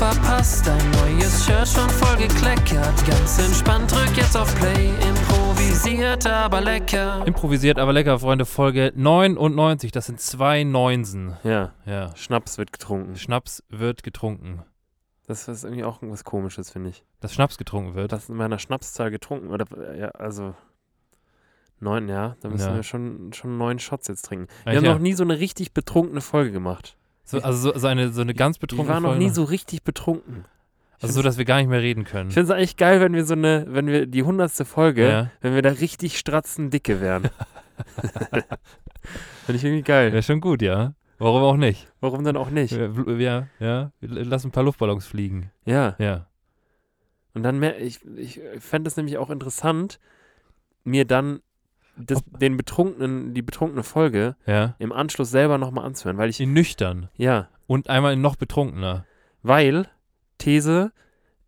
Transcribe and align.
Verpasst, 0.00 0.66
dein 0.66 0.90
neues 0.92 1.44
Shirt 1.44 1.68
schon 1.68 1.90
voll 1.90 2.16
gekleckert. 2.16 3.06
Ganz 3.06 3.38
entspannt, 3.38 3.92
drück 3.92 4.16
jetzt 4.16 4.34
auf 4.34 4.54
Play, 4.58 4.88
improvisiert 5.06 6.26
aber 6.26 6.62
lecker. 6.62 7.22
Improvisiert, 7.26 7.78
aber 7.78 7.92
lecker, 7.92 8.18
Freunde. 8.18 8.46
Folge 8.46 8.92
99. 8.96 9.92
Das 9.92 10.06
sind 10.06 10.18
zwei 10.18 10.64
Neunsen. 10.64 11.36
Ja, 11.44 11.74
Ja. 11.84 12.16
Schnaps 12.16 12.56
wird 12.56 12.72
getrunken. 12.72 13.16
Schnaps 13.16 13.62
wird 13.68 14.02
getrunken. 14.02 14.62
Das 15.26 15.48
ist 15.48 15.64
irgendwie 15.64 15.84
auch 15.84 15.96
irgendwas 16.00 16.24
Komisches, 16.24 16.70
finde 16.70 16.88
ich. 16.88 17.04
Dass 17.20 17.34
Schnaps 17.34 17.58
getrunken 17.58 17.94
wird. 17.94 18.10
Das 18.10 18.30
in 18.30 18.36
meiner 18.36 18.58
Schnapszahl 18.58 19.10
getrunken 19.10 19.50
oder 19.50 19.66
ja, 19.98 20.08
also 20.12 20.54
neun, 21.78 22.08
ja, 22.08 22.36
da 22.40 22.48
müssen 22.48 22.70
Ja. 22.70 22.74
wir 22.76 22.84
schon, 22.84 23.34
schon 23.34 23.58
neun 23.58 23.78
Shots 23.78 24.08
jetzt 24.08 24.22
trinken. 24.24 24.46
Wir 24.64 24.70
Eigentlich 24.72 24.76
haben 24.78 24.84
ja. 24.86 24.92
noch 24.94 25.00
nie 25.00 25.12
so 25.12 25.24
eine 25.24 25.38
richtig 25.38 25.74
betrunkene 25.74 26.22
Folge 26.22 26.52
gemacht. 26.52 26.96
So, 27.30 27.40
also 27.42 27.72
so, 27.72 27.78
so, 27.78 27.86
eine, 27.86 28.12
so 28.12 28.20
eine 28.20 28.34
ganz 28.34 28.56
Wir 28.56 28.62
betrunkene 28.62 28.94
waren 28.94 29.02
noch 29.02 29.10
Folge. 29.10 29.24
nie 29.24 29.30
so 29.30 29.44
richtig 29.44 29.82
betrunken. 29.84 30.44
also 31.00 31.14
so, 31.14 31.22
dass 31.22 31.38
wir 31.38 31.44
gar 31.44 31.58
nicht 31.58 31.68
mehr 31.68 31.80
reden 31.82 32.04
können. 32.04 32.28
Ich 32.28 32.34
finde 32.34 32.52
es 32.52 32.56
eigentlich 32.56 32.76
geil, 32.76 33.00
wenn 33.00 33.12
wir 33.14 33.24
so 33.24 33.34
eine, 33.34 33.66
wenn 33.68 33.86
wir 33.86 34.06
die 34.06 34.22
hundertste 34.22 34.64
Folge, 34.64 35.08
Ja. 35.08 35.30
wenn 35.40 35.54
wir 35.54 35.62
da 35.62 35.70
richtig 35.70 36.18
stratzen 36.18 36.70
dicke 36.70 37.00
wären. 37.00 37.30
finde 39.46 39.56
ich 39.56 39.64
irgendwie 39.64 39.82
geil. 39.82 40.12
Wäre 40.12 40.22
schon 40.22 40.40
gut, 40.40 40.62
ja. 40.62 40.94
Warum 41.18 41.42
auch 41.42 41.56
nicht? 41.56 41.86
Warum 42.00 42.24
denn 42.24 42.36
auch 42.36 42.50
nicht? 42.50 42.72
Ja, 42.72 42.88
ja, 43.18 43.48
ja. 43.58 43.92
Lass 44.00 44.44
ein 44.44 44.52
paar 44.52 44.62
Luftballons 44.64 45.06
fliegen. 45.06 45.50
Ja. 45.66 45.94
Ja. 45.98 46.26
Und 47.34 47.42
dann 47.42 47.58
mehr, 47.58 47.80
ich, 47.80 48.00
ich 48.16 48.40
fände 48.58 48.88
es 48.88 48.96
nämlich 48.96 49.18
auch 49.18 49.30
interessant, 49.30 50.00
mir 50.82 51.04
dann 51.04 51.40
das, 51.96 52.22
den 52.40 52.56
betrunkenen, 52.56 53.34
die 53.34 53.42
betrunkene 53.42 53.82
Folge 53.82 54.36
Ja. 54.46 54.74
im 54.78 54.92
Anschluss 54.92 55.30
selber 55.30 55.58
nochmal 55.58 55.84
anzuhören, 55.86 56.16
weil 56.18 56.30
ich, 56.30 56.40
In 56.40 56.52
nüchtern. 56.52 57.08
ja, 57.16 57.48
Und 57.66 57.88
einmal 57.90 58.12
in 58.14 58.20
noch 58.20 58.36
betrunkener. 58.36 59.04
weil, 59.42 59.86
These, 60.38 60.92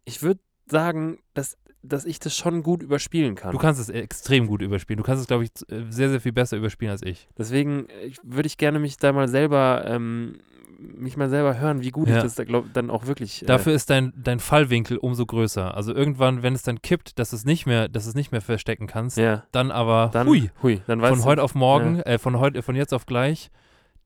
ich 0.04 0.22
würde 0.22 0.40
sagen, 0.66 1.18
dass, 1.34 1.56
dass 1.82 2.04
ich 2.04 2.18
das 2.20 2.36
schon 2.36 2.62
gut 2.62 2.82
überspielen 2.82 3.34
kann. 3.34 3.52
Du 3.52 3.58
kannst 3.58 3.80
es 3.80 3.88
extrem 3.88 4.46
gut 4.46 4.62
überspielen. 4.62 4.98
Du 4.98 5.02
kannst 5.04 5.20
es, 5.22 5.26
glaube 5.26 5.44
ich, 5.44 5.52
z- 5.54 5.66
sehr, 5.90 6.10
sehr 6.10 6.20
viel 6.20 6.32
besser 6.32 6.56
überspielen 6.56 6.90
als 6.92 7.02
ich. 7.02 7.28
Deswegen 7.38 7.88
äh, 7.88 8.12
würde 8.22 8.46
ich 8.46 8.56
gerne 8.58 8.78
mich 8.78 8.96
da 8.98 9.12
mal 9.12 9.28
selber, 9.28 9.84
ähm, 9.86 10.38
mich 10.78 11.16
mal 11.16 11.28
selber 11.28 11.58
hören, 11.58 11.82
wie 11.82 11.90
gut 11.90 12.08
Ja. 12.08 12.18
ich 12.18 12.22
das 12.22 12.34
da, 12.34 12.44
glaub, 12.44 12.72
dann 12.72 12.90
auch 12.90 13.06
wirklich. 13.06 13.42
Äh, 13.42 13.46
Dafür 13.46 13.72
ist 13.74 13.90
dein, 13.90 14.12
dein 14.16 14.40
Fallwinkel 14.40 14.96
umso 14.96 15.26
größer. 15.26 15.74
Also 15.76 15.94
irgendwann, 15.94 16.42
wenn 16.42 16.54
es 16.54 16.62
dann 16.62 16.82
kippt, 16.82 17.18
dass 17.18 17.30
du 17.30 17.36
es 17.36 17.44
nicht 17.44 17.66
mehr, 17.66 17.88
dass 17.88 18.06
es 18.06 18.14
nicht 18.14 18.32
mehr 18.32 18.40
verstecken 18.40 18.86
kannst, 18.86 19.16
ja, 19.18 19.44
dann 19.52 19.70
aber 19.70 20.10
dann, 20.12 20.26
hui, 20.26 20.50
hui, 20.62 20.80
dann 20.86 21.00
weißt 21.00 21.14
von 21.14 21.24
heute 21.24 21.42
auf 21.42 21.54
morgen, 21.54 22.00
äh, 22.00 22.18
von 22.18 22.38
heute, 22.38 22.62
von 22.62 22.74
jetzt 22.76 22.92
auf 22.94 23.06
gleich, 23.06 23.50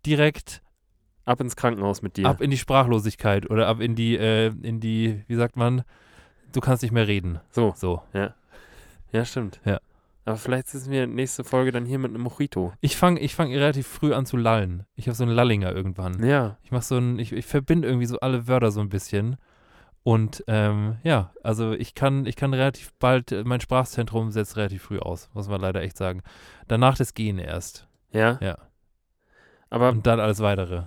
direkt 0.04 0.62
ab 1.24 1.40
ins 1.40 1.56
Krankenhaus 1.56 2.02
mit 2.02 2.16
dir. 2.16 2.26
ab 2.28 2.40
in 2.40 2.50
die 2.50 2.58
Sprachlosigkeit 2.58 3.50
oder 3.50 3.66
ab 3.68 3.80
in 3.80 3.94
die, 3.94 4.16
äh, 4.16 4.52
in 4.62 4.80
die, 4.80 5.24
wie 5.26 5.34
sagt 5.34 5.56
man, 5.56 5.82
du 6.52 6.60
kannst 6.60 6.82
nicht 6.82 6.92
mehr 6.92 7.08
reden. 7.08 7.40
So. 7.50 7.74
So. 7.76 8.02
Ja, 9.12 9.24
stimmt. 9.24 9.60
Ja. 9.64 9.80
Aber 10.26 10.36
vielleicht 10.36 10.66
sitzen 10.68 10.90
wir 10.90 11.06
nächste 11.06 11.44
Folge 11.44 11.70
dann 11.72 11.86
hier 11.86 11.98
mit 11.98 12.10
einem 12.10 12.22
Mojito. 12.22 12.72
Ich 12.80 12.96
fange 12.96 13.20
ich 13.20 13.34
fang 13.34 13.50
relativ 13.52 13.86
früh 13.86 14.12
an 14.12 14.26
zu 14.26 14.36
lallen. 14.36 14.84
Ich 14.96 15.06
habe 15.06 15.14
so 15.14 15.22
einen 15.24 15.32
Lallinger 15.32 15.72
irgendwann. 15.72 16.22
Ja, 16.26 16.58
Ich 16.64 16.72
mache 16.72 16.82
so 16.82 16.96
ein, 16.98 17.18
ich, 17.18 17.32
ich 17.32 17.46
verbinde 17.46 17.86
irgendwie 17.88 18.06
so 18.06 18.18
alle 18.20 18.46
Wörter 18.48 18.70
so 18.72 18.80
ein 18.80 18.88
bisschen. 18.88 19.36
Und 20.02 20.44
ähm, 20.48 20.96
ja, 21.04 21.32
also 21.42 21.72
ich 21.72 21.94
kann, 21.94 22.26
ich 22.26 22.36
kann 22.36 22.52
relativ 22.54 22.92
bald, 22.98 23.32
äh, 23.32 23.44
mein 23.44 23.60
Sprachzentrum 23.60 24.30
setzt 24.32 24.56
relativ 24.56 24.82
früh 24.82 24.98
aus, 24.98 25.30
muss 25.32 25.48
man 25.48 25.60
leider 25.60 25.80
echt 25.82 25.96
sagen. 25.96 26.22
Danach 26.68 26.96
das 26.96 27.14
Gehen 27.14 27.38
erst. 27.38 27.88
ja. 28.12 28.38
Ja. 28.42 28.58
Aber 29.70 29.88
Und 29.90 30.06
dann 30.06 30.20
alles 30.20 30.38
weitere. 30.40 30.84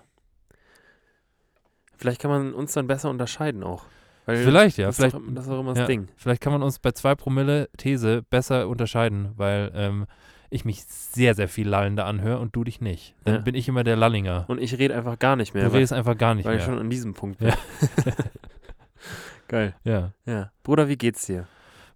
vielleicht 1.98 2.22
kann 2.22 2.32
man 2.32 2.54
uns 2.54 2.72
dann 2.74 2.88
besser 2.88 3.10
unterscheiden 3.10 3.64
auch. 3.64 3.86
Weil 4.30 4.44
Vielleicht, 4.44 4.78
ja. 4.78 4.88
das, 4.88 4.98
Vielleicht, 4.98 5.16
ist 5.16 5.22
doch, 5.28 5.34
das 5.34 5.44
ist 5.46 5.50
doch 5.52 5.60
immer 5.60 5.72
das 5.72 5.80
ja, 5.80 5.86
Ding. 5.88 6.08
vielleicht 6.16 6.42
kann 6.42 6.54
man 6.54 6.62
uns 6.64 6.80
bei 6.80 6.92
zwei 6.92 7.16
Promille 7.16 7.70
These 7.78 8.22
besser 8.30 8.68
unterscheiden, 8.68 9.30
weil 9.36 9.72
ähm, 9.74 10.06
ich 10.52 10.66
mich 10.66 10.84
sehr, 10.84 11.36
sehr 11.36 11.48
viel 11.48 11.68
lallender 11.68 12.06
anhöre 12.06 12.40
und 12.40 12.56
du 12.56 12.64
dich 12.64 12.82
nicht. 12.82 13.16
Dann 13.24 13.36
Ja. 13.36 13.42
bin 13.42 13.56
ich 13.56 13.68
immer 13.68 13.84
der 13.84 13.96
Lallinger. 13.96 14.46
Und 14.48 14.60
ich 14.62 14.78
rede 14.80 14.96
einfach 14.96 15.20
gar 15.20 15.36
nicht 15.36 15.54
mehr, 15.54 15.64
du 15.66 15.70
weil, 15.72 15.78
redest 15.78 15.94
einfach 15.94 16.18
gar 16.18 16.34
nicht 16.36 16.46
weil 16.46 16.56
ich 16.58 16.66
mehr. 16.66 16.74
schon 16.76 16.80
an 16.80 16.90
diesem 16.90 17.14
Punkt 17.14 17.40
bin. 17.40 17.50
Ja. 17.50 17.56
Geil. 19.48 19.76
ja. 19.84 20.12
Ja. 20.26 20.52
Bruder, 20.64 20.88
wie 20.88 20.98
geht's 20.98 21.26
dir? 21.26 21.48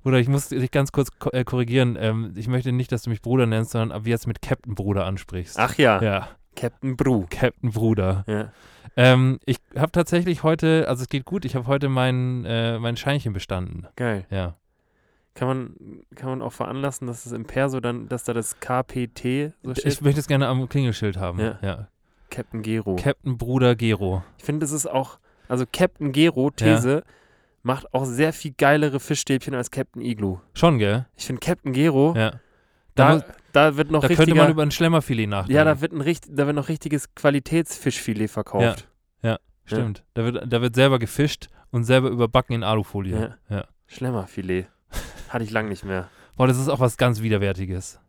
Bruder, 0.02 0.18
ich 0.20 0.28
muss 0.28 0.50
dich 0.50 0.72
ganz 0.72 0.92
kurz 0.92 1.10
äh, 1.32 1.44
korrigieren. 1.44 1.98
Ähm, 2.00 2.34
ich 2.36 2.48
möchte 2.48 2.72
nicht, 2.72 2.92
dass 2.92 3.04
du 3.04 3.10
mich 3.10 3.22
Bruder 3.22 3.46
nennst, 3.46 3.72
sondern 3.72 3.92
ab 3.98 4.06
jetzt 4.06 4.28
mit 4.28 4.42
Captain 4.42 4.76
Bruder 4.76 5.06
ansprichst. 5.06 5.58
Ach 5.60 5.76
ja, 5.78 6.02
Ja, 6.02 6.28
Captain 6.56 6.96
Bru. 6.96 7.26
Captain 7.30 7.72
Bruder. 7.72 8.24
Ja. 8.28 8.52
Ähm, 8.96 9.40
ich 9.46 9.58
habe 9.76 9.92
tatsächlich 9.92 10.44
heute, 10.44 10.88
also 10.88 11.02
es 11.04 11.10
geht 11.10 11.26
gut, 11.26 11.46
ich 11.46 11.56
habe 11.56 11.68
heute 11.68 11.90
mein, 11.90 12.46
äh, 12.46 12.78
mein 12.80 12.96
Scheinchen 12.96 13.34
bestanden. 13.34 13.88
Geil. 13.96 14.26
Ja. 14.30 14.56
Kann 15.36 15.48
man, 15.48 15.76
kann 16.16 16.30
man 16.30 16.42
auch 16.44 16.54
veranlassen, 16.54 17.08
dass 17.08 17.26
es 17.26 17.32
im 17.32 17.46
Perso 17.46 17.80
dann, 17.80 18.08
dass 18.08 18.24
da 18.24 18.34
das 18.34 18.60
KPT 18.60 19.54
so 19.64 19.74
steht? 19.74 19.86
Ich 19.86 20.02
möchte 20.02 20.20
es 20.20 20.28
gerne 20.28 20.48
am 20.48 20.70
Klingelschild 20.70 21.18
haben. 21.18 21.40
Ja. 21.40 21.58
ja. 21.64 21.88
Captain 22.30 22.62
Gero. 22.62 22.96
Captain 22.98 23.38
Bruder 23.38 23.76
Gero. 23.76 24.24
ich 24.38 24.44
finde, 24.44 24.66
es 24.66 24.72
ist 24.72 24.86
auch, 24.86 25.18
also 25.48 25.66
Captain 25.72 26.12
Gero, 26.12 26.52
These, 26.52 27.04
macht 27.64 27.94
auch 27.94 28.06
sehr 28.06 28.34
viel 28.34 28.54
geilere 28.58 29.00
Fischstäbchen 29.00 29.56
als 29.56 29.72
Captain 29.72 30.02
Igloo. 30.02 30.40
Schon, 30.54 30.78
gell? 30.78 31.08
Ich 31.16 31.26
finde 31.26 31.40
Captain 31.40 31.74
Gero, 31.74 32.14
Ja. 32.16 32.34
Da, 32.96 33.24
Da, 33.52 33.78
wird 33.78 33.92
noch 33.92 34.02
da 34.02 34.08
könnte 34.08 34.36
man 34.36 34.50
über 34.50 34.64
ein 34.64 34.72
Schlemmerfilet 34.72 35.28
nachdenken. 35.28 35.56
ja, 35.56 35.64
da 35.64 35.82
wird, 35.82 35.94
ein 35.94 36.02
richt, 36.02 36.26
da 36.30 36.46
wird 36.46 36.56
noch 36.56 36.70
richtiges 36.70 37.14
Qualitätsfischfilet 37.16 38.30
verkauft. 38.30 38.88
Stimmt. 39.66 40.04
Da, 40.14 40.26
wird, 40.26 40.52
da 40.52 40.62
wird 40.62 40.76
selber 40.76 41.00
gefischt 41.00 41.48
und 41.72 41.84
selber 41.84 42.10
überbacken 42.10 42.56
in 42.56 42.64
Alufolie. 42.64 43.38
Ja. 43.50 43.56
ja. 43.56 43.66
Schlemmerfilet. 43.88 44.68
Hatte 45.30 45.44
ich 45.44 45.52
lang 45.52 45.70
nicht 45.70 45.86
mehr. 45.86 46.10
Boah, 46.36 46.48
das 46.48 46.60
ist 46.60 46.70
auch 46.70 46.80
was 46.80 46.98
ganz 46.98 47.22
Widerwärtiges. 47.22 48.00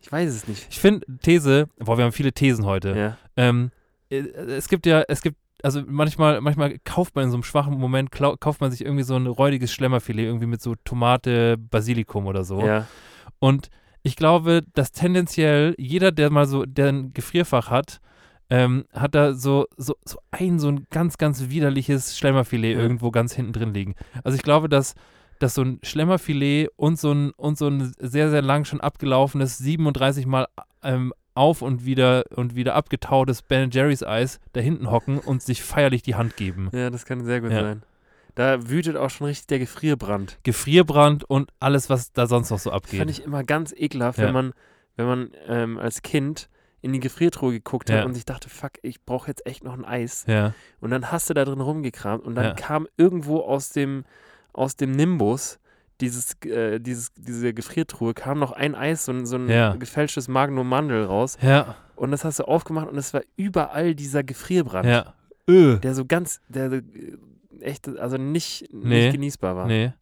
Ich 0.00 0.10
weiß 0.12 0.30
es 0.30 0.46
nicht. 0.46 0.66
Ich 0.70 0.78
finde 0.78 1.06
These, 1.22 1.68
boah, 1.78 1.96
wir 1.96 2.04
haben 2.04 2.12
viele 2.12 2.32
Thesen 2.32 2.66
heute. 2.66 2.96
Ja. 2.96 3.18
Ähm, 3.36 3.70
äh, 4.10 4.18
es 4.18 4.68
gibt 4.68 4.86
ja, 4.86 5.02
es 5.08 5.22
gibt, 5.22 5.38
also 5.62 5.82
manchmal, 5.86 6.40
manchmal 6.42 6.78
kauft 6.84 7.14
man 7.16 7.24
in 7.24 7.30
so 7.30 7.36
einem 7.36 7.42
schwachen 7.42 7.78
Moment, 7.78 8.10
kauft 8.10 8.60
man 8.60 8.70
sich 8.70 8.84
irgendwie 8.84 9.04
so 9.04 9.16
ein 9.16 9.26
räudiges 9.26 9.72
Schlemmerfilet, 9.72 10.24
irgendwie 10.24 10.46
mit 10.46 10.60
so 10.60 10.74
Tomate, 10.84 11.56
Basilikum 11.56 12.26
oder 12.26 12.44
so. 12.44 12.66
ja. 12.66 12.86
Und 13.38 13.70
ich 14.04 14.14
glaube, 14.16 14.62
dass 14.74 14.92
tendenziell 14.92 15.74
jeder, 15.78 16.12
der 16.12 16.30
mal 16.30 16.46
so, 16.46 16.64
der 16.64 16.88
ein 16.90 17.12
Gefrierfach 17.12 17.70
hat, 17.70 18.00
ähm, 18.50 18.84
hat 18.92 19.14
da 19.14 19.32
so, 19.32 19.66
so, 19.76 19.94
so 20.04 20.18
ein, 20.30 20.58
so 20.60 20.68
ein 20.68 20.86
ganz, 20.90 21.18
ganz 21.18 21.48
widerliches 21.48 22.16
Schlemmerfilet 22.16 22.74
Ja. 22.76 22.80
irgendwo 22.82 23.10
ganz 23.10 23.34
hinten 23.34 23.52
drin 23.54 23.74
liegen. 23.74 23.94
Also 24.22 24.36
ich 24.36 24.42
glaube, 24.42 24.68
dass, 24.68 24.94
dass 25.40 25.54
so 25.54 25.62
ein 25.62 25.80
Schlemmerfilet 25.82 26.68
und 26.76 26.98
so 26.98 27.12
ein, 27.12 27.30
und 27.32 27.56
so 27.58 27.66
ein 27.68 27.92
sehr, 27.98 28.30
sehr 28.30 28.42
lang 28.42 28.64
schon 28.66 28.80
abgelaufenes, 28.80 29.58
37 29.58 30.26
Mal 30.26 30.46
ähm, 30.82 31.12
auf 31.34 31.62
und 31.62 31.84
wieder 31.84 32.24
und 32.36 32.54
wieder 32.54 32.74
abgetautes 32.74 33.42
Ben 33.42 33.70
Jerry's 33.70 34.02
Eis 34.04 34.38
da 34.52 34.60
hinten 34.60 34.90
hocken 34.90 35.18
und 35.18 35.42
sich 35.42 35.62
feierlich 35.62 36.02
die 36.02 36.14
Hand 36.14 36.36
geben. 36.36 36.68
Ja, 36.72 36.90
das 36.90 37.06
kann 37.06 37.24
sehr 37.24 37.40
gut 37.40 37.50
Ja. 37.50 37.62
sein. 37.62 37.82
Da 38.34 38.68
wütet 38.68 38.96
auch 38.96 39.10
schon 39.10 39.26
richtig 39.28 39.46
der 39.46 39.58
Gefrierbrand. 39.60 40.38
Gefrierbrand 40.42 41.24
und 41.24 41.50
alles, 41.60 41.88
was 41.90 42.12
da 42.12 42.26
sonst 42.26 42.50
noch 42.50 42.58
so 42.58 42.70
abgeht. 42.72 42.98
Fand 42.98 43.10
ich 43.10 43.22
immer 43.22 43.44
ganz 43.44 43.72
ekelhaft, 43.76 44.18
Ja. 44.18 44.26
wenn 44.26 44.32
man, 44.34 44.52
wenn 44.96 45.06
man 45.06 45.30
ähm, 45.46 45.78
als 45.78 46.02
Kind 46.02 46.48
in 46.82 46.92
die 46.92 47.00
Gefriertruhe 47.00 47.52
geguckt 47.52 47.90
hat 47.90 47.98
Ja. 48.00 48.04
und 48.04 48.14
sich 48.14 48.24
dachte, 48.24 48.48
fuck, 48.50 48.72
ich 48.82 49.02
brauche 49.04 49.28
jetzt 49.28 49.46
echt 49.46 49.62
noch 49.64 49.72
ein 49.72 49.84
Eis. 49.84 50.24
ja, 50.26 50.52
Und 50.80 50.90
dann 50.90 51.10
hast 51.12 51.30
du 51.30 51.34
da 51.34 51.44
drin 51.44 51.60
rumgekramt 51.60 52.24
und 52.24 52.34
dann 52.34 52.56
kam 52.56 52.86
irgendwo 52.96 53.40
aus 53.40 53.70
dem, 53.70 54.04
aus 54.52 54.76
dem 54.76 54.90
Nimbus 54.92 55.58
dieses, 56.00 56.34
äh, 56.44 56.80
dieses, 56.80 57.12
diese 57.14 57.54
Gefriertruhe, 57.54 58.14
kam 58.14 58.38
noch 58.40 58.50
ein 58.52 58.74
Eis, 58.74 59.04
so 59.04 59.12
ein, 59.12 59.26
so 59.26 59.36
ein 59.36 59.48
Ja. 59.48 59.76
gefälschtes 59.76 60.26
Magnum 60.28 60.68
Mandel 60.68 61.04
raus. 61.04 61.38
ja, 61.40 61.76
Und 61.96 62.10
das 62.10 62.24
hast 62.24 62.40
du 62.40 62.44
aufgemacht 62.48 62.88
und 62.88 62.98
es 62.98 63.14
war 63.14 63.22
überall 63.36 63.94
dieser 63.94 64.24
Gefrierbrand, 64.24 64.86
ja. 64.86 65.14
Öh. 65.48 65.78
der 65.78 65.94
so 65.94 66.04
ganz, 66.04 66.40
der 66.48 66.82
echt, 67.60 67.88
also 67.98 68.16
nicht, 68.16 68.68
Nee. 68.72 69.04
nicht 69.06 69.12
genießbar 69.14 69.56
war. 69.56 69.66
Nee, 69.66 69.92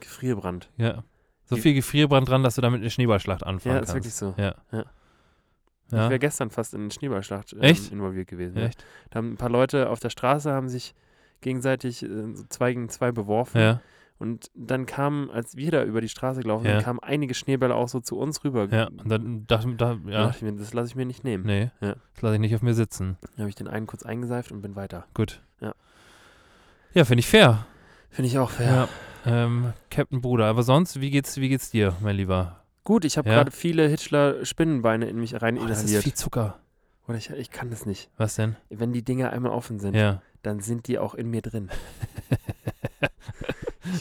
Gefrierbrand. 0.00 0.70
ja. 0.76 1.04
So 1.44 1.56
viel 1.56 1.74
Gefrierbrand 1.74 2.26
dran, 2.28 2.42
dass 2.42 2.54
du 2.54 2.62
damit 2.62 2.80
eine 2.80 2.88
Schneeballschlacht 2.88 3.44
anfangen 3.44 3.74
Ja, 3.76 3.80
ist 3.82 3.88
kannst. 3.92 3.94
wirklich 3.94 4.14
so. 4.14 4.34
Ja. 4.38 4.54
Ja. 4.72 4.84
Ich 5.88 5.92
Ja. 5.92 6.08
wäre 6.08 6.18
gestern 6.18 6.48
fast 6.48 6.72
in 6.72 6.80
eine 6.82 6.90
Schneeballschlacht 6.90 7.52
ähm, 7.60 7.76
involviert 7.90 8.26
gewesen. 8.28 8.56
Ja. 8.56 8.64
Echt? 8.66 8.82
Da 9.10 9.18
haben 9.18 9.32
ein 9.32 9.36
paar 9.36 9.50
Leute 9.50 9.90
auf 9.90 10.00
der 10.00 10.08
Straße 10.08 10.50
haben 10.50 10.70
sich 10.70 10.94
gegenseitig 11.42 12.02
äh, 12.04 12.08
so 12.34 12.44
zwei 12.48 12.72
gegen 12.72 12.88
zwei 12.88 13.12
beworfen. 13.12 13.60
Ja. 13.60 13.80
Und 14.18 14.50
dann 14.54 14.86
kamen, 14.86 15.30
als 15.30 15.56
wir 15.56 15.70
da 15.72 15.84
über 15.84 16.00
die 16.00 16.08
Straße 16.08 16.40
gelaufen 16.40 16.64
Ja. 16.64 16.76
sind, 16.76 16.84
kamen 16.84 17.00
einige 17.00 17.34
Schneebälle 17.34 17.74
auch 17.74 17.88
so 17.88 18.00
zu 18.00 18.16
uns 18.16 18.42
rüber. 18.44 18.68
Ja, 18.70 18.86
und 18.86 19.10
dann 19.10 19.46
dachte 19.46 19.74
da, 19.74 19.96
Da 20.04 20.10
ja, 20.10 20.22
dachte 20.28 20.36
ich 20.38 20.42
mir, 20.42 20.52
das 20.58 20.72
lasse 20.72 20.88
ich 20.88 20.94
mir 20.96 21.04
nicht 21.04 21.22
nehmen. 21.24 21.44
nee, 21.44 21.70
Ja. 21.82 21.96
das 22.14 22.22
lasse 22.22 22.36
ich 22.36 22.40
nicht 22.40 22.54
auf 22.54 22.62
mir 22.62 22.72
sitzen. 22.74 23.18
Dann 23.20 23.40
habe 23.40 23.48
ich 23.50 23.56
den 23.56 23.68
einen 23.68 23.86
kurz 23.86 24.04
eingeseift 24.04 24.52
und 24.52 24.62
bin 24.62 24.74
weiter. 24.74 25.06
Gut. 25.12 25.42
Ja. 25.60 25.74
Ja, 26.94 27.04
finde 27.04 27.20
ich 27.20 27.26
fair. 27.26 27.64
Finde 28.10 28.28
ich 28.28 28.38
auch 28.38 28.50
fair. 28.50 28.88
Ja. 29.24 29.44
Ähm, 29.44 29.72
Captain 29.90 30.20
Bruder. 30.20 30.46
Aber 30.46 30.62
sonst, 30.62 31.00
wie 31.00 31.10
geht's, 31.10 31.36
wie 31.38 31.48
geht's 31.48 31.70
dir, 31.70 31.94
mein 32.00 32.16
Lieber? 32.16 32.62
Gut, 32.84 33.04
ich 33.04 33.16
habe 33.16 33.28
Ja. 33.28 33.36
gerade 33.36 33.50
viele 33.50 33.88
Hitchler 33.88 34.44
Spinnenbeine 34.44 35.06
in 35.08 35.18
mich 35.18 35.40
rein 35.40 35.56
Oh, 35.58 35.62
das 35.66 35.78
ist 35.78 35.84
inhaliert. 35.84 36.04
viel 36.04 36.14
Zucker. 36.14 36.58
Oder 37.08 37.18
ich, 37.18 37.30
ich 37.30 37.50
kann 37.50 37.70
das 37.70 37.86
nicht. 37.86 38.10
Was 38.16 38.34
denn? 38.36 38.56
Wenn 38.70 38.92
die 38.92 39.02
Dinger 39.02 39.30
einmal 39.30 39.52
offen 39.52 39.78
sind, 39.80 39.94
Ja. 39.94 40.20
dann 40.42 40.60
sind 40.60 40.88
die 40.88 40.98
auch 40.98 41.14
in 41.14 41.30
mir 41.30 41.42
drin. 41.42 41.70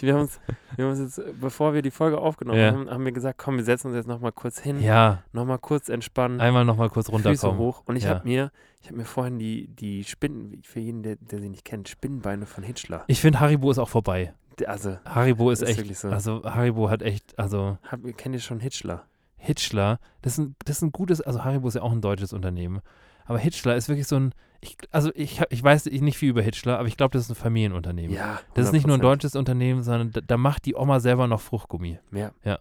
Wir, 0.02 0.14
haben 0.14 0.22
uns, 0.22 0.40
wir 0.76 0.86
haben 0.86 0.92
uns 0.92 1.00
jetzt, 1.18 1.22
bevor 1.40 1.74
wir 1.74 1.82
die 1.82 1.92
Folge 1.92 2.18
aufgenommen 2.18 2.60
Ja. 2.60 2.72
haben, 2.72 2.90
haben 2.90 3.06
wir 3.06 3.12
gesagt, 3.12 3.38
komm, 3.38 3.58
wir 3.58 3.64
setzen 3.64 3.88
uns 3.88 3.96
jetzt 3.96 4.08
nochmal 4.08 4.32
kurz 4.32 4.60
hin, 4.60 4.82
Ja, 4.82 5.24
nochmal 5.34 5.60
kurz 5.60 5.90
entspannen, 5.90 6.40
einmal 6.42 6.66
nochmal 6.66 6.90
kurz 6.90 7.08
Füße 7.08 7.14
runterkommen. 7.28 7.58
hoch. 7.60 7.84
Und 7.86 7.96
ich 7.96 8.04
Ja. 8.04 8.12
habe 8.16 8.28
mir, 8.28 8.52
ich 8.82 8.88
habe 8.88 8.98
mir 8.98 9.06
vorhin 9.06 9.40
die, 9.40 9.68
die 9.68 10.04
Spinnen, 10.04 10.62
für 10.64 10.80
jeden, 10.80 11.04
der, 11.04 11.16
der 11.18 11.40
sie 11.40 11.50
nicht 11.50 11.66
kennt, 11.66 11.90
Spinnenbeine 11.90 12.46
von 12.46 12.64
Hitchler. 12.64 13.04
Ich 13.08 13.22
finde, 13.22 13.40
Haribo 13.40 13.70
ist 13.72 13.78
auch 13.80 13.90
vorbei. 13.90 14.34
Also, 14.68 14.98
Haribo 15.06 15.50
ist, 15.50 15.62
Ist 15.64 15.80
echt, 15.80 15.96
so. 15.96 16.10
also 16.10 16.44
Haribo 16.44 16.90
hat 16.90 17.02
echt, 17.02 17.38
also 17.40 17.78
hab, 17.90 18.02
kennt 18.18 18.36
ihr 18.36 18.42
schon 18.42 18.60
Hitchler? 18.60 19.04
Hitchler, 19.38 20.00
das 20.22 20.34
ist, 20.34 20.38
ein, 20.40 20.56
das 20.66 20.78
ist 20.78 20.82
ein 20.84 20.92
gutes, 20.92 21.20
also 21.22 21.44
Haribo 21.44 21.68
ist 21.68 21.74
ja 21.76 21.82
auch 21.82 21.92
ein 21.92 22.02
deutsches 22.02 22.32
Unternehmen, 22.32 22.82
aber 23.26 23.40
Hitchler 23.40 23.76
ist 23.76 23.90
wirklich 23.90 24.08
so 24.08 24.18
ein, 24.18 24.34
ich, 24.62 24.78
also 24.92 25.12
ich, 25.16 25.42
ich 25.50 25.64
weiß 25.64 25.86
nicht 25.86 26.18
viel 26.18 26.30
über 26.30 26.42
Hitchler, 26.42 26.78
aber 26.78 26.88
ich 26.88 26.98
glaube, 26.98 27.14
das 27.14 27.24
ist 27.24 27.32
ein 27.32 27.36
Familienunternehmen. 27.36 28.16
Ja. 28.16 28.40
Das 28.54 28.68
ist 28.68 28.74
nicht 28.74 28.86
nur 28.86 28.98
ein 28.98 29.02
100%. 29.02 29.04
deutsches 29.04 29.36
Unternehmen, 29.36 29.84
sondern 29.84 30.12
da, 30.12 30.22
da 30.22 30.38
macht 30.38 30.66
die 30.66 30.76
Oma 30.76 31.00
selber 31.00 31.28
noch 31.28 31.42
Fruchtgummi. 31.42 32.00
Ja. 32.44 32.60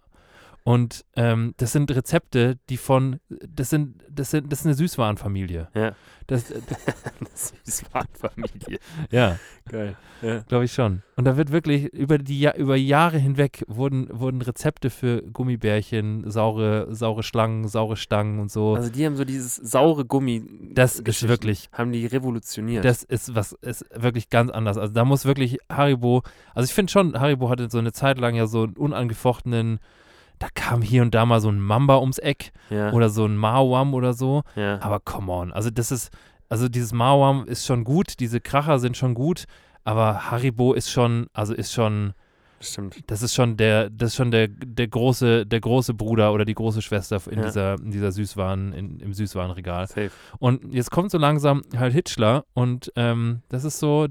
Und 0.63 1.05
ähm, 1.15 1.53
das 1.57 1.71
sind 1.71 1.89
Rezepte, 1.89 2.59
die 2.69 2.77
von, 2.77 3.19
das 3.29 3.71
sind, 3.71 4.03
das 4.09 4.31
sind, 4.31 4.51
das 4.51 4.59
ist 4.59 4.65
eine 4.65 4.75
Süßwarenfamilie. 4.75 5.69
Ja. 5.73 5.95
Das, 6.27 6.51
äh, 6.51 6.61
Süßwarenfamilie. 7.33 8.79
ja, 9.11 9.39
Geil. 9.67 9.97
Ja. 10.21 10.39
glaube 10.47 10.65
ich 10.65 10.73
schon. 10.73 11.01
Und 11.15 11.25
da 11.25 11.35
wird 11.35 11.51
wirklich 11.51 11.91
über 11.93 12.19
die 12.19 12.47
über 12.55 12.75
Jahre 12.75 13.17
hinweg 13.17 13.63
wurden, 13.67 14.07
wurden 14.11 14.41
Rezepte 14.41 14.91
für 14.91 15.23
Gummibärchen, 15.23 16.29
saure, 16.29 16.93
saure 16.93 17.23
Schlangen, 17.23 17.67
saure 17.67 17.97
Stangen 17.97 18.39
und 18.39 18.51
so. 18.51 18.75
Also 18.75 18.91
die 18.91 19.05
haben 19.05 19.15
so 19.15 19.25
dieses 19.25 19.55
saure 19.55 20.05
Gummi. 20.05 20.43
das 20.73 20.99
ist 20.99 21.27
wirklich, 21.27 21.69
Haben 21.73 21.91
die 21.91 22.05
revolutioniert. 22.05 22.85
das 22.85 23.03
ist 23.03 23.33
was, 23.33 23.53
ist 23.61 23.85
wirklich 23.95 24.29
ganz 24.29 24.51
anders. 24.51 24.77
Also 24.77 24.93
da 24.93 25.05
muss 25.05 25.25
wirklich 25.25 25.57
Haribo, 25.69 26.21
also 26.53 26.65
ich 26.65 26.73
finde 26.73 26.91
schon, 26.91 27.19
Haribo 27.19 27.49
hatte 27.49 27.67
so 27.69 27.79
eine 27.79 27.93
Zeit 27.93 28.19
lang 28.19 28.35
ja 28.35 28.45
so 28.45 28.63
einen 28.63 28.77
unangefochtenen, 28.77 29.79
da 30.41 30.47
kam 30.55 30.81
hier 30.81 31.03
und 31.03 31.13
da 31.13 31.25
mal 31.25 31.39
so 31.39 31.49
ein 31.49 31.59
Mamba 31.59 31.99
ums 31.99 32.17
Eck 32.17 32.51
ja. 32.71 32.91
oder 32.93 33.09
so 33.09 33.25
ein 33.25 33.37
Mawam 33.37 33.93
oder 33.93 34.13
so. 34.13 34.41
ja. 34.55 34.81
Aber 34.81 34.99
come 34.99 35.31
on, 35.31 35.53
also 35.53 35.69
das 35.69 35.91
ist, 35.91 36.09
also 36.49 36.67
dieses 36.67 36.93
Mawam 36.93 37.45
ist 37.45 37.65
schon 37.65 37.83
gut, 37.83 38.19
diese 38.19 38.41
Kracher 38.41 38.79
sind 38.79 38.97
schon 38.97 39.13
gut, 39.13 39.45
aber 39.83 40.31
Haribo 40.31 40.73
ist 40.73 40.89
schon, 40.89 41.27
also 41.33 41.53
ist 41.53 41.71
schon, 41.71 42.13
Stimmt. 42.59 42.97
das 43.07 43.21
ist 43.21 43.35
schon 43.35 43.55
der, 43.55 43.91
das 43.91 44.09
ist 44.09 44.15
schon 44.15 44.31
der, 44.31 44.47
der 44.47 44.87
große, 44.87 45.45
der 45.45 45.59
große 45.61 45.93
Bruder 45.93 46.33
oder 46.33 46.43
die 46.43 46.55
große 46.55 46.81
Schwester 46.81 47.21
in 47.29 47.37
Ja. 47.39 47.45
dieser, 47.45 47.73
in 47.79 47.91
dieser 47.91 48.11
Süßwaren, 48.11 48.73
in, 48.73 48.99
im 48.99 49.13
Süßwarenregal. 49.13 49.87
Safe. 49.87 50.11
Und 50.39 50.73
jetzt 50.73 50.89
kommt 50.89 51.11
so 51.11 51.19
langsam 51.19 51.61
halt 51.77 51.93
Hitchler 51.93 52.45
und 52.53 52.91
ähm, 52.95 53.41
das 53.49 53.63
ist 53.63 53.77
so 53.79 54.07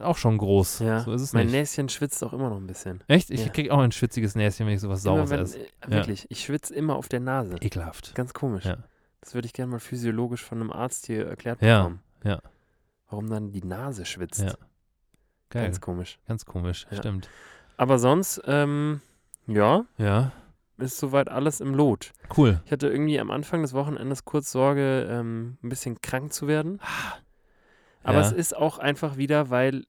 auch 0.00 0.16
schon 0.16 0.38
groß. 0.38 0.78
Ja. 0.80 1.00
So 1.00 1.12
ist 1.12 1.22
es 1.22 1.32
mein 1.32 1.46
nicht. 1.46 1.52
Näschen 1.54 1.88
schwitzt 1.88 2.22
auch 2.24 2.32
immer 2.32 2.48
noch 2.50 2.56
ein 2.56 2.66
bisschen. 2.66 3.02
Echt? 3.08 3.30
Ich 3.30 3.44
Ja. 3.44 3.50
krieg 3.52 3.70
auch 3.70 3.78
ein 3.78 3.92
schwitziges 3.92 4.34
Näschen, 4.34 4.66
wenn 4.66 4.74
ich 4.74 4.80
sowas 4.80 5.02
Saures 5.02 5.30
esse. 5.30 5.58
äh, 5.60 5.66
wirklich, 5.88 6.26
ich 6.30 6.40
schwitze 6.44 6.74
immer 6.74 6.96
auf 6.96 7.08
der 7.08 7.20
Nase. 7.20 7.56
Ekelhaft. 7.60 8.14
Ganz 8.14 8.32
komisch. 8.32 8.64
Ja. 8.64 8.78
Das 9.20 9.34
würde 9.34 9.46
ich 9.46 9.52
gerne 9.52 9.70
mal 9.72 9.80
physiologisch 9.80 10.42
von 10.42 10.60
einem 10.60 10.72
Arzt 10.72 11.06
hier 11.06 11.26
erklärt 11.26 11.60
Ja, 11.60 11.78
bekommen. 11.82 12.02
ja. 12.24 12.40
Warum 13.10 13.28
dann 13.28 13.52
die 13.52 13.62
Nase 13.62 14.04
schwitzt. 14.06 14.40
Ja. 14.40 14.54
Geil. 15.50 15.64
Ganz 15.64 15.64
Ganz, 15.64 15.80
komisch. 15.80 16.18
komisch. 16.46 16.86
Ja. 16.90 16.96
Stimmt. 16.98 17.28
Aber 17.76 17.98
sonst, 17.98 18.40
ähm, 18.46 19.00
ja, 19.46 19.84
Ja. 19.98 20.32
ist 20.78 20.96
soweit 20.98 21.28
alles 21.28 21.60
im 21.60 21.74
Lot. 21.74 22.12
Cool. 22.36 22.62
Ich 22.64 22.72
hatte 22.72 22.88
irgendwie 22.88 23.18
am 23.20 23.30
Anfang 23.30 23.60
des 23.62 23.74
Wochenendes 23.74 24.24
kurz 24.24 24.52
Sorge, 24.52 25.06
ähm, 25.10 25.58
ein 25.62 25.68
bisschen 25.68 26.00
krank 26.00 26.32
zu 26.32 26.46
werden. 26.48 26.80
Aber 28.02 28.20
Ja. 28.20 28.26
es 28.26 28.32
ist 28.32 28.56
auch 28.56 28.78
einfach 28.78 29.16
wieder, 29.16 29.50
weil 29.50 29.84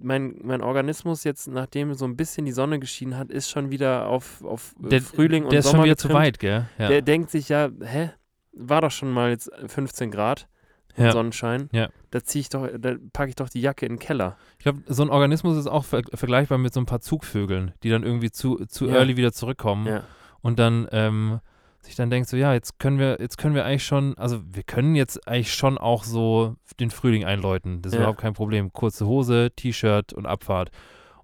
mein, 0.00 0.40
mein 0.42 0.62
Organismus 0.62 1.24
jetzt, 1.24 1.48
nachdem 1.48 1.94
so 1.94 2.04
ein 2.06 2.16
bisschen 2.16 2.44
die 2.46 2.52
Sonne 2.52 2.78
geschienen 2.80 3.16
hat, 3.16 3.30
ist 3.30 3.50
schon 3.50 3.70
wieder 3.70 4.08
auf, 4.08 4.42
auf 4.44 4.74
äh, 4.84 4.88
Der, 4.88 5.02
Frühling 5.02 5.44
und 5.44 5.52
der 5.52 5.60
ist 5.60 5.66
Sommer 5.66 5.78
schon 5.78 5.84
wieder 5.84 5.96
zu 5.96 6.08
getrimmt. 6.08 6.24
weit, 6.26 6.38
gell? 6.38 6.66
Ja. 6.78 6.88
Der 6.88 7.02
denkt 7.02 7.30
sich 7.30 7.48
ja, 7.48 7.68
hä, 7.82 8.10
war 8.52 8.80
doch 8.80 8.90
schon 8.90 9.12
mal 9.12 9.30
jetzt 9.30 9.50
15 9.66 10.10
Grad 10.10 10.48
und 10.96 11.04
ja. 11.04 11.12
Sonnenschein. 11.12 11.68
Ja. 11.72 11.88
Da 12.10 12.22
ziehe 12.22 12.40
ich 12.40 12.48
doch, 12.48 12.68
da 12.78 12.94
packe 13.12 13.28
ich 13.30 13.36
doch 13.36 13.48
die 13.48 13.60
Jacke 13.60 13.84
in 13.86 13.94
den 13.94 13.98
Keller. 13.98 14.36
Ich 14.58 14.62
glaube, 14.64 14.82
so 14.86 15.02
ein 15.02 15.10
Organismus 15.10 15.56
ist 15.56 15.66
auch 15.66 15.84
ver 15.84 16.02
vergleichbar 16.14 16.58
mit 16.58 16.72
so 16.72 16.80
ein 16.80 16.86
paar 16.86 17.00
Zugvögeln, 17.00 17.72
die 17.82 17.90
dann 17.90 18.02
irgendwie 18.02 18.30
zu, 18.30 18.64
zu 18.66 18.86
Ja. 18.86 18.94
early 18.96 19.16
wieder 19.16 19.32
zurückkommen 19.32 19.86
Ja. 19.86 20.04
und 20.40 20.58
dann 20.58 20.88
ähm, 20.92 21.40
sich 21.84 21.96
dann 21.96 22.10
denkt 22.10 22.28
so, 22.28 22.36
ja, 22.36 22.52
jetzt 22.52 22.78
können 22.78 22.98
wir, 22.98 23.18
jetzt 23.20 23.36
können 23.38 23.54
wir 23.54 23.64
eigentlich 23.64 23.84
schon, 23.84 24.16
also 24.18 24.40
wir 24.46 24.62
können 24.62 24.94
jetzt 24.94 25.26
eigentlich 25.28 25.52
schon 25.54 25.78
auch 25.78 26.04
so 26.04 26.56
den 26.80 26.90
Frühling 26.90 27.24
einläuten. 27.24 27.82
Das 27.82 27.92
ist 27.92 27.96
Ja. 27.96 28.02
überhaupt 28.02 28.20
kein 28.20 28.32
Problem. 28.34 28.72
Kurze 28.72 29.06
Hose, 29.06 29.50
T-Shirt 29.54 30.12
und 30.12 30.26
Abfahrt. 30.26 30.70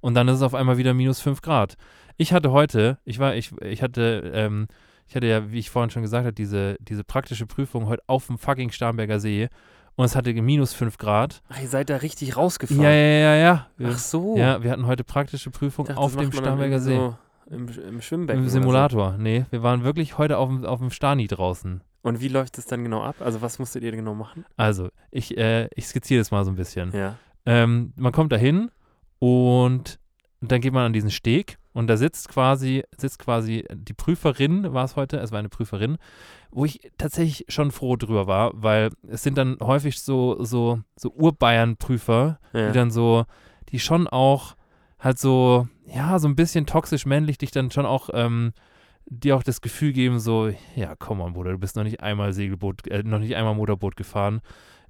Und 0.00 0.14
dann 0.14 0.28
ist 0.28 0.36
es 0.36 0.42
auf 0.42 0.54
einmal 0.54 0.78
wieder 0.78 0.94
minus 0.94 1.20
5 1.20 1.42
Grad. 1.42 1.74
Ich 2.16 2.32
hatte 2.32 2.50
heute, 2.52 2.98
ich 3.04 3.18
war, 3.18 3.34
ich, 3.34 3.52
ich 3.62 3.82
hatte, 3.82 4.30
ähm, 4.34 4.66
ich 5.06 5.16
hatte 5.16 5.26
ja, 5.26 5.50
wie 5.50 5.58
ich 5.58 5.70
vorhin 5.70 5.90
schon 5.90 6.02
gesagt 6.02 6.24
habe, 6.24 6.32
diese, 6.34 6.76
diese 6.80 7.04
praktische 7.04 7.46
Prüfung 7.46 7.86
heute 7.86 8.02
auf 8.06 8.26
dem 8.26 8.38
fucking 8.38 8.70
Starnberger 8.70 9.18
See 9.20 9.48
und 9.96 10.04
es 10.04 10.14
hatte 10.16 10.32
minus 10.32 10.72
5 10.72 10.98
Grad. 10.98 11.42
Ach, 11.48 11.60
ihr 11.60 11.68
seid 11.68 11.90
da 11.90 11.96
richtig 11.96 12.36
rausgefahren. 12.36 12.82
Ja, 12.82 12.90
ja, 12.90 13.34
ja, 13.34 13.66
ja. 13.78 13.88
Ach 13.92 13.98
so. 13.98 14.36
ja, 14.36 14.62
wir 14.62 14.70
hatten 14.70 14.86
heute 14.86 15.04
praktische 15.04 15.50
Prüfung 15.50 15.86
dachte, 15.86 15.98
auf 16.00 16.16
dem 16.16 16.32
Starnberger 16.32 16.80
See. 16.80 16.96
So 16.96 17.16
im, 17.50 17.68
Im 17.68 18.00
Schwimmbecken. 18.00 18.44
Im 18.44 18.48
Simulator. 18.48 19.16
Nee, 19.18 19.44
wir 19.50 19.62
waren 19.62 19.84
wirklich 19.84 20.18
heute 20.18 20.38
auf 20.38 20.48
dem, 20.48 20.64
auf 20.64 20.78
dem 20.78 20.90
Stani 20.90 21.26
draußen. 21.26 21.82
So. 22.02 22.08
Und 22.08 22.20
wie 22.20 22.28
läuft 22.28 22.56
das 22.56 22.66
dann 22.66 22.84
genau 22.84 23.02
ab? 23.02 23.16
Also 23.20 23.42
was 23.42 23.58
musstet 23.58 23.82
ihr 23.82 23.92
genau 23.92 24.14
machen? 24.14 24.46
Also, 24.56 24.88
ich, 25.10 25.36
äh, 25.36 25.68
ich 25.74 25.86
skizziere 25.86 26.20
das 26.20 26.30
mal 26.30 26.44
so 26.44 26.50
ein 26.50 26.56
bisschen. 26.56 26.92
Ja. 26.92 27.16
Ähm, 27.44 27.92
man 27.96 28.12
kommt 28.12 28.32
da 28.32 28.36
hin 28.36 28.70
und 29.18 29.98
dann 30.40 30.60
geht 30.60 30.72
man 30.72 30.86
an 30.86 30.92
diesen 30.92 31.10
Steg 31.10 31.58
und 31.72 31.88
da 31.88 31.96
sitzt 31.96 32.28
quasi, 32.28 32.84
sitzt 32.96 33.18
quasi 33.18 33.64
die 33.72 33.92
Prüferin, 33.92 34.72
war 34.72 34.84
es 34.84 34.96
heute, 34.96 35.18
es 35.18 35.32
war 35.32 35.38
eine 35.38 35.48
Prüferin, 35.48 35.98
wo 36.50 36.64
ich 36.64 36.80
tatsächlich 36.98 37.44
schon 37.48 37.70
froh 37.70 37.96
drüber 37.96 38.26
war, 38.26 38.52
weil 38.54 38.90
es 39.08 39.22
sind 39.22 39.36
dann 39.36 39.58
häufig 39.60 40.00
so, 40.00 40.42
so, 40.42 40.80
so 40.96 41.10
Urbayern-Prüfer, 41.10 42.38
ja. 42.52 42.68
die 42.68 42.72
dann 42.72 42.90
so, 42.90 43.24
die 43.68 43.78
schon 43.78 44.08
auch 44.08 44.54
halt 45.00 45.18
so, 45.18 45.68
ja, 45.86 46.18
so 46.18 46.28
ein 46.28 46.36
bisschen 46.36 46.66
toxisch 46.66 47.06
männlich, 47.06 47.38
dich 47.38 47.50
dann 47.50 47.70
schon 47.70 47.86
auch, 47.86 48.10
ähm, 48.12 48.52
dir 49.06 49.36
auch 49.36 49.42
das 49.42 49.60
Gefühl 49.60 49.92
geben, 49.92 50.20
so, 50.20 50.50
ja, 50.76 50.94
komm 50.96 51.20
on, 51.20 51.32
Bruder, 51.32 51.52
du 51.52 51.58
bist 51.58 51.76
noch 51.76 51.84
nicht 51.84 52.00
einmal 52.00 52.32
Segelboot, 52.32 52.86
äh, 52.86 53.02
noch 53.02 53.18
nicht 53.18 53.34
einmal 53.34 53.54
Motorboot 53.54 53.96
gefahren. 53.96 54.40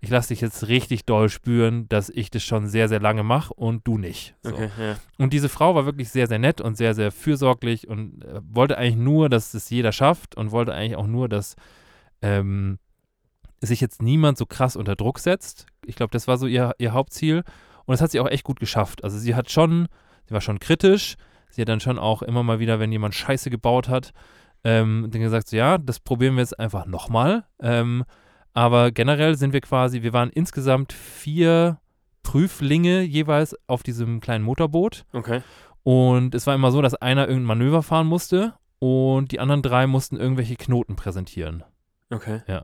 Ich 0.03 0.09
lasse 0.09 0.29
dich 0.29 0.41
jetzt 0.41 0.67
richtig 0.69 1.05
doll 1.05 1.29
spüren, 1.29 1.87
dass 1.89 2.09
ich 2.09 2.31
das 2.31 2.43
schon 2.43 2.67
sehr, 2.69 2.89
sehr 2.89 3.01
lange 3.01 3.23
mache 3.23 3.53
und 3.53 3.87
du 3.87 3.99
nicht. 3.99 4.35
So. 4.43 4.55
Okay, 4.55 4.71
ja. 4.79 4.97
Und 5.19 5.35
diese 5.35 5.51
Frau 5.51 5.75
war 5.75 5.85
wirklich 5.85 6.09
sehr, 6.09 6.27
sehr 6.27 6.39
nett 6.39 6.63
und 6.63 6.77
sehr, 6.77 6.95
sehr 6.95 7.13
fürsorglich 7.13 7.87
und 7.87 8.25
äh, 8.25 8.41
wollte 8.43 8.79
eigentlich 8.79 8.97
nur, 8.97 9.29
dass 9.29 9.53
es 9.53 9.69
jeder 9.69 9.93
schafft 9.93 10.37
und 10.37 10.53
wollte 10.53 10.73
eigentlich 10.73 10.97
auch 10.97 11.07
nur, 11.07 11.29
dass 11.29 11.55
ähm, 12.23 12.79
sich 13.61 13.83
jetzt 13.83 14.01
niemand 14.01 14.39
so 14.39 14.47
krass 14.47 14.75
unter 14.75 14.97
Druck 14.97 15.19
setzt. 15.19 15.67
Ich 15.85 15.97
glaube, 15.97 16.13
das 16.13 16.27
war 16.27 16.39
so 16.39 16.47
ihr, 16.47 16.75
ihr 16.79 16.93
Hauptziel. 16.93 17.45
Und 17.91 17.95
das 17.95 18.03
hat 18.03 18.13
sie 18.13 18.21
auch 18.21 18.31
echt 18.31 18.45
gut 18.45 18.61
geschafft. 18.61 19.03
Also 19.03 19.19
sie 19.19 19.35
hat 19.35 19.51
schon, 19.51 19.89
sie 20.25 20.33
war 20.33 20.41
schon 20.41 20.61
kritisch. 20.61 21.17
Sie 21.51 21.61
hat 21.61 21.69
dann 21.69 21.81
schon 21.81 21.99
auch 21.99 22.23
immer 22.23 22.45
mal 22.45 22.61
wieder, 22.61 22.79
wenn 22.79 22.93
jemand 22.93 23.17
Scheiße 23.17 23.51
gebaut 23.51 23.89
hat, 23.89 24.13
ähm, 24.63 25.09
dann 25.11 25.21
gesagt, 25.21 25.49
so, 25.49 25.57
ja, 25.57 25.77
das 25.77 25.99
probieren 25.99 26.37
wir 26.37 26.43
jetzt 26.43 26.57
einfach 26.57 26.87
nochmal. 26.87 27.47
Ähm, 27.59 28.05
aber 28.53 28.93
generell 28.93 29.37
sind 29.37 29.53
wir 29.53 29.61
quasi, 29.61 30.03
wir 30.03 30.13
waren 30.13 30.31
insgesamt 30.31 30.93
vier 30.93 31.81
Prüflinge 32.23 33.01
jeweils 33.03 33.57
auf 33.67 33.83
diesem 33.83 34.21
kleinen 34.21 34.45
Motorboot. 34.45 35.05
Okay. 35.13 35.43
Und 35.83 36.37
es 36.37 36.47
war 36.47 36.55
immer 36.55 36.71
so, 36.71 36.83
dass 36.83 36.95
einer 36.95 37.23
irgendein 37.23 37.59
Manöver 37.59 37.83
fahren 37.83 38.07
musste 38.07 38.55
und 38.79 39.33
die 39.33 39.41
anderen 39.41 39.63
drei 39.63 39.89
mussten 39.89 40.17
irgendwelche 40.17 40.55
Knoten 40.55 40.95
präsentieren. 40.95 41.65
Okay. 42.09 42.43
Ja. 42.47 42.63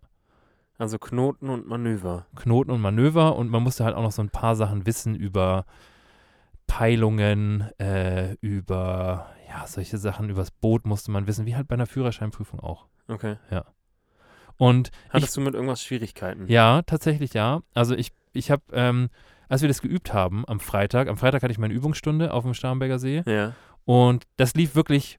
Also 0.78 0.98
Knoten 0.98 1.48
und 1.48 1.66
Manöver. 1.66 2.26
Knoten 2.36 2.70
und 2.70 2.80
Manöver 2.80 3.36
und 3.36 3.50
man 3.50 3.62
musste 3.62 3.84
halt 3.84 3.94
auch 3.96 4.02
noch 4.02 4.12
so 4.12 4.22
ein 4.22 4.30
paar 4.30 4.56
Sachen 4.56 4.84
wissen 4.86 5.14
über 5.14 5.64
Peilungen, 6.66 7.62
äh, 7.78 8.34
über 8.40 9.28
ja, 9.48 9.66
solche 9.66 9.98
Sachen, 9.98 10.28
übers 10.28 10.50
Boot 10.50 10.84
musste 10.86 11.10
man 11.10 11.26
wissen, 11.26 11.46
wie 11.46 11.54
halt 11.56 11.68
bei 11.68 11.74
einer 11.74 11.86
Führerscheinprüfung 11.86 12.60
auch. 12.60 12.86
Okay. 13.08 13.36
Und 14.58 14.90
Hattest 15.10 15.36
du 15.36 15.40
mit 15.42 15.54
irgendwas 15.54 15.82
Schwierigkeiten? 15.82 16.46
ja, 16.48 16.82
tatsächlich 16.82 17.34
ja. 17.34 17.60
Also 17.74 17.94
ich, 17.94 18.12
ich 18.32 18.50
habe, 18.50 18.62
ähm, 18.72 19.10
als 19.48 19.60
wir 19.60 19.68
das 19.68 19.82
geübt 19.82 20.12
haben 20.14 20.44
am 20.48 20.60
Freitag, 20.60 21.08
am 21.08 21.16
Freitag 21.18 21.42
hatte 21.42 21.52
ich 21.52 21.58
meine 21.58 21.74
Übungsstunde 21.74 22.32
auf 22.32 22.42
dem 22.44 22.54
Starnberger 22.54 22.98
See 22.98 23.22
Ja. 23.26 23.52
und 23.84 24.24
das 24.38 24.54
lief 24.54 24.74
wirklich, 24.74 25.18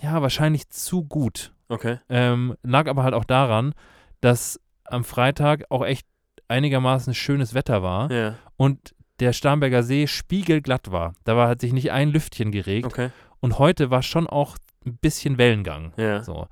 ja, 0.00 0.20
wahrscheinlich 0.20 0.68
zu 0.68 1.04
gut. 1.04 1.54
Okay. 1.68 1.98
Ähm, 2.08 2.54
lag 2.62 2.88
aber 2.88 3.02
halt 3.04 3.14
auch 3.14 3.24
daran, 3.24 3.72
dass 4.20 4.60
am 4.92 5.04
Freitag 5.04 5.64
auch 5.70 5.84
echt 5.84 6.06
einigermaßen 6.48 7.14
schönes 7.14 7.54
Wetter 7.54 7.82
war 7.82 8.10
Ja. 8.10 8.34
und 8.56 8.94
der 9.20 9.32
Starnberger 9.32 9.82
See 9.82 10.06
spiegelglatt 10.06 10.90
war. 10.90 11.14
Da 11.24 11.36
war, 11.36 11.48
hat 11.48 11.60
sich 11.60 11.72
nicht 11.72 11.92
ein 11.92 12.08
Lüftchen 12.10 12.50
geregt 12.50 12.86
Okay. 12.86 13.10
und 13.40 13.58
heute 13.58 13.90
war 13.90 14.02
schon 14.02 14.26
auch 14.26 14.56
ein 14.84 14.96
bisschen 14.98 15.38
Wellengang. 15.38 15.92
Ja. 15.96 16.22
So. 16.22 16.46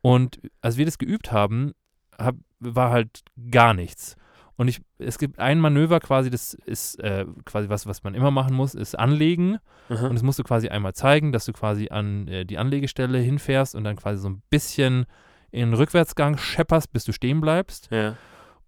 Und 0.00 0.40
als 0.60 0.76
wir 0.76 0.84
das 0.86 0.98
geübt 0.98 1.32
haben, 1.32 1.72
hab, 2.18 2.36
war 2.60 2.90
halt 2.90 3.20
gar 3.50 3.74
nichts. 3.74 4.16
Und 4.56 4.68
ich, 4.68 4.80
es 4.98 5.18
gibt 5.18 5.38
ein 5.40 5.58
Manöver 5.58 5.98
quasi, 6.00 6.30
das 6.30 6.54
ist 6.54 7.00
äh, 7.00 7.26
quasi 7.44 7.68
was, 7.68 7.86
was 7.86 8.04
man 8.04 8.14
immer 8.14 8.30
machen 8.30 8.54
muss, 8.54 8.74
ist 8.74 8.96
anlegen. 8.98 9.58
Aha. 9.88 10.06
Und 10.06 10.14
das 10.14 10.22
musst 10.22 10.38
du 10.38 10.44
quasi 10.44 10.68
einmal 10.68 10.94
zeigen, 10.94 11.32
dass 11.32 11.44
du 11.44 11.52
quasi 11.52 11.88
an 11.90 12.28
äh, 12.28 12.44
die 12.46 12.56
Anlegestelle 12.58 13.18
hinfährst 13.18 13.74
und 13.74 13.82
dann 13.84 13.96
quasi 13.96 14.20
so 14.22 14.28
ein 14.28 14.42
bisschen 14.50 15.06
in 15.54 15.72
Rückwärtsgang 15.72 16.36
schepperst, 16.36 16.92
bis 16.92 17.04
du 17.04 17.12
stehen 17.12 17.40
bleibst. 17.40 17.88
Ja. 17.90 18.16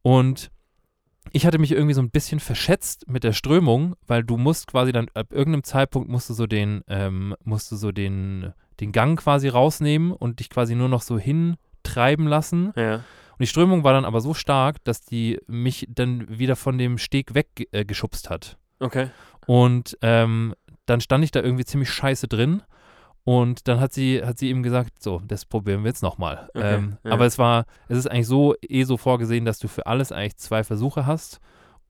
Und 0.02 0.50
ich 1.32 1.44
hatte 1.44 1.58
mich 1.58 1.72
irgendwie 1.72 1.94
so 1.94 2.00
ein 2.00 2.10
bisschen 2.10 2.40
verschätzt 2.40 3.08
mit 3.08 3.24
der 3.24 3.32
Strömung, 3.32 3.96
weil 4.06 4.22
du 4.22 4.36
musst 4.36 4.68
quasi 4.68 4.92
dann 4.92 5.08
ab 5.14 5.32
irgendeinem 5.32 5.64
Zeitpunkt 5.64 6.08
musst 6.08 6.30
du 6.30 6.34
so 6.34 6.46
den, 6.46 6.82
ähm, 6.88 7.34
musst 7.44 7.72
du 7.72 7.76
so 7.76 7.90
den, 7.92 8.52
den 8.80 8.92
Gang 8.92 9.18
quasi 9.18 9.48
rausnehmen 9.48 10.12
und 10.12 10.40
dich 10.40 10.48
quasi 10.48 10.74
nur 10.74 10.88
noch 10.88 11.02
so 11.02 11.18
hintreiben 11.18 12.26
lassen. 12.26 12.72
Ja. 12.76 12.94
Und 12.94 13.40
die 13.40 13.48
Strömung 13.48 13.84
war 13.84 13.92
dann 13.92 14.04
aber 14.04 14.20
so 14.20 14.32
stark, 14.32 14.82
dass 14.84 15.02
die 15.02 15.38
mich 15.46 15.86
dann 15.90 16.38
wieder 16.38 16.56
von 16.56 16.78
dem 16.78 16.96
Steg 16.96 17.34
weggeschubst 17.34 18.26
äh, 18.26 18.30
hat. 18.30 18.56
Okay. 18.78 19.10
Und 19.46 19.98
ähm, 20.02 20.54
dann 20.86 21.00
stand 21.00 21.24
ich 21.24 21.32
da 21.32 21.42
irgendwie 21.42 21.64
ziemlich 21.64 21.90
scheiße 21.90 22.28
drin. 22.28 22.62
Und 23.28 23.66
dann 23.66 23.80
hat 23.80 23.92
sie, 23.92 24.22
hat 24.24 24.38
sie 24.38 24.50
ihm 24.50 24.62
gesagt, 24.62 25.02
so, 25.02 25.20
das 25.26 25.44
probieren 25.46 25.82
wir 25.82 25.88
jetzt 25.88 26.00
nochmal. 26.02 26.48
Okay, 26.54 26.76
ähm, 26.76 26.96
ja. 27.02 27.10
Aber 27.10 27.26
es 27.26 27.38
war, 27.38 27.64
es 27.88 27.98
ist 27.98 28.06
eigentlich 28.08 28.28
so, 28.28 28.54
eh 28.62 28.84
so 28.84 28.96
vorgesehen, 28.96 29.44
dass 29.44 29.58
du 29.58 29.66
für 29.66 29.84
alles 29.86 30.12
eigentlich 30.12 30.36
zwei 30.36 30.62
Versuche 30.62 31.06
hast. 31.06 31.40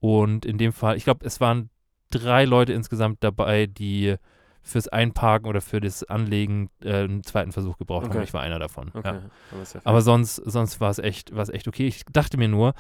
Und 0.01 0.47
in 0.47 0.57
dem 0.57 0.73
Fall, 0.73 0.97
ich 0.97 1.05
glaube, 1.05 1.27
es 1.27 1.39
waren 1.39 1.69
drei 2.09 2.47
Leute 2.47 2.73
insgesamt 2.73 3.23
dabei, 3.23 3.67
die 3.67 4.17
fürs 4.63 4.89
Einparken 4.89 5.47
oder 5.47 5.61
für 5.61 5.79
das 5.79 6.05
Anlegen 6.05 6.71
äh, 6.83 7.05
einen 7.05 7.23
zweiten 7.23 7.53
Versuch 7.53 7.77
gebraucht 7.77 8.07
Okay. 8.07 8.15
haben. 8.15 8.25
Ich 8.25 8.33
war 8.33 8.41
einer 8.41 8.59
davon. 8.59 8.91
Okay. 8.95 9.05
Ja. 9.05 9.21
Aber, 9.53 9.63
ja 9.63 9.81
Aber 9.85 10.01
sonst, 10.01 10.37
sonst 10.37 10.81
war 10.81 10.89
es 10.89 10.99
echt, 10.99 11.37
war 11.37 11.43
es 11.43 11.51
echt 11.51 11.69
okay. 11.69 11.87
Ich 11.87 12.03
dachte 12.11 12.39
mir 12.39 12.49
nur, 12.49 12.73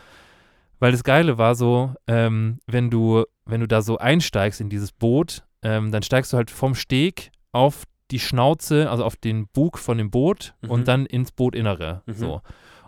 weil 0.78 0.92
das 0.92 1.04
Geile 1.04 1.36
war 1.36 1.54
so, 1.56 1.92
ähm, 2.06 2.58
wenn 2.66 2.88
du, 2.88 3.24
wenn 3.44 3.60
du 3.60 3.68
da 3.68 3.82
so 3.82 3.98
einsteigst 3.98 4.62
in 4.62 4.70
dieses 4.70 4.92
Boot, 4.92 5.44
ähm, 5.60 5.92
dann 5.92 6.02
steigst 6.02 6.32
du 6.32 6.38
halt 6.38 6.50
vom 6.50 6.74
Steg 6.74 7.32
auf 7.52 7.84
die 8.10 8.18
Schnauze, 8.20 8.90
also 8.90 9.04
auf 9.04 9.16
den 9.16 9.48
Bug 9.48 9.78
von 9.78 9.98
dem 9.98 10.10
Boot 10.10 10.54
Mhm. 10.62 10.70
und 10.70 10.88
dann 10.88 11.06
ins 11.06 11.32
Bootinnere. 11.32 12.02
Mhm. 12.06 12.12
So. 12.14 12.42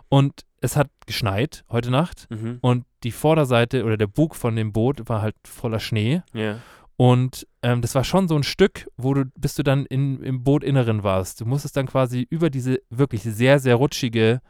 Und 0.07 0.45
es 0.61 0.75
hat 0.75 0.89
geschneit 1.05 1.63
heute 1.69 1.91
Nacht 1.91 2.27
mhm. 2.29 2.57
und 2.61 2.85
die 3.03 3.11
Vorderseite 3.11 3.83
oder 3.85 3.97
der 3.97 4.07
Bug 4.07 4.35
von 4.35 4.55
dem 4.55 4.71
Boot 4.73 5.07
war 5.07 5.21
halt 5.21 5.35
voller 5.45 5.79
Schnee. 5.79 6.21
Ja. 6.33 6.59
Und 6.97 7.47
ähm, 7.63 7.81
das 7.81 7.95
war 7.95 8.03
schon 8.03 8.27
so 8.27 8.35
ein 8.35 8.43
Stück, 8.43 8.89
wo 8.97 9.13
du, 9.13 9.25
bis 9.37 9.55
du 9.55 9.63
dann 9.63 9.85
in, 9.85 10.21
im 10.21 10.43
Bootinneren 10.43 11.03
warst. 11.03 11.39
Du 11.39 11.45
musstest 11.45 11.77
dann 11.77 11.85
quasi 11.85 12.27
über 12.29 12.49
diese 12.49 12.79
wirklich 12.89 13.21
sehr, 13.23 13.59
sehr 13.59 13.75
rutschige 13.75 14.41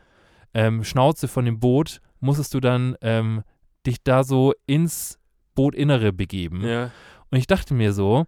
ähm, 0.55 0.83
Schnauze 0.83 1.27
von 1.27 1.45
dem 1.45 1.59
Boot, 1.59 2.01
musstest 2.19 2.53
du 2.55 2.59
dann 2.59 2.95
ähm, 3.01 3.43
dich 3.85 3.97
da 4.03 4.23
so 4.23 4.53
ins 4.65 5.19
Bootinnere 5.53 6.11
begeben. 6.11 6.65
Ja. 6.65 6.89
Und 7.29 7.37
ich 7.37 7.45
dachte 7.45 7.75
mir 7.75 7.93
so, 7.93 8.25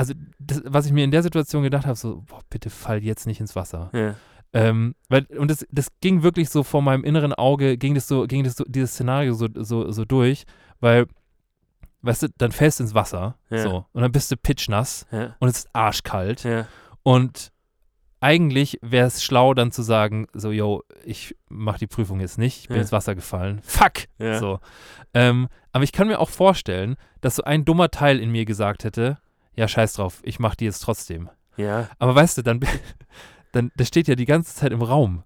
also 0.00 0.14
das, 0.38 0.62
was 0.64 0.86
ich 0.86 0.92
mir 0.92 1.04
in 1.04 1.10
der 1.10 1.22
Situation 1.22 1.62
gedacht 1.62 1.86
habe, 1.86 1.94
so, 1.96 2.22
boah, 2.26 2.40
bitte 2.48 2.70
fall 2.70 3.02
jetzt 3.04 3.26
nicht 3.26 3.40
ins 3.40 3.54
Wasser. 3.54 3.90
Ja. 3.92 4.14
Ähm, 4.52 4.94
weil, 5.08 5.26
und 5.38 5.50
das, 5.50 5.64
das 5.70 5.88
ging 6.00 6.22
wirklich 6.22 6.48
so 6.50 6.62
vor 6.64 6.82
meinem 6.82 7.04
inneren 7.04 7.32
Auge, 7.34 7.76
ging 7.78 7.94
das 7.94 8.08
so, 8.08 8.26
ging 8.26 8.42
das 8.42 8.56
so, 8.56 8.64
dieses 8.64 8.92
Szenario 8.92 9.32
so, 9.34 9.46
so, 9.54 9.92
so 9.92 10.04
durch, 10.04 10.44
weil, 10.80 11.06
weißt 12.02 12.22
du, 12.24 12.28
dann 12.38 12.50
fällst 12.50 12.80
du 12.80 12.84
ins 12.84 12.94
Wasser, 12.94 13.36
Ja. 13.50 13.58
so, 13.62 13.86
und 13.92 14.02
dann 14.02 14.10
bist 14.10 14.32
du 14.32 14.36
pitchnass 14.36 15.06
Ja. 15.12 15.36
und 15.38 15.48
es 15.48 15.58
ist 15.58 15.68
arschkalt 15.74 16.42
Ja. 16.44 16.66
und 17.04 17.52
eigentlich 18.22 18.78
wäre 18.82 19.06
es 19.06 19.22
schlau, 19.22 19.54
dann 19.54 19.70
zu 19.72 19.82
sagen, 19.82 20.26
so, 20.34 20.50
yo, 20.50 20.82
ich 21.04 21.36
mach 21.48 21.78
die 21.78 21.86
Prüfung 21.86 22.20
jetzt 22.20 22.36
nicht, 22.36 22.62
ich 22.62 22.68
bin 22.68 22.76
Ja. 22.76 22.82
ins 22.82 22.92
Wasser 22.92 23.14
gefallen, 23.14 23.60
fuck, 23.62 24.08
Ja. 24.18 24.38
so. 24.38 24.58
Ähm, 25.14 25.48
aber 25.72 25.84
ich 25.84 25.92
kann 25.92 26.08
mir 26.08 26.18
auch 26.18 26.28
vorstellen, 26.30 26.96
dass 27.20 27.36
so 27.36 27.44
ein 27.44 27.64
dummer 27.64 27.90
Teil 27.90 28.18
in 28.18 28.30
mir 28.32 28.44
gesagt 28.46 28.82
hätte, 28.84 29.18
ja, 29.60 29.68
scheiß 29.68 29.92
drauf, 29.92 30.20
ich 30.22 30.40
mach 30.40 30.54
die 30.54 30.64
jetzt 30.64 30.80
trotzdem. 30.80 31.28
Ja. 31.58 31.88
Aber 31.98 32.14
weißt 32.14 32.38
du, 32.38 32.42
dann, 32.42 32.60
dann, 33.52 33.70
das 33.76 33.88
steht 33.88 34.08
ja 34.08 34.14
die 34.14 34.24
ganze 34.24 34.54
Zeit 34.54 34.72
im 34.72 34.80
Raum. 34.80 35.22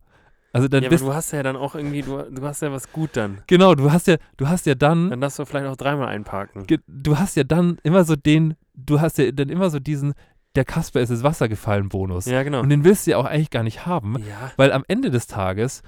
Also 0.53 0.67
dann 0.69 0.83
ja, 0.83 0.88
aber 0.88 0.95
bist 0.95 1.05
du 1.05 1.14
hast 1.14 1.33
ja 1.33 1.43
dann 1.45 1.55
auch 1.57 1.75
irgendwie, 1.76 2.03
du, 2.03 2.23
du 2.31 2.43
hast 2.43 2.62
ja 2.62 2.73
was 2.73 2.91
gut 2.93 3.11
dann. 3.14 3.43
genau, 3.47 3.75
du 3.76 3.91
hast 3.93 4.07
ja, 4.09 4.17
du 4.37 4.49
hast 4.49 4.67
ja 4.67 4.75
dann, 4.75 5.11
Dann 5.11 5.21
darfst 5.21 5.38
du 5.38 5.45
vielleicht 5.45 5.67
auch 5.67 5.76
dreimal 5.76 6.09
einparken. 6.09 6.64
du 6.87 7.19
hast 7.19 7.37
ja 7.37 7.45
dann 7.45 7.79
immer 7.85 8.05
so 8.05 8.17
den, 8.17 8.55
du 8.75 9.00
hast 9.00 9.19
ja 9.19 9.31
dann 9.31 9.49
immer 9.49 9.71
so 9.71 9.79
diesen, 9.79 10.14
der 10.57 10.64
Kasper 10.64 11.00
ist 11.00 11.11
ins 11.11 11.23
Wasser 11.23 11.49
gefallen 11.49 11.88
Bonus. 11.88 12.26
Ja, 12.26 12.43
genau. 12.43 12.61
Und 12.61 12.69
den 12.71 12.83
willst 12.85 13.07
du 13.07 13.12
ja 13.12 13.19
auch 13.19 13.25
eigentlich 13.25 13.50
gar 13.50 13.62
nicht 13.62 13.87
haben, 13.87 14.17
Ja. 14.19 14.50
weil 14.57 14.73
am 14.73 14.85
Ende 14.88 15.11
des 15.11 15.26
Tages 15.29 15.83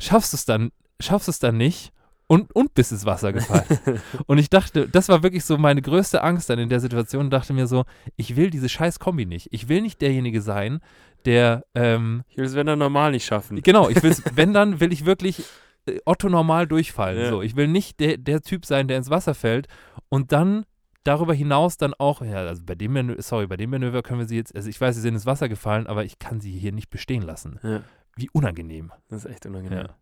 schaffst 0.00 0.32
du 0.32 0.36
es 0.36 0.44
dann, 0.44 0.70
schaffst 1.00 1.26
du 1.28 1.30
es 1.30 1.38
dann 1.40 1.56
nicht 1.56 1.92
und, 2.34 2.54
und 2.56 2.74
bist 2.74 2.90
ins 2.90 3.06
Wasser 3.06 3.32
gefallen. 3.32 3.78
und 4.26 4.38
ich 4.38 4.50
dachte, 4.50 4.88
das 4.88 5.08
war 5.08 5.22
wirklich 5.22 5.44
so 5.44 5.56
meine 5.56 5.80
größte 5.80 6.20
Angst 6.20 6.50
dann 6.50 6.58
in 6.58 6.68
der 6.68 6.80
Situation, 6.80 7.30
dachte 7.30 7.52
mir 7.52 7.68
so, 7.68 7.84
ich 8.16 8.34
will 8.34 8.50
diese 8.50 8.68
scheiß 8.68 8.98
Kombi 8.98 9.24
nicht. 9.24 9.48
Ich 9.52 9.68
will 9.68 9.80
nicht 9.80 10.02
derjenige 10.02 10.40
sein, 10.40 10.80
der, 11.26 11.64
ähm, 11.76 12.24
Ich 12.28 12.36
will 12.36 12.44
es, 12.44 12.56
wenn 12.56 12.66
er 12.66 12.74
normal 12.74 13.12
nicht 13.12 13.24
schaffen. 13.24 13.62
Genau, 13.62 13.88
ich 13.88 14.02
will's, 14.02 14.20
wenn 14.34 14.52
dann 14.52 14.80
will 14.80 14.92
ich 14.92 15.06
wirklich 15.06 15.44
äh, 15.86 16.00
Otto 16.04 16.28
normal 16.28 16.66
durchfallen. 16.66 17.20
Ja. 17.22 17.30
So, 17.30 17.40
ich 17.40 17.54
will 17.54 17.68
nicht 17.68 18.00
der, 18.00 18.16
der 18.18 18.42
Typ 18.42 18.66
sein, 18.66 18.88
der 18.88 18.98
ins 18.98 19.10
Wasser 19.10 19.34
fällt 19.34 19.68
und 20.08 20.32
dann 20.32 20.64
darüber 21.04 21.34
hinaus 21.34 21.76
dann 21.76 21.94
auch, 21.94 22.20
ja, 22.20 22.38
also 22.38 22.64
bei 22.66 22.74
dem 22.74 22.94
Manöver, 22.94 23.22
sorry, 23.22 23.46
bei 23.46 23.56
dem 23.56 23.70
Manöver 23.70 24.02
können 24.02 24.18
wir 24.18 24.26
sie 24.26 24.36
jetzt, 24.36 24.56
also 24.56 24.68
ich 24.68 24.80
weiß, 24.80 24.96
sie 24.96 25.02
sind 25.02 25.14
ins 25.14 25.26
Wasser 25.26 25.48
gefallen, 25.48 25.86
aber 25.86 26.04
ich 26.04 26.18
kann 26.18 26.40
sie 26.40 26.50
hier 26.50 26.72
nicht 26.72 26.90
bestehen 26.90 27.22
lassen. 27.22 27.60
Ja. 27.62 27.82
Wie 28.16 28.28
unangenehm. 28.32 28.92
Das 29.08 29.24
ist 29.24 29.30
echt 29.30 29.46
unangenehm. 29.46 29.86
Ja. 29.86 29.96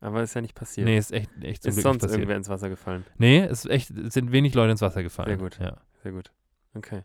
Aber 0.00 0.22
ist 0.22 0.34
ja 0.34 0.40
nicht 0.40 0.54
passiert. 0.54 0.86
Nee, 0.86 0.96
ist 0.96 1.12
echt, 1.12 1.30
echt 1.42 1.62
zum 1.62 1.70
ist 1.70 1.74
Glück 1.76 1.82
sonst 1.82 2.00
passiert. 2.02 2.20
irgendwer 2.20 2.36
ins 2.36 2.48
Wasser 2.48 2.68
gefallen. 2.70 3.04
Nee, 3.18 3.40
es 3.40 3.64
ist 3.64 3.70
echt, 3.70 3.90
es 3.90 4.14
sind 4.14 4.32
wenig 4.32 4.54
Leute 4.54 4.70
ins 4.72 4.80
Wasser 4.80 5.02
gefallen. 5.02 5.28
Sehr 5.28 5.36
gut. 5.36 5.58
Ja. 5.60 5.76
Sehr 6.02 6.12
gut. 6.12 6.30
Okay. 6.74 7.02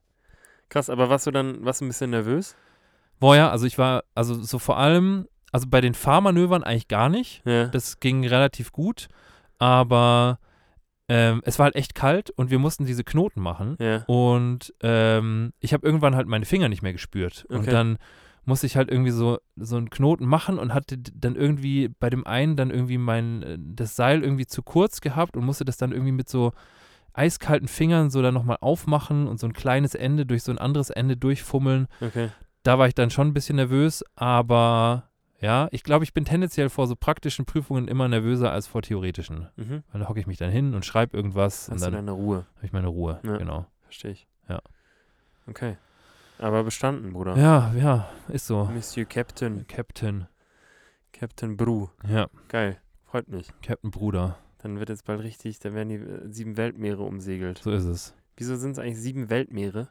Krass, 0.70 0.90
aber 0.90 1.10
warst 1.10 1.28
du 1.28 1.32
dann, 1.32 1.64
warst 1.66 1.82
du 1.82 1.86
ein 1.86 1.90
bisschen 1.90 2.10
nervös? 2.12 2.56
Boah, 3.20 3.36
ja, 3.36 3.50
also 3.52 3.66
ich 3.66 3.78
war, 3.78 4.04
also 4.16 4.34
so 4.42 4.60
vor 4.60 4.78
allem, 4.78 5.28
also 5.52 5.68
bei 5.70 5.82
den 5.82 5.94
Fahrmanövern 5.94 6.64
eigentlich 6.64 6.88
gar 6.88 7.10
nicht. 7.10 7.42
Ja. 7.46 7.66
Das 7.68 8.00
ging 8.00 8.26
relativ 8.26 8.72
gut, 8.72 9.08
aber 9.58 10.40
ähm, 11.08 11.42
es 11.46 11.60
war 11.60 11.66
halt 11.66 11.76
echt 11.76 11.96
kalt 11.96 12.30
und 12.32 12.50
wir 12.50 12.60
mussten 12.60 12.86
diese 12.86 13.04
Knoten 13.04 13.42
machen. 13.42 13.76
ja. 13.80 14.04
Und 14.08 14.74
ähm, 14.82 15.54
ich 15.60 15.74
habe 15.74 15.86
irgendwann 15.86 16.16
halt 16.16 16.28
meine 16.28 16.46
Finger 16.46 16.68
nicht 16.70 16.82
mehr 16.82 16.94
gespürt. 16.94 17.46
Und 17.50 17.60
Okay. 17.60 17.72
dann 17.72 17.98
musste 18.46 18.68
ich 18.68 18.78
halt 18.78 18.90
irgendwie 18.90 19.12
so, 19.12 19.40
so 19.56 19.78
einen 19.78 19.90
Knoten 19.90 20.26
machen 20.26 20.60
und 20.60 20.74
hatte 20.74 20.98
dann 20.98 21.36
irgendwie 21.36 21.90
bei 22.00 22.10
dem 22.10 22.26
einen 22.26 22.56
dann 22.56 22.70
irgendwie 22.70 22.98
mein, 22.98 23.44
äh, 23.44 23.58
das 23.60 23.96
Seil 23.96 24.24
irgendwie 24.24 24.46
zu 24.46 24.64
kurz 24.64 25.02
gehabt 25.02 25.36
und 25.36 25.46
musste 25.46 25.66
das 25.66 25.78
dann 25.78 25.92
irgendwie 25.92 26.12
mit 26.12 26.30
so 26.30 26.54
eiskalten 27.14 27.68
Fingern 27.68 28.10
so 28.10 28.22
dann 28.22 28.34
nochmal 28.34 28.58
aufmachen 28.62 29.28
und 29.28 29.40
so 29.40 29.48
ein 29.48 29.54
kleines 29.54 29.96
Ende 29.96 30.26
durch 30.26 30.44
so 30.44 30.52
ein 30.52 30.58
anderes 30.58 30.90
Ende 30.90 31.18
durchfummeln. 31.18 31.88
Okay. 32.02 32.30
Da 32.64 32.78
war 32.78 32.88
ich 32.88 32.96
dann 32.96 33.10
schon 33.10 33.28
ein 33.28 33.34
bisschen 33.34 33.56
nervös, 33.56 34.04
aber 34.16 35.10
ja, 35.40 35.68
ich 35.72 35.84
glaube, 35.84 36.04
ich 36.04 36.14
bin 36.14 36.26
tendenziell 36.26 36.70
vor 36.70 36.88
so 36.88 36.96
praktischen 36.96 37.46
Prüfungen 37.46 37.88
immer 37.88 38.08
nervöser 38.08 38.52
als 38.52 38.68
vor 38.68 38.82
theoretischen. 38.82 39.48
Mhm. 39.56 39.84
Weil 39.92 40.02
da 40.02 40.10
hocke 40.10 40.20
ich 40.20 40.28
mich 40.28 40.38
dann 40.38 40.50
hin 40.50 40.74
und 40.74 40.86
schreibe 40.86 41.16
irgendwas 41.16 41.64
Hast 41.64 41.70
und 41.70 41.78
du 41.78 41.86
dann 41.86 41.94
deine 41.94 42.12
Ruhe? 42.12 42.46
habe 42.56 42.66
ich 42.66 42.74
meine 42.74 42.88
Ruhe. 42.88 43.20
Ja. 43.24 43.38
Genau. 43.38 43.66
Verstehe 43.84 44.12
ich. 44.12 44.28
Ja. 44.50 44.60
Okay. 45.48 45.78
Aber 46.40 46.64
bestanden, 46.64 47.14
Bruder. 47.14 47.38
Ja, 47.38 47.74
ja, 47.74 48.10
ist 48.28 48.48
so. 48.48 48.66
Monsieur 48.66 49.06
Captain. 49.06 49.66
Captain. 49.68 50.28
Captain 51.14 51.56
Bru. 51.56 51.90
Ja, 52.08 52.28
Geil. 52.50 52.80
Freut 53.06 53.30
mich. 53.30 53.48
Captain 53.62 53.92
Bruder. 53.92 54.38
Dann 54.58 54.80
wird 54.80 54.90
jetzt 54.90 55.06
bald 55.06 55.22
richtig, 55.22 55.60
da 55.60 55.74
werden 55.74 55.90
die 55.90 55.96
äh, 55.96 56.28
sieben 56.32 56.58
Weltmeere 56.58 57.04
umsegelt. 57.04 57.60
So 57.64 57.72
ist 57.72 57.86
es. 57.86 58.14
Wieso 58.36 58.56
sind 58.58 58.72
es 58.72 58.80
eigentlich 58.80 59.00
sieben 59.00 59.30
Weltmeere? 59.30 59.90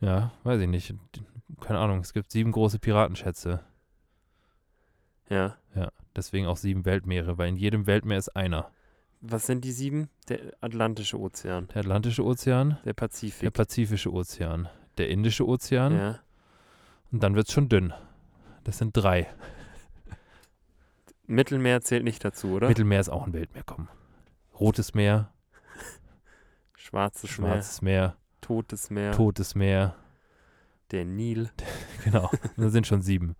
Ja, 0.00 0.32
weiß 0.44 0.60
ich 0.60 0.68
nicht. 0.68 0.94
Keine 1.60 1.78
Ahnung. 1.78 2.00
Es 2.00 2.12
gibt 2.12 2.30
sieben 2.30 2.52
große 2.52 2.78
Piratenschätze. 2.78 3.60
Ja. 5.28 5.56
Deswegen 6.16 6.46
auch 6.46 6.56
sieben 6.56 6.84
Weltmeere, 6.86 7.36
weil 7.36 7.50
in 7.50 7.56
jedem 7.56 7.86
Weltmeer 7.86 8.18
ist 8.18 8.34
einer. 8.34 8.70
Was 9.20 9.46
sind 9.46 9.64
die 9.64 9.72
sieben? 9.72 10.08
Der 10.28 10.38
Atlantische 10.60 11.18
Ozean, 11.18 11.68
Der 11.68 11.80
Atlantische 11.80 12.24
Ozean, 12.24 12.70
der 12.70 12.78
der 12.84 12.92
Pazifik. 12.94 13.52
Pazifische 13.52 14.12
Ozean, 14.12 14.68
der 14.98 15.08
Indische 15.08 15.46
Ozean 15.46 15.96
ja. 15.96 16.20
und 17.12 17.22
dann 17.22 17.34
wird 17.34 17.48
es 17.48 17.54
schon 17.54 17.68
dünn. 17.68 17.92
Das 18.64 18.78
sind 18.78 18.96
drei. 18.96 19.28
Mittelmeer 21.26 21.80
zählt 21.82 22.04
nicht 22.04 22.24
dazu, 22.24 22.48
oder? 22.52 22.68
Mittelmeer 22.68 23.00
ist 23.00 23.08
auch 23.08 23.26
ein 23.26 23.32
Weltmeer, 23.32 23.62
komm. 23.64 23.88
Rotes 24.58 24.94
Meer. 24.94 25.32
Schwarzes 26.76 27.38
Meer, 27.38 27.48
Schwarzes 27.48 27.82
Meer, 27.82 28.16
Totes 28.40 28.90
Meer, 28.90 29.12
Totes 29.12 29.54
Meer. 29.54 29.96
der 30.90 31.04
Nil. 31.04 31.50
Genau. 32.04 32.30
Das 32.56 32.70
sind 32.70 32.86
schon 32.86 33.02
sieben. 33.02 33.34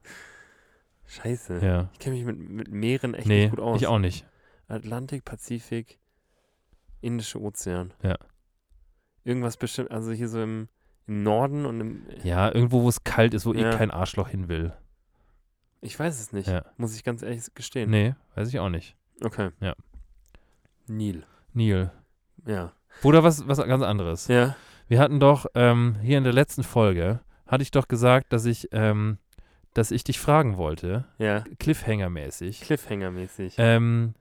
Scheiße. 1.06 1.60
Ja. 1.64 1.88
Ich 1.92 2.00
kenne 2.00 2.16
mich 2.16 2.25
mit, 2.25 2.36
mit 2.36 2.68
Meeren 2.68 3.14
echt 3.14 3.28
Nee, 3.28 3.42
nicht 3.44 3.50
gut 3.50 3.60
aus. 3.60 3.80
ich 3.80 3.86
auch 3.86 4.00
nicht. 4.00 4.26
Atlantik, 4.66 5.25
Pazifik, 5.25 6.00
Indische 7.00 7.40
Ozean. 7.40 7.94
Ja. 8.02 8.16
Irgendwas 9.22 9.56
bestimmt, 9.56 9.92
also 9.92 10.10
hier 10.10 10.28
so 10.28 10.42
im, 10.42 10.68
im 11.06 11.22
Norden 11.22 11.66
und 11.66 11.80
im. 11.80 12.02
Ja, 12.22 12.52
irgendwo, 12.52 12.82
wo 12.82 12.88
es 12.88 13.04
kalt 13.04 13.34
ist, 13.34 13.46
wo 13.46 13.52
Ja. 13.54 13.70
eh 13.72 13.76
kein 13.76 13.90
Arschloch 13.90 14.28
hin 14.28 14.48
will. 14.48 14.72
Ich 15.80 15.98
weiß 15.98 16.20
es 16.20 16.32
nicht. 16.32 16.48
Ja. 16.48 16.64
Muss 16.76 16.94
ich 16.96 17.04
ganz 17.04 17.22
ehrlich 17.22 17.44
gestehen. 17.54 17.90
Nee, 17.90 18.14
weiß 18.34 18.48
ich 18.48 18.58
auch 18.58 18.68
nicht. 18.70 18.96
Okay. 19.22 19.50
Ja. 19.60 19.75
Nil. 20.88 21.25
Neil. 21.52 21.92
Ja. 22.46 22.72
Oder 23.02 23.22
was, 23.25 23.46
was 23.46 23.58
ganz 23.58 23.82
anderes. 23.82 24.28
Ja. 24.28 24.56
Wir 24.88 25.00
hatten 25.00 25.20
doch 25.20 25.46
ähm, 25.54 25.96
hier 26.00 26.18
in 26.18 26.25
der 26.25 26.32
letzten 26.32 26.62
Folge, 26.62 27.20
hatte 27.46 27.62
ich 27.62 27.70
doch 27.72 27.88
gesagt, 27.88 28.32
dass 28.32 28.44
ich, 28.46 28.68
ähm, 28.72 29.18
dass 29.75 29.90
ich 29.90 30.04
dich 30.04 30.18
fragen 30.20 30.56
wollte, 30.56 31.04
Ja. 31.18 31.40
Cliffhanger-mäßig, 31.58 32.62
Cliffhanger-mäßig. 32.62 33.54
ähm, 33.58 34.14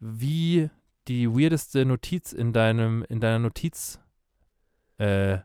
wie 0.00 0.70
die 1.08 1.28
weirdeste 1.30 1.84
Notiz 1.84 2.32
in 2.32 2.52
deinem, 2.52 3.04
in 3.08 3.20
deiner 3.20 3.38
Notiz 3.38 4.00
äh, 4.98 5.38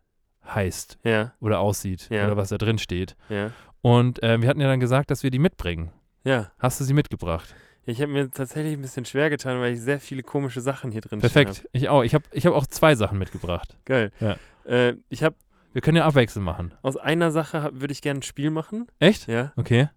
heißt 0.46 0.98
ja. 1.04 1.34
oder 1.40 1.60
aussieht 1.60 2.08
Ja. 2.10 2.26
oder 2.26 2.38
was 2.38 2.50
da 2.50 2.58
drin 2.58 2.78
steht. 2.78 3.16
Ja. 3.30 3.52
Und 3.82 4.22
äh, 4.24 4.42
wir 4.42 4.48
hatten 4.50 4.62
ja 4.62 4.68
dann 4.68 4.80
gesagt, 4.80 5.12
dass 5.12 5.24
wir 5.24 5.32
die 5.32 5.40
mitbringen. 5.40 5.92
Ja. 6.24 6.52
Hast 6.60 6.80
du 6.80 6.84
sie 6.84 6.94
mitgebracht? 6.94 7.56
Ich 7.86 8.00
habe 8.02 8.12
mir 8.12 8.30
tatsächlich 8.30 8.74
ein 8.74 8.82
bisschen 8.82 9.06
schwer 9.06 9.30
getan, 9.32 9.60
weil 9.60 9.74
ich 9.74 9.82
sehr 9.82 10.00
viele 10.00 10.22
komische 10.22 10.62
Sachen 10.62 10.92
hier 10.92 11.02
drin 11.02 11.20
Perfekt. 11.20 11.68
Ich 11.72 11.90
auch. 11.90 12.04
Ich 12.04 12.14
habe 12.14 12.24
ich 12.32 12.46
hab 12.46 12.54
auch 12.54 12.68
zwei 12.68 12.94
Sachen 12.96 13.18
mitgebracht. 13.18 13.74
Hab. 13.74 13.86
Geil. 13.86 14.12
Ja. 14.20 14.38
Äh, 14.66 14.98
ich 15.10 15.24
habe 15.24 15.36
Wir 15.74 15.82
können 15.82 15.98
ja 15.98 16.06
abwechselnd 16.06 16.46
machen. 16.46 16.74
aus 16.84 16.96
einer 16.98 17.32
Sache 17.32 17.64
hab- 17.64 17.82
würde 17.82 17.92
ich 17.92 18.02
gerne 18.04 18.20
ein 18.20 18.24
Spiel 18.24 18.52
machen. 18.52 18.86
Echt? 19.00 19.28
Ja. 19.28 19.52
Okay. 19.56 19.90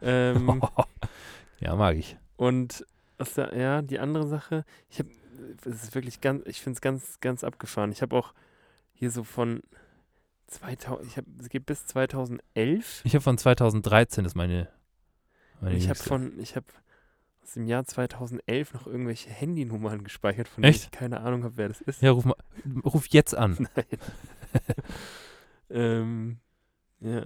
Ähm, 0.00 0.62
ja, 1.60 1.76
mag 1.76 1.96
ich. 1.96 2.16
und 2.36 2.84
aus 3.18 3.34
der, 3.34 3.56
ja, 3.56 3.82
die 3.82 3.98
andere 4.00 4.26
Sache, 4.26 4.64
ich 4.90 4.98
habe, 4.98 5.08
es 5.66 5.82
ist 5.84 5.94
wirklich 5.94 6.20
ganz, 6.20 6.42
ich 6.46 6.60
finde 6.60 6.76
es 6.76 6.80
ganz, 6.80 7.20
ganz 7.20 7.44
abgefahren. 7.44 7.92
Ich 7.92 8.02
habe 8.02 8.16
auch 8.16 8.32
hier 9.02 9.10
so 9.10 9.24
von 9.24 9.64
2000, 10.46 11.08
ich 11.08 11.16
habe, 11.16 11.26
es 11.40 11.48
geht 11.48 11.66
bis 11.66 11.86
2011. 11.86 13.00
Ich 13.02 13.16
habe 13.16 13.22
von 13.22 13.36
2013 13.36 14.24
ist 14.24 14.36
meine. 14.36 14.68
meine 15.60 15.76
Ich 15.76 15.88
habe 15.88 15.98
von, 15.98 16.38
ich 16.38 16.54
habe 16.54 16.66
aus 17.42 17.54
dem 17.54 17.66
Jahr 17.66 17.84
2011 17.84 18.74
noch 18.74 18.86
irgendwelche 18.86 19.28
Handynummern 19.28 20.04
gespeichert, 20.04 20.46
von 20.46 20.62
denen 20.62 20.70
Echt? 20.70 20.84
ich 20.84 20.90
keine 20.92 21.18
Ahnung 21.18 21.42
habe, 21.42 21.56
wer 21.56 21.66
das 21.66 21.80
ist. 21.80 22.00
Ja, 22.00 22.12
ruf, 22.12 22.24
mal, 22.24 22.36
ruf 22.84 23.08
jetzt 23.08 23.34
an. 23.34 23.66
Nein. 23.74 23.86
ähm, 25.70 26.38
ja. 27.00 27.24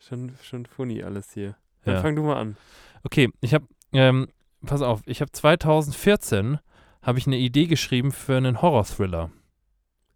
Schon, 0.00 0.34
schon 0.42 0.66
funny 0.66 1.04
alles 1.04 1.32
hier. 1.32 1.54
Dann 1.84 1.94
Ja. 1.94 2.02
fang 2.02 2.16
du 2.16 2.24
mal 2.24 2.40
an. 2.40 2.56
Okay, 3.04 3.30
ich 3.40 3.54
habe, 3.54 3.68
ähm, 3.92 4.26
pass 4.66 4.82
auf, 4.82 5.02
ich 5.06 5.20
habe 5.20 5.30
2014 5.30 6.58
habe 7.02 7.18
ich 7.20 7.28
eine 7.28 7.38
Idee 7.38 7.68
geschrieben 7.68 8.10
für 8.10 8.36
einen 8.36 8.60
Horror-Thriller. 8.60 9.30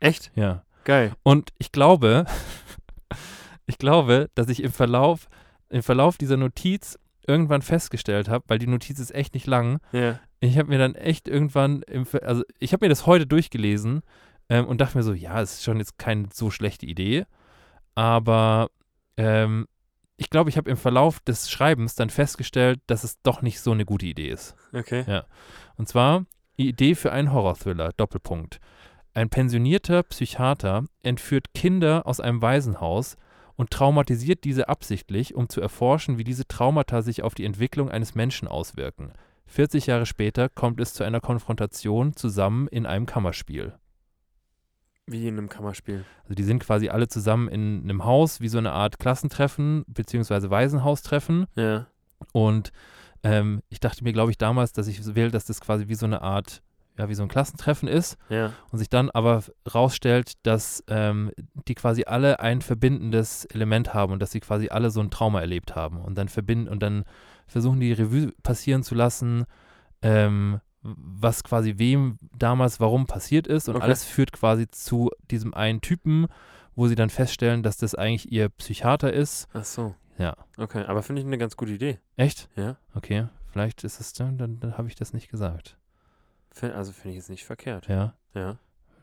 Echt? 0.05 0.31
Ja. 0.35 0.65
Geil. 0.85 1.13
Und 1.23 1.51
ich 1.59 1.73
glaube, 1.73 2.27
ich 3.67 3.79
glaube, 3.79 4.29
dass 4.35 4.49
ich 4.49 4.63
im 4.63 4.73
Verlauf, 4.73 5.29
im 5.71 5.83
Verlauf 5.83 6.19
dieser 6.19 6.37
Notiz 6.37 6.99
irgendwann 7.27 7.63
festgestellt 7.63 8.29
habe, 8.29 8.45
weil 8.49 8.59
die 8.59 8.67
Notiz 8.67 8.99
ist 8.99 9.15
echt 9.15 9.33
nicht 9.33 9.47
lang. 9.47 9.81
Ja. 9.93 10.21
Ich 10.41 10.59
habe 10.59 10.69
mir 10.69 10.79
dann 10.79 10.95
echt 10.95 11.27
irgendwann, 11.27 11.83
im, 11.83 12.07
also 12.23 12.43
ich 12.59 12.75
habe 12.75 12.85
mir 12.85 12.91
das 12.91 13.07
heute 13.07 13.27
durchgelesen 13.27 14.03
ähm, 14.51 14.67
und 14.67 14.83
dachte 14.83 14.99
mir 14.99 15.05
so, 15.05 15.15
ja, 15.15 15.41
es 15.41 15.55
ist 15.55 15.65
schon 15.65 15.79
jetzt 15.79 15.97
keine 15.97 16.29
so 16.35 16.51
schlechte 16.51 16.85
Idee, 16.85 17.25
aber 17.95 18.69
ähm, 19.17 19.67
ich 20.19 20.29
glaube, 20.29 20.51
ich 20.51 20.59
habe 20.59 20.71
im 20.71 20.77
Verlauf 20.77 21.21
des 21.21 21.51
Schreibens 21.51 21.95
dann 21.95 22.11
festgestellt, 22.11 22.81
dass 22.89 23.05
es 23.05 23.23
doch 23.23 23.41
nicht 23.41 23.59
so 23.59 23.73
eine 23.73 23.87
gute 23.87 24.05
Idee 24.05 24.29
ist. 24.29 24.55
Okay. 24.75 25.05
Ja. 25.09 25.25
Und 25.77 25.89
zwar 25.89 26.27
Idee 26.57 26.95
für 26.95 27.11
einen 27.11 27.33
Horror-Thriller, 27.33 27.93
Doppelpunkt. 27.97 28.61
Ein 29.15 29.31
pensionierter 29.31 30.03
Psychiater 30.03 30.85
entführt 31.03 31.55
Kinder 31.55 32.07
aus 32.07 32.19
einem 32.21 32.43
Waisenhaus 32.43 33.17
und 33.57 33.71
traumatisiert 33.71 34.43
diese 34.43 34.69
absichtlich, 34.69 35.35
um 35.37 35.49
zu 35.49 35.61
erforschen, 35.61 36.19
wie 36.19 36.25
diese 36.25 36.47
Traumata 36.49 37.01
sich 37.01 37.23
auf 37.23 37.35
die 37.35 37.45
Entwicklung 37.45 37.89
eines 37.91 38.17
Menschen 38.17 38.49
auswirken. 38.49 39.13
40 39.47 39.87
Jahre 39.87 40.07
später 40.07 40.49
kommt 40.49 40.81
es 40.81 40.95
zu 40.95 41.05
einer 41.05 41.21
Konfrontation 41.21 42.17
zusammen 42.17 42.67
in 42.69 42.87
einem 42.87 43.07
Kammerspiel. 43.07 43.75
Wie 45.07 45.29
in 45.29 45.39
einem 45.39 45.49
Kammerspiel. 45.49 46.05
Also 46.23 46.35
die 46.35 46.43
sind 46.43 46.61
quasi 46.61 46.89
alle 46.89 47.09
zusammen 47.09 47.49
in 47.49 47.83
einem 47.83 48.05
Haus, 48.05 48.41
wie 48.41 48.49
so 48.49 48.59
eine 48.59 48.73
Art 48.73 48.99
Klassentreffen 48.99 49.85
beziehungsweise 49.87 50.51
Waisenhaustreffen. 50.51 51.47
Ja. 51.57 51.87
Und 52.33 52.73
ähm, 53.23 53.63
ich 53.69 53.81
dachte 53.81 54.03
mir, 54.03 54.13
glaube 54.13 54.31
ich, 54.31 54.39
damals, 54.39 54.73
dass 54.73 54.89
ich 54.89 55.15
will, 55.15 55.31
dass 55.31 55.45
das 55.45 55.61
quasi 55.61 55.89
wie 55.89 55.95
so 55.95 56.07
eine 56.07 56.23
Art, 56.23 56.63
ja, 56.97 57.09
wie 57.09 57.15
so 57.15 57.23
ein 57.23 57.29
Klassentreffen 57.29 57.89
ist 57.89 58.17
Ja. 58.29 58.53
und 58.71 58.79
sich 58.79 58.89
dann 58.89 59.11
aber 59.11 59.43
rausstellt, 59.73 60.35
dass 60.47 60.85
ähm, 60.89 61.33
die 61.67 61.75
quasi 61.75 62.05
alle 62.05 62.41
ein 62.41 62.63
verbindendes 62.63 63.45
Element 63.47 63.95
haben 63.95 64.13
und 64.13 64.21
dass 64.21 64.31
sie 64.33 64.41
quasi 64.41 64.69
alle 64.69 64.91
so 64.91 65.01
ein 65.01 65.11
Trauma 65.11 65.41
erlebt 65.41 65.75
haben 65.75 66.01
und 66.01 66.17
dann 66.17 66.29
verbinden 66.29 66.69
und 66.69 66.83
dann 66.83 67.05
versuchen 67.47 67.81
die 67.81 67.93
Revue 67.93 68.33
passieren 68.43 68.83
zu 68.85 68.95
lassen, 68.95 69.45
ähm, 70.03 70.61
was 70.83 71.43
quasi 71.45 71.75
wem 71.79 72.19
damals 72.37 72.79
warum 72.79 73.07
passiert 73.07 73.47
ist 73.47 73.69
und 73.69 73.77
Okay. 73.77 73.85
alles 73.85 74.05
führt 74.05 74.33
quasi 74.33 74.69
zu 74.71 75.11
diesem 75.31 75.55
einen 75.55 75.81
Typen, 75.81 76.27
wo 76.77 76.87
sie 76.89 76.95
dann 76.95 77.11
feststellen, 77.11 77.63
dass 77.63 77.77
das 77.77 77.95
eigentlich 77.95 78.31
ihr 78.31 78.49
Psychiater 78.51 79.13
ist. 79.13 79.49
Ach 79.55 79.65
so. 79.65 79.95
Ja. 80.19 80.37
Okay. 80.59 80.85
Aber 80.87 81.03
finde 81.03 81.23
ich 81.23 81.27
eine 81.27 81.39
ganz 81.39 81.57
gute 81.57 81.73
Idee. 81.73 81.99
Echt? 82.17 82.49
Ja. 82.57 82.77
Okay, 82.95 83.27
vielleicht 83.51 83.83
ist 83.83 83.99
es 84.01 84.13
dann, 84.13 84.39
dann, 84.39 84.61
dann 84.61 84.77
habe 84.79 84.87
ich 84.89 84.95
das 84.95 85.13
nicht 85.13 85.29
gesagt. 85.31 85.77
Also 86.63 86.93
finde 86.93 87.11
ich 87.11 87.17
jetzt 87.17 87.31
nicht 87.31 87.45
verkehrt. 87.45 87.89
Ja. 87.89 88.15
Ja. 88.35 88.57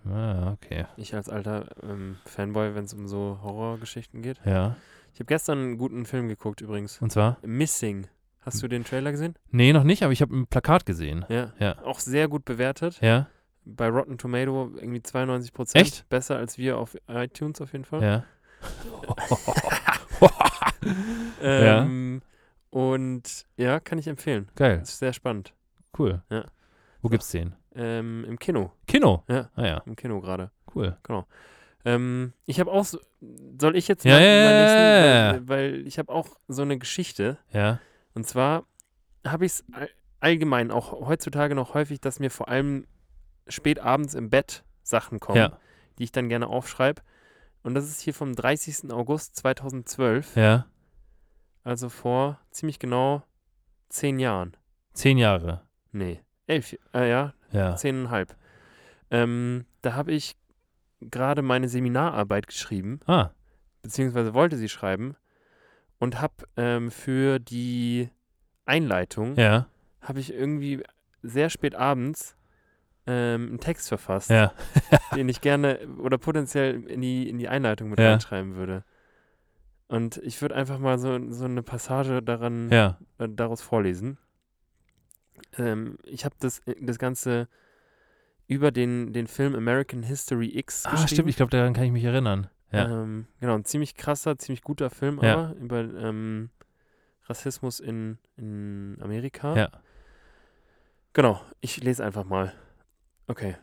Ah, 0.10 0.52
okay. 0.54 0.86
Ich 0.98 1.14
als 1.14 1.30
alter 1.30 1.66
ähm, 1.84 2.18
Fanboy, 2.26 2.74
wenn 2.74 2.86
es 2.86 2.94
um 2.94 3.08
so 3.08 3.40
Horrorgeschichten 3.44 4.22
geht. 4.22 4.40
Ja. 4.46 4.76
Ich 5.14 5.20
habe 5.20 5.26
gestern 5.26 5.58
einen 5.60 5.78
guten 5.78 6.06
Film 6.06 6.28
geguckt 6.28 6.62
übrigens. 6.62 7.00
Und 7.02 7.12
zwar? 7.12 7.38
Missing. 7.44 8.08
Hast 8.42 8.64
du 8.64 8.68
den 8.68 8.84
Trailer 8.84 9.12
gesehen? 9.12 9.36
Nee, 9.52 9.72
noch 9.74 9.84
nicht, 9.84 10.02
aber 10.02 10.14
ich 10.14 10.22
habe 10.24 10.36
ein 10.36 10.48
Plakat 10.48 10.86
gesehen. 10.88 11.26
Ja. 11.30 11.54
Ja. 11.60 11.78
Auch 11.84 12.00
sehr 12.00 12.28
gut 12.28 12.44
bewertet. 12.46 13.00
Ja, 13.02 13.28
Bei 13.66 13.88
Rotten 13.90 14.18
Tomato 14.18 14.72
irgendwie 14.76 15.04
92 15.04 15.54
Prozent. 15.54 15.86
Echt? 15.86 16.10
Besser 16.10 16.38
als 16.38 16.58
wir 16.58 16.78
auf 16.80 16.98
iTunes 17.08 17.62
auf 17.62 17.72
jeden 17.74 17.86
Fall. 17.86 18.02
ja. 21.42 21.84
Ähm, 21.84 22.22
Und 22.72 23.46
ja, 23.58 23.80
kann 23.80 24.00
ich 24.00 24.08
empfehlen. 24.08 24.50
Geil, 24.56 24.80
Ist 24.82 24.98
sehr 25.00 25.14
spannend. 25.14 25.54
cool. 26.00 26.22
Ja. 26.30 26.46
Wo 27.02 27.10
gibt's 27.10 27.32
den? 27.32 27.56
Ähm, 27.76 28.26
Im 28.26 28.38
Kino. 28.38 28.72
Kino? 28.88 29.24
Ja. 29.28 29.50
Ah 29.56 29.66
ja, 29.66 29.78
Im 29.86 29.96
Kino 29.96 30.20
gerade. 30.22 30.52
cool. 30.76 30.98
Ähm, 31.84 32.34
ich 32.46 32.60
habe 32.60 32.72
auch 32.72 32.86
so, 32.86 33.00
soll 33.60 33.76
ich 33.76 33.88
jetzt 33.88 34.06
Ja, 34.06 34.14
mal 34.14 34.22
ja, 34.22 34.28
ja, 34.30 34.52
ja, 34.52 35.32
nächsten, 35.32 35.50
weil, 35.50 35.74
weil 35.74 35.88
ich 35.88 35.98
habe 35.98 36.12
auch 36.12 36.28
so 36.48 36.62
eine 36.62 36.78
Geschichte. 36.78 37.38
Ja, 37.52 37.80
Und 38.14 38.28
zwar 38.28 38.66
habe 39.26 39.46
ich 39.46 39.54
es 39.54 39.66
allgemein 40.20 40.70
auch 40.72 40.92
heutzutage 41.08 41.56
noch 41.56 41.74
häufig, 41.74 42.00
dass 42.02 42.20
mir 42.20 42.30
vor 42.30 42.50
allem 42.50 42.86
spät 43.48 43.80
abends 43.80 44.14
im 44.14 44.30
Bett 44.30 44.64
Sachen 44.84 45.20
kommen, 45.20 45.38
ja, 45.38 45.58
die 45.98 46.04
ich 46.04 46.12
dann 46.12 46.30
gerne 46.30 46.48
aufschreibe. 46.48 47.02
Und 47.64 47.74
das 47.76 47.86
ist 47.86 48.02
hier 48.02 48.14
vom 48.14 48.36
30. 48.36 48.92
August 48.92 49.36
2012, 49.38 50.36
ja. 50.36 50.66
also 51.64 51.90
vor 51.90 52.40
ziemlich 52.52 52.80
genau 52.80 53.24
zehn 53.90 54.20
Jahren. 54.20 54.56
Zehn 54.94 55.18
Jahre. 55.18 55.62
Nee, 55.92 56.22
elf, 56.52 56.76
äh, 56.94 57.10
ja, 57.10 57.34
Ja. 57.52 57.76
zehneinhalb. 57.76 58.36
Ähm, 59.10 59.66
da 59.82 59.94
habe 59.94 60.12
ich 60.12 60.36
gerade 61.02 61.42
meine 61.42 61.68
Seminararbeit 61.68 62.48
geschrieben, 62.48 63.00
Ah, 63.08 63.32
beziehungsweise 63.82 64.34
wollte 64.34 64.58
sie 64.58 64.70
schreiben 64.70 65.16
und 66.00 66.22
habe 66.22 66.34
ähm, 66.58 66.92
für 66.92 67.40
die 67.40 68.10
Einleitung 68.66 69.36
ja, 69.36 69.68
habe 70.02 70.20
ich 70.20 70.34
irgendwie 70.34 70.84
sehr 71.24 71.50
spät 71.50 71.76
abends 71.76 72.36
ähm, 73.08 73.48
einen 73.50 73.60
Text 73.60 73.88
verfasst, 73.88 74.30
ja. 74.30 74.54
den 75.16 75.28
ich 75.30 75.42
gerne 75.42 75.80
oder 75.98 76.18
potenziell 76.18 76.84
in 76.84 77.02
die, 77.02 77.28
in 77.30 77.38
die 77.40 77.50
Einleitung 77.50 77.90
mit 77.90 78.00
Ja. 78.00 78.12
reinschreiben 78.12 78.56
würde. 78.56 78.84
Und 79.88 80.18
ich 80.18 80.42
würde 80.42 80.56
einfach 80.56 80.80
mal 80.80 80.98
so, 81.00 81.20
so 81.32 81.46
eine 81.46 81.64
Passage 81.64 82.22
daran 82.22 82.72
äh, 83.18 83.28
daraus 83.30 83.62
vorlesen. 83.62 84.18
Ähm, 85.58 85.98
ich 86.04 86.26
habe 86.26 86.36
das, 86.40 86.60
äh, 86.66 86.76
das 86.82 86.98
Ganze 87.00 87.48
über 88.48 88.72
den, 88.72 89.14
den 89.14 89.28
Film 89.28 89.56
American 89.56 90.04
History 90.04 90.58
X 90.58 90.86
ah, 90.86 90.92
geschrieben. 90.92 91.08
stimmt, 91.10 91.30
ich 91.30 91.36
glaube, 91.38 91.52
daran 91.52 91.74
kann 91.74 91.86
ich 91.86 91.92
mich 91.92 92.04
erinnern. 92.04 92.50
Ja, 92.72 93.04
Ähm, 93.04 93.28
genau, 93.40 93.56
ein 93.56 93.66
ziemlich 93.66 93.96
krasser, 93.96 94.38
ziemlich 94.38 94.62
guter 94.62 94.90
Film 94.90 95.20
Ja. 95.22 95.34
aber 95.34 95.56
über 95.56 95.80
ähm, 95.80 96.50
Rassismus 97.26 97.80
in, 97.80 98.18
in 98.38 98.98
Amerika. 99.02 99.56
Ja. 99.56 99.70
Genau, 101.14 101.42
ich 101.60 101.84
lese 101.84 102.04
einfach 102.04 102.24
mal. 102.24 102.54
Okay. 103.28 103.56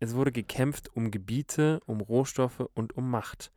es 0.00 0.14
wurde 0.14 0.32
gekämpft 0.32 0.94
um 0.94 1.10
Gebiete, 1.10 1.80
um 1.86 2.00
Rohstoffe 2.00 2.68
und 2.74 2.96
um 2.96 3.10
Macht. 3.10 3.50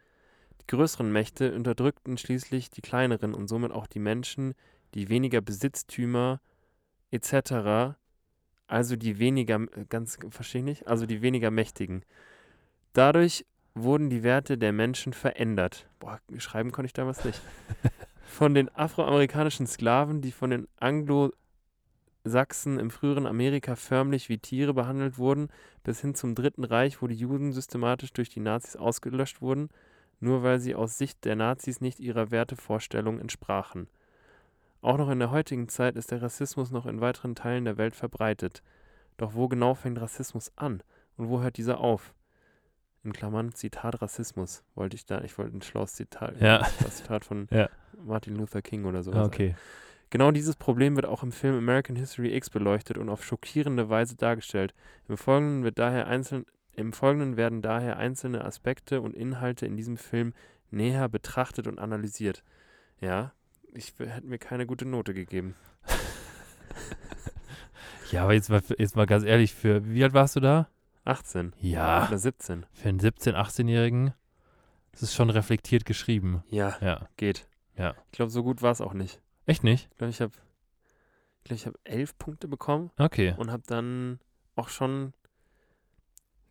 Die 0.62 0.68
größeren 0.68 1.12
Mächte 1.12 1.54
unterdrückten 1.54 2.18
schließlich 2.18 2.70
die 2.70 2.82
kleineren 2.82 3.34
und 3.34 3.48
somit 3.48 3.72
auch 3.72 3.88
die 3.88 4.00
Menschen, 4.00 4.54
die 4.94 5.10
weniger 5.10 5.42
Besitztümer 5.42 6.40
etc., 7.14 7.96
also 8.68 8.96
die 8.96 9.20
weniger, 9.20 9.62
äh, 9.76 9.86
ganz, 9.88 10.18
verstehe 10.30 10.62
ich 10.62 10.66
nicht, 10.66 10.88
also 10.88 11.06
die 11.06 11.22
weniger 11.22 11.52
Mächtigen. 11.52 12.04
Dadurch 12.94 13.46
wurden 13.76 14.10
die 14.10 14.24
Werte 14.24 14.58
der 14.58 14.72
Menschen 14.72 15.14
verändert. 15.14 15.88
Boah, 16.00 16.20
schreiben 16.38 16.72
konnte 16.72 16.88
ich 16.88 16.94
damals 16.94 17.26
nicht. 17.26 17.42
Von 18.26 18.56
den 18.56 18.74
afroamerikanischen 18.76 19.68
Sklaven, 19.68 20.22
die 20.22 20.32
von 20.32 20.50
den 20.50 20.68
Anglo-Sachsen 20.80 22.80
im 22.80 22.90
früheren 22.90 23.28
Amerika 23.28 23.76
förmlich 23.76 24.30
wie 24.30 24.40
Tiere 24.40 24.74
behandelt 24.74 25.20
wurden, 25.20 25.50
bis 25.84 26.02
hin 26.02 26.16
zum 26.16 26.34
Dritten 26.34 26.64
Reich, 26.64 27.02
wo 27.02 27.08
die 27.08 27.16
Juden 27.16 27.52
systematisch 27.52 28.12
durch 28.12 28.30
die 28.30 28.40
Nazis 28.40 28.76
ausgelöscht 28.76 29.42
wurden, 29.42 29.70
nur 30.20 30.42
weil 30.42 30.60
sie 30.60 30.74
aus 30.74 30.98
Sicht 30.98 31.26
der 31.26 31.36
Nazis 31.36 31.80
nicht 31.80 32.00
ihrer 32.00 32.32
Wertevorstellung 32.32 33.20
entsprachen. 33.20 33.88
Auch 34.84 34.98
noch 34.98 35.10
in 35.10 35.20
der 35.20 35.32
heutigen 35.32 35.70
Zeit 35.70 35.96
ist 35.96 36.12
der 36.12 36.22
Rassismus 36.22 36.70
noch 36.72 36.86
in 36.86 37.00
weiteren 37.02 37.36
Teilen 37.36 37.66
der 37.66 37.78
Welt 37.78 37.96
verbreitet. 37.96 38.62
Doch 39.18 39.34
wo 39.34 39.48
genau 39.48 39.76
fängt 39.76 40.00
Rassismus 40.02 40.52
an 40.58 40.84
und 41.18 41.30
wo 41.30 41.42
hört 41.42 41.58
dieser 41.58 41.80
auf? 41.80 42.14
In 43.04 43.14
Klammern 43.14 43.54
Zitat 43.54 44.02
Rassismus 44.02 44.64
wollte 44.76 44.96
ich 44.96 45.06
da, 45.06 45.22
ich 45.22 45.38
wollte 45.38 45.58
ein 45.58 45.62
schlaues 45.62 45.94
Zitat, 45.94 46.40
Ja. 46.42 46.62
ein 46.62 46.92
Zitat 46.92 47.26
von 47.26 47.48
Ja. 47.52 47.70
Martin 48.04 48.36
Luther 48.36 48.62
King 48.62 48.86
oder 48.86 49.04
so. 49.04 49.12
Ah, 49.14 49.24
Okay. 49.26 49.56
Genau 50.10 50.30
dieses 50.32 50.56
Problem 50.56 50.96
wird 50.96 51.08
auch 51.08 51.24
im 51.24 51.32
Film 51.32 51.58
American 51.58 51.96
History 51.96 52.36
X 52.36 52.50
beleuchtet 52.52 53.00
und 53.00 53.10
auf 53.10 53.24
schockierende 53.26 53.90
Weise 53.90 54.16
dargestellt. 54.16 54.76
Im 55.08 55.18
Folgenden, 55.18 55.64
wird 55.64 55.80
daher 55.80 56.08
einzeln, 56.08 56.46
Im 56.76 56.92
Folgenden 56.94 57.36
werden 57.38 57.62
daher 57.62 57.98
einzelne 57.98 58.44
Aspekte 58.46 59.02
und 59.02 59.16
Inhalte 59.16 59.66
in 59.66 59.76
diesem 59.78 59.96
Film 59.98 60.34
näher 60.72 61.08
betrachtet 61.10 61.68
und 61.68 61.80
analysiert. 61.80 62.44
Ja, 63.00 63.32
ich 63.74 63.94
hätte 64.00 64.26
mir 64.28 64.38
keine 64.40 64.66
gute 64.66 64.86
Note 64.86 65.14
gegeben. 65.14 65.56
Ja, 68.12 68.24
aber 68.24 68.34
jetzt 68.34 68.50
mal, 68.50 68.62
jetzt 68.78 68.96
mal 68.96 69.08
ganz 69.08 69.24
ehrlich, 69.26 69.54
für 69.56 69.90
wie 69.90 70.04
alt 70.04 70.14
warst 70.14 70.36
du 70.36 70.40
da? 70.40 70.68
18 71.04 71.54
Ja. 71.60 72.08
oder 72.08 72.18
17. 72.20 72.66
Für 72.72 72.90
einen 72.90 73.00
17-, 73.00 73.34
18-Jährigen 73.34 74.14
ist 74.92 75.02
es 75.02 75.16
schon 75.16 75.32
reflektiert 75.32 75.84
geschrieben. 75.86 76.44
Ja, 76.50 76.78
Ja. 76.80 77.08
geht. 77.18 77.48
Ja. 77.76 77.96
Ich 78.06 78.12
glaube, 78.12 78.30
so 78.30 78.44
gut 78.44 78.62
war 78.62 78.72
es 78.72 78.82
auch 78.82 78.94
nicht. 78.94 79.20
Echt 79.48 79.64
nicht? 79.64 79.88
Ich 79.92 79.98
glaube, 79.98 80.12
ich 80.12 80.22
habe 80.22 80.34
ich 81.40 81.44
glaub, 81.44 81.58
ich 81.58 81.66
hab 81.66 81.74
elf 81.86 82.16
Punkte 82.20 82.48
bekommen 82.48 82.92
Okay. 83.00 83.34
und 83.38 83.52
habe 83.52 83.64
dann 83.66 84.20
auch 84.56 84.70
schon 84.70 85.14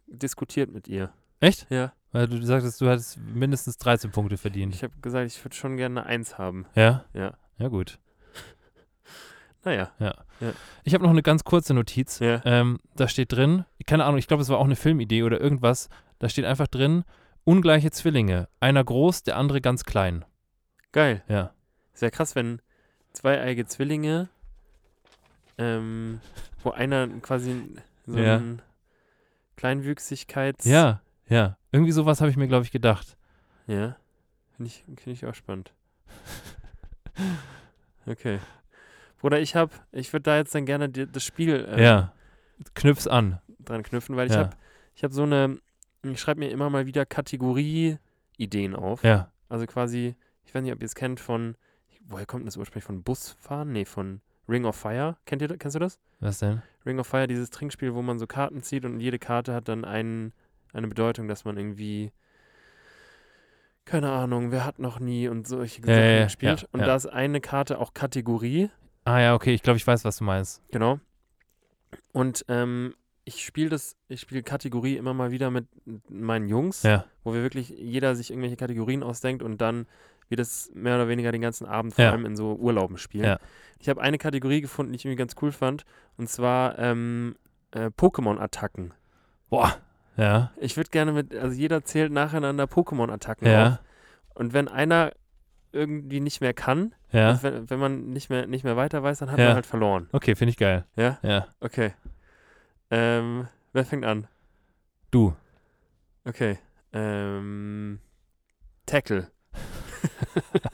diskutiert 0.06 0.72
mit 0.72 0.88
ihr. 0.88 1.12
Echt? 1.38 1.66
Ja, 1.70 1.92
Weil 2.12 2.28
du 2.28 2.42
sagtest, 2.44 2.80
du 2.80 2.88
hattest 2.88 3.18
mindestens 3.18 3.78
13 3.78 4.10
Punkte 4.10 4.36
verdient. 4.36 4.74
ich 4.74 4.82
habe 4.82 4.92
gesagt, 5.00 5.26
ich 5.26 5.42
würde 5.44 5.56
schon 5.56 5.76
gerne 5.78 6.00
eine 6.02 6.08
Eins 6.08 6.36
haben. 6.38 6.66
Ja? 6.74 7.04
Ja. 7.14 7.34
Ja, 7.58 7.68
gut. 7.68 7.98
Naja, 9.64 9.92
Ich 10.82 10.92
habe 10.92 11.04
noch 11.04 11.10
eine 11.10 11.22
ganz 11.22 11.44
kurze 11.44 11.72
Notiz. 11.72 12.18
ja. 12.18 12.42
Ähm, 12.44 12.78
da 12.96 13.06
steht 13.06 13.30
drin, 13.32 13.64
keine 13.86 14.04
Ahnung, 14.04 14.18
ich 14.18 14.26
glaube, 14.26 14.42
es 14.42 14.48
war 14.48 14.58
auch 14.58 14.64
eine 14.64 14.74
Filmidee 14.74 15.22
oder 15.22 15.40
irgendwas. 15.40 15.88
Da 16.18 16.28
steht 16.28 16.44
einfach 16.44 16.66
drin, 16.66 17.04
ungleiche 17.44 17.92
Zwillinge. 17.92 18.48
Einer 18.58 18.82
groß, 18.82 19.22
der 19.22 19.36
andere 19.36 19.60
ganz 19.60 19.84
klein. 19.84 20.24
Geil. 20.90 21.22
Ja. 21.28 21.52
Ja 22.00 22.10
krass, 22.10 22.34
wenn 22.34 22.60
zweieige 23.12 23.64
Zwillinge, 23.66 24.28
ähm, 25.58 26.20
wo 26.64 26.70
einer 26.72 27.06
quasi 27.20 27.62
so 28.06 28.18
Ja. 28.18 28.38
ein 28.38 28.62
Kleinwüchsigkeits... 29.56 30.64
Ja, 30.64 31.00
ja. 31.28 31.56
Irgendwie 31.70 31.92
sowas 31.92 32.20
habe 32.20 32.30
ich 32.30 32.36
mir, 32.36 32.48
glaube 32.48 32.64
ich, 32.64 32.70
gedacht. 32.70 33.16
Ja. 33.66 33.96
Finde 34.56 34.68
ich, 34.70 34.84
find 34.84 35.06
ich 35.06 35.24
auch 35.26 35.34
spannend. 35.34 35.72
Okay. 38.06 38.40
Bruder, 39.20 39.40
ich 39.40 39.54
habe, 39.54 39.70
ich 39.92 40.12
würde 40.12 40.24
da 40.24 40.36
jetzt 40.36 40.54
dann 40.54 40.66
gerne 40.66 40.88
die, 40.88 41.06
das 41.06 41.22
Spiel 41.24 41.66
ähm, 41.70 41.78
Ja. 41.78 42.12
Knüpf's 42.74 43.06
an. 43.06 43.38
dran 43.60 43.82
knüpfen, 43.84 44.16
weil 44.16 44.26
ich 44.26 44.32
Ja. 44.34 44.40
habe 44.40 44.56
ich 44.96 45.04
hab 45.04 45.12
so 45.12 45.22
eine, 45.22 45.58
ich 46.02 46.20
schreibe 46.20 46.40
mir 46.40 46.50
immer 46.50 46.68
mal 46.68 46.86
wieder 46.86 47.06
Kategorie-Ideen 47.06 48.74
auf. 48.74 49.04
Ja. 49.04 49.30
Also 49.48 49.66
quasi, 49.66 50.16
ich 50.44 50.54
weiß 50.54 50.62
nicht, 50.62 50.72
ob 50.72 50.80
ihr 50.80 50.86
es 50.86 50.94
kennt 50.96 51.20
von, 51.20 51.56
woher 52.08 52.26
kommt 52.26 52.46
das 52.46 52.56
ursprünglich? 52.56 52.84
Von 52.84 53.02
Busfahren? 53.04 53.70
Nee, 53.72 53.84
von 53.84 54.20
Ring 54.48 54.64
of 54.64 54.74
Fire. 54.76 55.16
Kennt 55.26 55.42
ihr, 55.42 55.56
kennst 55.56 55.76
du 55.76 55.78
das? 55.78 55.98
Was 56.18 56.40
denn? 56.40 56.62
Ring 56.84 56.98
of 56.98 57.06
Fire, 57.06 57.28
dieses 57.28 57.50
Trinkspiel, 57.50 57.94
wo 57.94 58.02
man 58.02 58.18
so 58.18 58.26
Karten 58.26 58.62
zieht 58.62 58.84
und 58.84 58.98
jede 58.98 59.20
Karte 59.20 59.54
hat 59.54 59.68
dann 59.68 59.84
einen, 59.84 60.32
eine 60.72 60.88
Bedeutung, 60.88 61.28
dass 61.28 61.44
man 61.44 61.56
irgendwie, 61.56 62.12
keine 63.84 64.10
Ahnung, 64.10 64.50
wer 64.52 64.64
hat 64.64 64.78
noch 64.78 65.00
nie 65.00 65.28
und 65.28 65.46
solche 65.46 65.82
Sachen 65.82 65.92
ja, 65.94 66.24
gespielt. 66.24 66.62
ja, 66.62 66.68
und 66.72 66.80
da 66.80 66.94
ist 66.94 67.06
eine 67.06 67.40
Karte 67.40 67.78
auch 67.78 67.94
Kategorie, 67.94 68.70
Ah 69.04 69.18
ja, 69.20 69.34
okay, 69.34 69.52
ich 69.52 69.62
glaube, 69.64 69.78
ich 69.78 69.86
weiß, 69.86 70.04
was 70.04 70.18
du 70.18 70.24
meinst. 70.24 70.62
genau. 70.70 71.00
Und 72.12 72.44
ähm, 72.48 72.94
ich 73.24 73.44
spiele 73.44 73.68
das, 73.68 73.96
ich 74.08 74.20
spiele 74.20 74.44
Kategorie 74.44 74.96
immer 74.96 75.12
mal 75.12 75.32
wieder 75.32 75.50
mit 75.50 75.66
meinen 76.08 76.48
Jungs, 76.48 76.84
Ja. 76.84 77.04
wo 77.24 77.34
wir 77.34 77.42
wirklich 77.42 77.68
jeder 77.70 78.14
sich 78.14 78.30
irgendwelche 78.30 78.56
Kategorien 78.56 79.02
ausdenkt 79.02 79.42
und 79.42 79.60
dann 79.60 79.86
wir 80.28 80.36
das 80.36 80.70
mehr 80.72 80.94
oder 80.94 81.08
weniger 81.08 81.32
den 81.32 81.40
ganzen 81.42 81.66
Abend 81.66 81.94
vor 81.94 82.04
Ja. 82.04 82.12
allem 82.12 82.24
in 82.26 82.36
so 82.36 82.54
Urlauben 82.54 82.96
spielen. 82.96 83.24
Ja. 83.24 83.38
Ich 83.80 83.88
habe 83.88 84.00
eine 84.00 84.18
Kategorie 84.18 84.60
gefunden, 84.60 84.92
die 84.92 84.96
ich 84.96 85.04
irgendwie 85.04 85.18
ganz 85.18 85.34
cool 85.42 85.50
fand, 85.50 85.84
und 86.16 86.28
zwar 86.28 86.78
ähm, 86.78 87.34
äh, 87.72 87.86
Pokémon-Attacken. 87.86 88.94
Boah. 89.50 89.76
Ja. 90.16 90.52
Ich 90.58 90.76
würde 90.76 90.90
gerne 90.90 91.12
mit, 91.12 91.34
also 91.34 91.56
jeder 91.56 91.84
zählt 91.84 92.12
nacheinander 92.12 92.64
Pokémon-Attacken 92.64 93.46
auf. 93.46 93.52
Ja. 93.52 93.80
Und 94.34 94.52
wenn 94.52 94.68
einer 94.68 95.12
irgendwie 95.72 96.20
nicht 96.20 96.40
mehr 96.40 96.52
kann, 96.52 96.94
Ja. 97.12 97.42
wenn, 97.42 97.70
wenn 97.70 97.78
man 97.78 98.10
nicht 98.10 98.28
mehr, 98.30 98.46
nicht 98.46 98.64
mehr 98.64 98.76
weiter 98.76 99.02
weiß, 99.02 99.20
dann 99.20 99.30
hat 99.30 99.38
Ja. 99.38 99.46
man 99.46 99.54
halt 99.54 99.66
verloren. 99.66 100.08
Okay, 100.12 100.34
finde 100.34 100.50
ich 100.50 100.56
geil. 100.58 100.84
Ja? 100.96 101.18
Ja. 101.22 101.46
Okay. 101.60 101.94
Ähm, 102.90 103.48
wer 103.72 103.84
fängt 103.86 104.04
an? 104.04 104.26
Du. 105.10 105.34
Okay. 106.24 106.58
Ähm, 106.92 108.00
Tackle. 108.84 109.28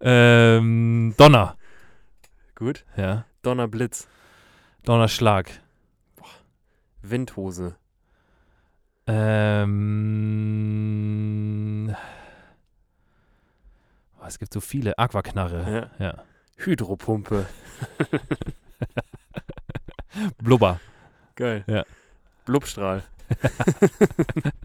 ähm, 0.00 1.14
Donner. 1.16 1.56
Gut. 2.54 2.84
Ja. 2.96 3.24
Donnerblitz. 3.42 4.08
Donnerschlag. 4.84 5.50
Windhose. 7.02 7.76
Ähm. 9.06 9.80
Oh, 14.20 14.24
es 14.26 14.38
gibt 14.38 14.52
so 14.52 14.60
viele. 14.60 14.98
Aquaknarre. 14.98 15.90
Ja. 15.98 16.04
Ja. 16.04 16.22
Hydropumpe. 16.56 17.46
Blubber. 20.38 20.80
Geil. 21.36 21.64
Ja. 21.66 21.84
Blubstrahl. 22.44 23.02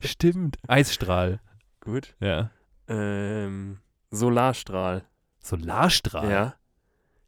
Stimmt. 0.00 0.56
Eisstrahl. 0.66 1.40
Gut. 1.80 2.14
Ja. 2.20 2.50
Ähm, 2.88 3.80
Solarstrahl. 4.10 5.04
Solarstrahl. 5.40 6.30
Ja. 6.30 6.54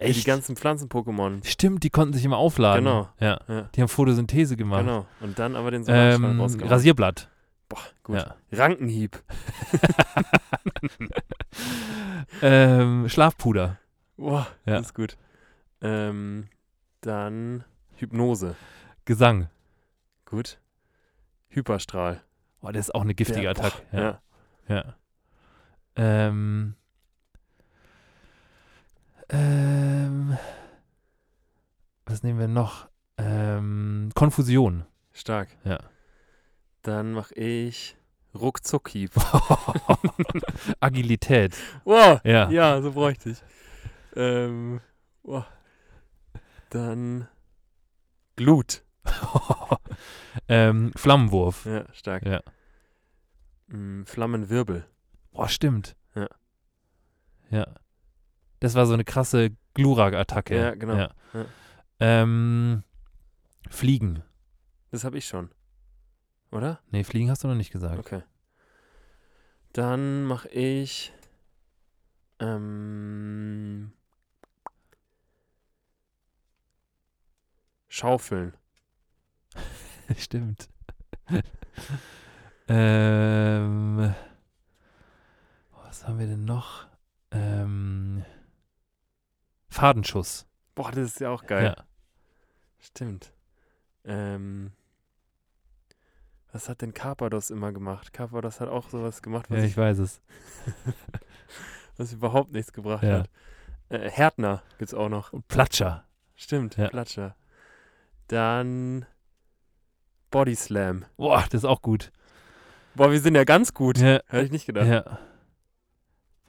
Die 0.02 0.08
Echt? 0.10 0.26
ganzen 0.26 0.56
Pflanzen-Pokémon. 0.56 1.44
Stimmt, 1.46 1.84
die 1.84 1.90
konnten 1.90 2.14
sich 2.14 2.24
immer 2.24 2.36
aufladen. 2.38 2.84
Genau. 2.84 3.08
Ja. 3.20 3.40
Ja. 3.48 3.62
Die 3.74 3.80
haben 3.80 3.88
Photosynthese 3.88 4.56
gemacht. 4.56 4.80
Genau. 4.84 5.06
Und 5.20 5.38
dann 5.38 5.56
aber 5.56 5.70
den 5.70 5.84
Solarstrahl 5.84 6.30
Ähm. 6.30 6.40
Rasierblatt. 6.68 7.28
Boah, 7.68 7.78
gut. 8.02 8.16
Ja. 8.16 8.34
Rankenhieb. 8.52 9.22
ähm, 12.42 13.08
Schlafpuder. 13.08 13.78
Boah, 14.16 14.46
Ja. 14.66 14.74
das 14.76 14.86
ist 14.86 14.94
gut. 14.94 15.16
Ähm, 15.80 16.48
dann 17.00 17.64
Hypnose. 17.96 18.56
Gesang. 19.04 19.48
Gut. 20.26 20.58
Hyperstrahl. 21.48 22.22
Boah, 22.60 22.72
das 22.72 22.86
ist 22.86 22.94
auch 22.94 23.02
eine 23.02 23.14
giftige 23.14 23.50
Attacke. 23.50 23.82
ja. 23.92 24.20
ja. 24.68 24.94
Ähm. 25.96 26.74
Ähm. 29.32 30.38
Was 32.06 32.22
nehmen 32.22 32.38
wir 32.38 32.48
noch? 32.48 32.88
Ähm, 33.16 34.10
Konfusion. 34.14 34.84
Stark. 35.12 35.48
Ja. 35.64 35.80
Dann 36.82 37.12
mache 37.12 37.34
ich 37.34 37.96
Ruckzuckhieb. 38.34 39.12
Agilität. 40.80 41.56
wow. 41.84 42.20
Ja. 42.24 42.50
Ja, 42.50 42.80
so 42.82 42.92
bräuchte 42.92 43.30
ich. 43.30 43.42
Ähm, 44.14 44.80
wow. 45.22 45.44
Dann 46.70 47.28
Glut. 48.36 48.82
ähm, 50.48 50.92
Flammenwurf. 50.96 51.66
Ja, 51.66 51.84
stark. 51.92 52.24
Ja. 52.24 52.42
Mm, 53.68 54.04
Flammenwirbel. 54.04 54.86
Boah, 55.32 55.48
stimmt. 55.48 55.96
Ja. 56.14 56.28
Ja. 57.50 57.66
Das 58.62 58.76
war 58.76 58.86
so 58.86 58.94
eine 58.94 59.02
krasse 59.02 59.50
Glurak-Attacke. 59.74 60.56
Ja, 60.56 60.74
genau. 60.76 60.94
Ja. 60.94 61.10
Ja. 61.34 61.46
Ähm, 61.98 62.84
Fliegen. 63.68 64.22
Das 64.92 65.02
habe 65.02 65.18
ich 65.18 65.26
schon. 65.26 65.50
Oder? 66.52 66.78
Nee, 66.92 67.02
Fliegen 67.02 67.28
hast 67.28 67.42
du 67.42 67.48
noch 67.48 67.56
nicht 67.56 67.72
gesagt. 67.72 67.98
Okay. 67.98 68.22
Dann 69.72 70.22
mache 70.22 70.48
ich. 70.50 71.12
Ähm, 72.38 73.92
Schaufeln. 77.88 78.56
Stimmt. 80.16 80.68
ähm, 82.68 84.14
was 85.84 86.06
haben 86.06 86.20
wir 86.20 86.28
denn 86.28 86.44
noch? 86.44 86.86
Ähm, 87.32 88.24
Fadenschuss. 89.72 90.46
Boah, 90.74 90.90
das 90.90 90.98
ist 91.04 91.20
ja 91.20 91.30
auch 91.30 91.46
geil. 91.46 91.74
Ja. 91.76 91.84
Stimmt. 92.78 93.32
Ähm, 94.04 94.72
was 96.52 96.68
hat 96.68 96.82
denn 96.82 96.92
Carpados 96.94 97.50
immer 97.50 97.72
gemacht? 97.72 98.12
Carpados 98.12 98.60
hat 98.60 98.68
auch 98.68 98.88
sowas 98.90 99.22
gemacht, 99.22 99.50
was, 99.50 99.58
ja, 99.58 99.64
ich, 99.64 99.70
ich 99.72 99.76
weiß 99.76 99.98
es. 99.98 100.20
was 101.96 102.12
überhaupt 102.12 102.52
nichts 102.52 102.72
gebracht 102.72 103.02
Ja. 103.02 103.20
hat. 103.20 103.30
Äh, 103.88 104.10
Härtner 104.10 104.62
gibt's 104.78 104.94
auch 104.94 105.08
noch. 105.08 105.32
Und 105.32 105.46
Platscher. 105.48 106.04
Stimmt, 106.34 106.76
Ja. 106.76 106.88
Platscher. 106.88 107.36
Dann 108.28 109.06
Body 110.30 110.54
Slam. 110.54 111.04
Boah, 111.16 111.42
das 111.50 111.62
ist 111.62 111.64
auch 111.64 111.82
gut. 111.82 112.10
Boah, 112.94 113.10
wir 113.10 113.20
sind 113.20 113.34
ja 113.34 113.44
ganz 113.44 113.72
gut. 113.74 113.98
Ja. 113.98 114.20
Hätte 114.26 114.44
ich 114.44 114.50
nicht 114.52 114.66
gedacht. 114.66 114.86
ja. 114.86 115.18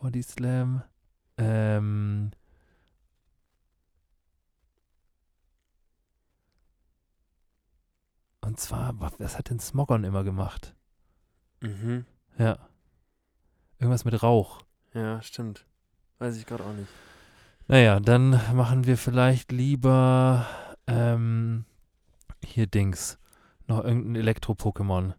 Body 0.02 0.24
Slam. 0.24 0.84
Ähm, 1.38 2.32
und 8.54 8.60
zwar, 8.60 9.00
wa- 9.00 9.10
was 9.18 9.36
hat 9.36 9.50
denn 9.50 9.60
Smogon 9.60 10.04
immer 10.04 10.24
gemacht? 10.24 10.76
Mhm. 11.62 12.06
Ja. 12.38 12.60
Irgendwas 13.80 14.06
mit 14.06 14.22
Rauch. 14.22 14.62
Ja, 14.94 15.24
stimmt. 15.24 15.66
Weiß 16.20 16.38
ich 16.38 16.46
gerade 16.46 16.64
auch 16.64 16.74
nicht. 16.74 16.88
Naja, 17.68 18.00
dann 18.00 18.40
machen 18.56 18.86
wir 18.86 18.96
vielleicht 19.00 19.52
lieber 19.52 20.46
ähm, 20.86 21.66
hier 22.46 22.68
Dings. 22.68 23.18
Noch 23.66 23.84
irgendein 23.84 24.18
Elektro-Pokémon. 24.18 25.14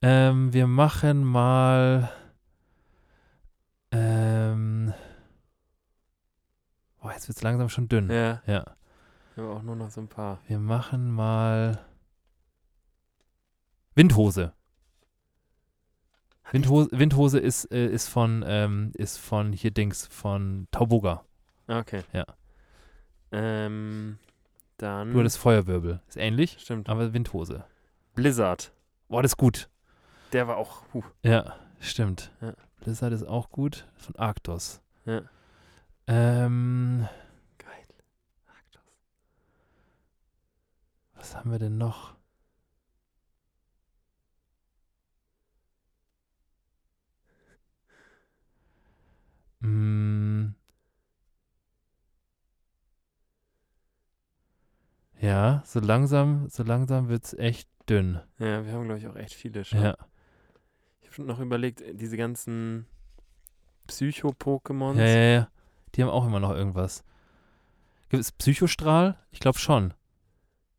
Ähm, 0.00 0.54
wir 0.54 0.66
machen 0.66 1.24
mal. 1.24 2.10
Ähm, 3.90 4.94
boah, 7.02 7.12
jetzt 7.12 7.28
wird 7.28 7.36
es 7.36 7.42
langsam 7.42 7.68
schon 7.68 7.88
dünn. 7.88 8.08
Ja, 8.10 8.40
Ja. 8.46 8.64
aber 9.36 9.56
auch 9.56 9.62
nur 9.62 9.76
noch 9.76 9.90
so 9.90 10.00
ein 10.00 10.08
paar. 10.08 10.38
Wir 10.46 10.58
machen 10.58 11.10
mal. 11.10 11.78
Windhose. 13.94 14.52
Windhose, 16.50 16.88
Windhose 16.92 17.38
ist, 17.38 17.70
äh, 17.72 17.86
ist 17.86 18.08
von 18.08 18.44
ähm, 18.46 18.92
ist 18.94 19.18
von 19.18 19.52
hier 19.52 19.70
Dings, 19.70 20.06
von 20.06 20.66
Tauboga. 20.70 21.24
Ah, 21.66 21.78
Okay. 21.80 22.02
Ja. 22.12 22.24
Ähm, 23.30 24.18
dann. 24.76 25.12
Du 25.12 25.20
hattest 25.20 25.38
Feuerwirbel. 25.38 26.00
Ist 26.08 26.16
ähnlich, 26.18 26.56
Stimmt. 26.60 26.88
aber 26.88 27.12
Windhose. 27.14 27.64
Blizzard. 28.14 28.72
Boah, 29.08 29.22
das 29.22 29.32
ist 29.32 29.36
gut. 29.38 29.70
Der 30.32 30.48
war 30.48 30.56
auch. 30.58 30.82
Huh. 30.92 31.02
Ja, 31.22 31.54
stimmt. 31.80 32.30
Ja. 32.42 32.52
Blizzard 32.80 33.12
ist 33.12 33.24
auch 33.24 33.50
gut. 33.50 33.86
Von 33.96 34.16
Arctos. 34.16 34.82
Ja. 35.06 35.22
Ähm, 36.06 37.08
Geil. 37.58 37.84
was 41.14 41.36
haben 41.36 41.50
wir 41.52 41.58
denn 41.58 41.78
noch? 41.78 42.14
Mm. 49.62 50.54
Ja, 55.20 55.62
so 55.64 55.78
langsam, 55.78 56.48
so 56.48 56.62
langsam 56.64 57.08
wird 57.08 57.24
es 57.24 57.34
echt 57.34 57.68
dünn. 57.88 58.20
Ja, 58.38 58.64
wir 58.66 58.72
haben, 58.72 58.84
glaube 58.86 58.98
ich, 58.98 59.06
auch 59.06 59.14
echt 59.16 59.34
viele 59.34 59.64
schon. 59.64 59.80
Ja. 59.80 59.96
Ich 61.00 61.06
habe 61.06 61.14
schon 61.14 61.26
noch 61.26 61.38
überlegt, 61.38 61.82
diese 61.92 62.16
ganzen 62.16 62.86
Psycho-Pokémons. 63.86 64.96
Ja, 64.98 65.06
ja, 65.06 65.22
ja. 65.34 65.48
Die 65.94 66.02
haben 66.02 66.10
auch 66.10 66.26
immer 66.26 66.40
noch 66.40 66.50
irgendwas. 66.50 67.04
Gibt 68.08 68.20
es 68.22 68.32
Psychostrahl? 68.32 69.16
Ich 69.30 69.40
glaube 69.40 69.58
schon. 69.58 69.94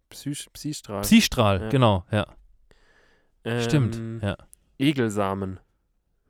Psy 0.09 0.33
Psystrahl. 0.53 1.01
Psystrahl, 1.01 1.61
Ja. 1.61 1.69
genau, 1.69 2.05
ja. 2.11 2.27
Ähm, 3.45 3.61
Stimmt, 3.61 4.23
ja. 4.23 4.37
Egelsamen. 4.77 5.59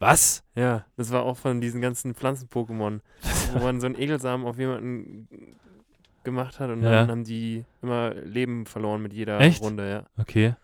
Was? 0.04 0.44
Ja, 0.56 0.86
das 0.98 1.12
war 1.12 1.24
auch 1.24 1.38
von 1.38 1.62
diesen 1.62 1.80
ganzen 1.82 2.14
Pflanzen-Pokémon, 2.14 3.00
wo 3.54 3.60
man 3.60 3.80
so 3.80 3.86
einen 3.86 3.96
Egelsamen 3.96 4.46
auf 4.46 4.58
jemanden 4.58 5.28
gemacht 6.26 6.60
hat 6.60 6.70
und 6.70 6.84
Ja. 6.84 6.92
dann 6.92 7.10
haben 7.10 7.24
die 7.24 7.64
immer 7.82 8.14
Leben 8.14 8.66
verloren 8.66 9.02
mit 9.02 9.14
jeder 9.14 9.40
Echt? 9.40 9.62
Runde, 9.62 9.90
ja. 9.90 10.22
Okay. 10.22 10.56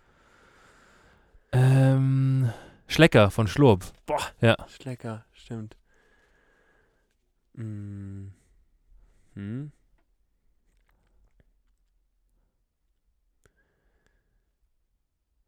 Ähm, 1.54 2.50
Schlecker 2.88 3.32
von 3.32 3.48
Schlurp. 3.48 3.86
Boah. 4.06 4.20
Ja. 4.42 4.56
Schlecker, 4.68 5.26
stimmt. 5.34 5.76
Mm. 7.54 8.28
Hm. 9.36 9.72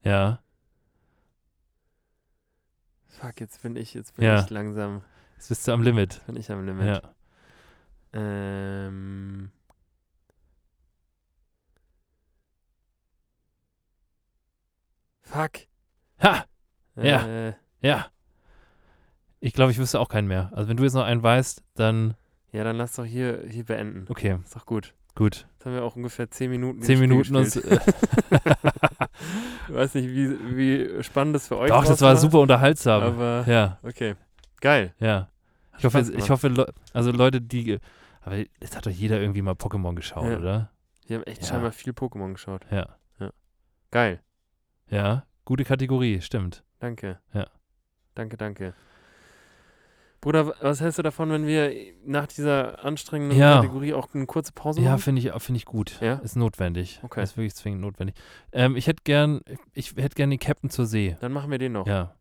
Ja. 0.04 0.40
Fuck, 3.22 3.40
jetzt 3.40 3.62
bin 3.62 3.76
ich, 3.76 3.94
jetzt 3.94 4.16
bin 4.16 4.26
Ja. 4.26 4.42
ich 4.44 4.50
langsam, 4.50 5.04
Jetzt 5.36 5.50
bist 5.50 5.68
du 5.68 5.72
am 5.74 5.84
Limit. 5.84 6.22
bin 6.26 6.36
ich 6.38 6.52
am 6.52 6.66
Limit. 6.66 6.88
Ja. 6.88 7.02
Ähm. 8.14 9.52
Fuck. 15.22 15.52
Ha! 16.22 16.46
Ja. 16.96 17.26
Äh, 17.50 17.54
Ja. 17.82 18.08
Ich 19.40 19.54
glaube, 19.54 19.72
ich 19.72 19.78
wüsste 19.80 20.00
auch 20.00 20.10
keinen 20.10 20.28
mehr. 20.28 20.52
Also 20.54 20.70
wenn 20.70 20.78
du 20.78 20.84
jetzt 20.84 20.94
noch 20.94 21.04
einen 21.06 21.24
weißt, 21.24 21.64
dann 21.76 22.16
ja, 22.52 22.64
dann 22.64 22.76
lass 22.76 22.96
doch 22.96 23.06
hier, 23.06 23.44
hier 23.48 23.64
beenden. 23.64 24.06
okay, 24.10 24.38
Ist 24.44 24.56
doch 24.56 24.66
gut. 24.66 24.94
gut. 25.16 25.48
Jetzt 25.54 25.66
haben 25.66 25.74
wir 25.74 25.84
auch 25.84 25.96
ungefähr 25.96 26.30
10 26.30 26.52
Minuten. 26.52 26.82
Zehn 26.82 27.00
Minuten 27.00 27.36
uns. 27.36 27.56
Ich 29.68 29.76
weiß 29.76 29.96
nicht, 29.96 30.08
wie, 30.10 30.56
wie 30.58 31.04
spannend 31.04 31.36
das 31.36 31.48
für 31.48 31.58
euch 31.58 31.70
doch, 31.70 31.86
das 31.86 32.02
war 32.02 32.16
super 32.16 32.40
unterhaltsam. 32.40 33.02
Aber 33.04 33.44
ja, 33.48 33.78
okay. 33.84 34.16
Geil. 34.60 34.94
ja. 35.00 35.28
Ich 35.78 35.86
hoffe, 35.86 36.00
ich 36.16 36.30
hoffe, 36.30 36.74
also 36.94 37.12
Leute, 37.12 37.42
die. 37.42 37.80
Aber 38.22 38.38
jetzt 38.38 38.76
hat 38.76 38.86
doch 38.86 38.92
jeder 38.92 39.20
irgendwie 39.20 39.42
mal 39.42 39.54
Pokémon 39.56 39.96
geschaut, 39.96 40.30
Ja. 40.30 40.38
oder? 40.38 40.72
Wir 41.08 41.18
haben 41.18 41.24
echt 41.24 41.42
Ja. 41.42 41.48
scheinbar 41.48 41.72
viel 41.72 41.94
Pokémon 41.94 42.34
geschaut. 42.34 42.62
Ja. 42.70 42.88
Geil. 43.90 44.22
Ja, 44.90 45.26
gute 45.44 45.64
Kategorie, 45.66 46.22
stimmt. 46.22 46.64
Danke. 46.80 47.20
Ja. 47.34 47.48
Danke, 48.16 48.38
danke. 48.38 48.74
Bruder, 50.22 50.54
was 50.62 50.82
hältst 50.82 51.00
du 51.00 51.02
davon, 51.04 51.32
wenn 51.32 51.48
wir 51.48 51.74
nach 52.06 52.28
dieser 52.28 52.86
anstrengenden 52.86 53.38
Ja. 53.38 53.56
Kategorie 53.56 53.94
auch 53.96 54.08
eine 54.14 54.28
kurze 54.28 54.52
Pause 54.54 54.80
Ja, 54.82 54.92
machen? 54.92 55.02
finde 55.02 55.22
ich, 55.22 55.32
finde 55.44 55.58
ich 55.58 55.66
gut. 55.66 56.00
Ja? 56.00 56.16
Ist 56.16 56.36
notwendig. 56.36 57.00
Okay. 57.02 57.24
Ist 57.24 57.38
wirklich 57.38 57.56
zwingend 57.56 57.82
notwendig. 57.82 58.16
Ähm, 58.52 58.76
ich 58.76 58.86
hätte 58.86 59.02
gern, 59.04 59.42
ich 59.74 59.96
hätte 59.96 60.14
gern 60.16 60.30
den 60.30 60.38
Captain 60.40 60.70
zur 60.70 60.86
See. 60.86 61.18
Dann 61.22 61.32
machen 61.32 61.50
wir 61.50 61.58
den 61.58 61.72
noch. 61.72 61.88
Ja. 61.88 62.14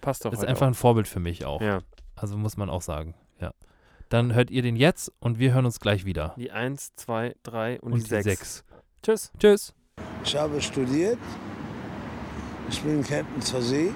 Passt 0.00 0.24
doch 0.24 0.32
Ist 0.32 0.44
einfach 0.44 0.68
ein 0.68 0.74
Vorbild 0.74 1.08
für 1.08 1.18
mich 1.20 1.44
auch. 1.44 1.56
auch. 1.60 1.60
Ja. 1.64 1.80
Also 2.14 2.36
muss 2.38 2.56
man 2.56 2.70
auch 2.70 2.82
sagen. 2.82 3.14
Ja. 3.40 3.52
Dann 4.08 4.34
hört 4.34 4.50
ihr 4.52 4.62
den 4.62 4.76
jetzt 4.76 5.12
und 5.18 5.40
wir 5.40 5.52
hören 5.52 5.64
uns 5.64 5.80
gleich 5.80 6.04
wieder. 6.04 6.34
Die 6.36 6.52
1, 6.52 6.94
2, 6.94 7.34
3 7.42 7.80
und, 7.80 7.92
Und 7.92 8.02
die 8.04 8.08
6. 8.08 8.24
sechs. 8.24 8.64
Tschüss. 9.02 9.32
Tschüss. 9.40 9.74
Ich 10.24 10.36
habe 10.36 10.60
studiert. 10.60 11.18
Ich 12.70 12.80
bin 12.82 13.02
Captain 13.02 13.40
zur 13.42 13.62
See 13.62 13.90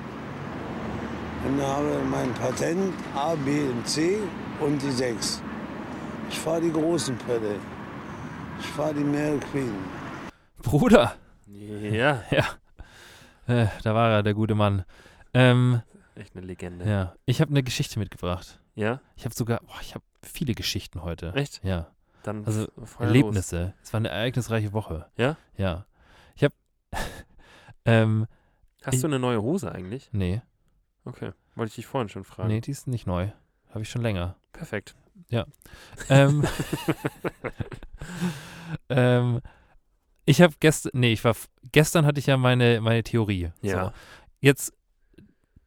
und 1.45 1.61
habe 1.63 2.01
mein 2.11 2.33
Patent 2.35 2.93
A, 3.15 3.35
B 3.35 3.69
und 3.69 3.87
C 3.87 4.19
und 4.61 4.81
die 4.83 4.91
6. 4.91 5.43
Ich 6.31 6.39
fahre 6.39 6.61
die 6.61 6.73
großen 6.73 7.17
Pferde. 7.19 7.57
Ich 8.61 8.67
fahre 8.67 8.95
die 8.95 9.05
Mary 9.05 9.39
Queen. 9.53 9.75
Bruder. 10.63 11.15
Ja, 11.49 12.23
Äh, 13.49 13.67
da 13.85 13.95
war 13.95 14.11
er, 14.11 14.23
der 14.23 14.35
gute 14.35 14.55
Mann. 14.55 14.85
Ähm, 15.33 15.81
echt 16.17 16.37
eine 16.37 16.45
Legende. 16.45 16.85
ja. 16.89 17.15
Ich 17.25 17.41
habe 17.41 17.51
eine 17.51 17.63
Geschichte 17.63 17.99
mitgebracht. 17.99 18.61
Ja? 18.75 19.01
Ich 19.17 19.25
habe 19.25 19.35
sogar, 19.35 19.61
boah, 19.61 19.81
ich 19.81 19.95
habe 19.95 20.05
viele 20.23 20.55
Geschichten 20.55 21.03
heute. 21.03 21.33
Echt? 21.35 21.63
Ja. 21.65 21.87
Dann 22.25 22.45
Also, 22.45 22.67
Erlebnisse. 22.99 23.75
Es 23.83 23.93
war 23.93 23.99
eine 23.99 24.09
ereignisreiche 24.09 24.73
Woche. 24.73 25.07
Ja? 25.17 25.37
Ja. 25.57 25.87
Ich 26.35 26.43
habe, 26.45 26.55
ähm, 27.85 28.27
Los. 28.85 28.87
Hast 28.95 29.03
du 29.03 29.07
eine 29.07 29.19
neue 29.19 29.41
Hose 29.43 29.71
eigentlich? 29.73 30.09
nee, 30.13 30.43
Okay. 31.07 31.33
Wollte 31.55 31.71
ich 31.71 31.77
dich 31.77 31.87
vorhin 31.87 32.09
schon 32.11 32.25
fragen. 32.25 32.49
nee, 32.49 32.61
die 32.61 32.71
ist 32.73 32.87
nicht 32.87 33.07
neu. 33.07 33.29
Habe 33.71 33.81
ich 33.83 33.89
schon 33.89 34.03
länger. 34.03 34.37
Perfekt. 34.53 34.95
Ähm, 36.11 36.45
ähm, 38.89 39.41
Ich 40.25 40.41
habe 40.43 40.55
gestern, 40.61 40.93
nee, 40.95 41.13
ich 41.13 41.25
war, 41.25 41.35
gestern 41.73 42.05
hatte 42.05 42.19
ich 42.19 42.27
ja 42.27 42.37
meine, 42.37 42.81
meine 42.81 43.03
Theorie. 43.03 43.51
Ja. 43.63 43.87
So. 43.87 43.93
Jetzt 44.41 44.73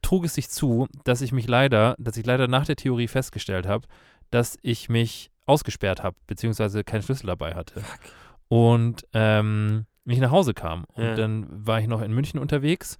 trug 0.02 0.24
es 0.24 0.34
sich 0.34 0.48
zu, 0.50 0.86
dass 1.04 1.20
ich 1.22 1.32
mich 1.32 1.46
leider, 1.48 1.94
dass 1.98 2.16
ich 2.16 2.26
leider 2.26 2.46
nach 2.48 2.66
der 2.66 2.76
Theorie 2.76 3.08
festgestellt 3.08 3.66
habe, 3.66 3.86
dass 4.30 4.58
ich 4.62 4.88
mich 4.88 5.30
ausgesperrt 5.46 6.02
habe, 6.02 6.16
beziehungsweise 6.26 6.84
keinen 6.84 7.02
Schlüssel 7.02 7.26
dabei 7.26 7.54
hatte. 7.54 7.82
Und 8.48 9.06
ähm, 9.14 9.86
nicht 10.04 10.20
nach 10.20 10.30
Hause 10.30 10.54
kam. 10.54 10.84
Und 10.92 11.04
Ja. 11.04 11.14
dann 11.16 11.46
war 11.66 11.80
ich 11.80 11.86
noch 11.86 12.02
in 12.02 12.12
München 12.12 12.38
unterwegs 12.38 12.98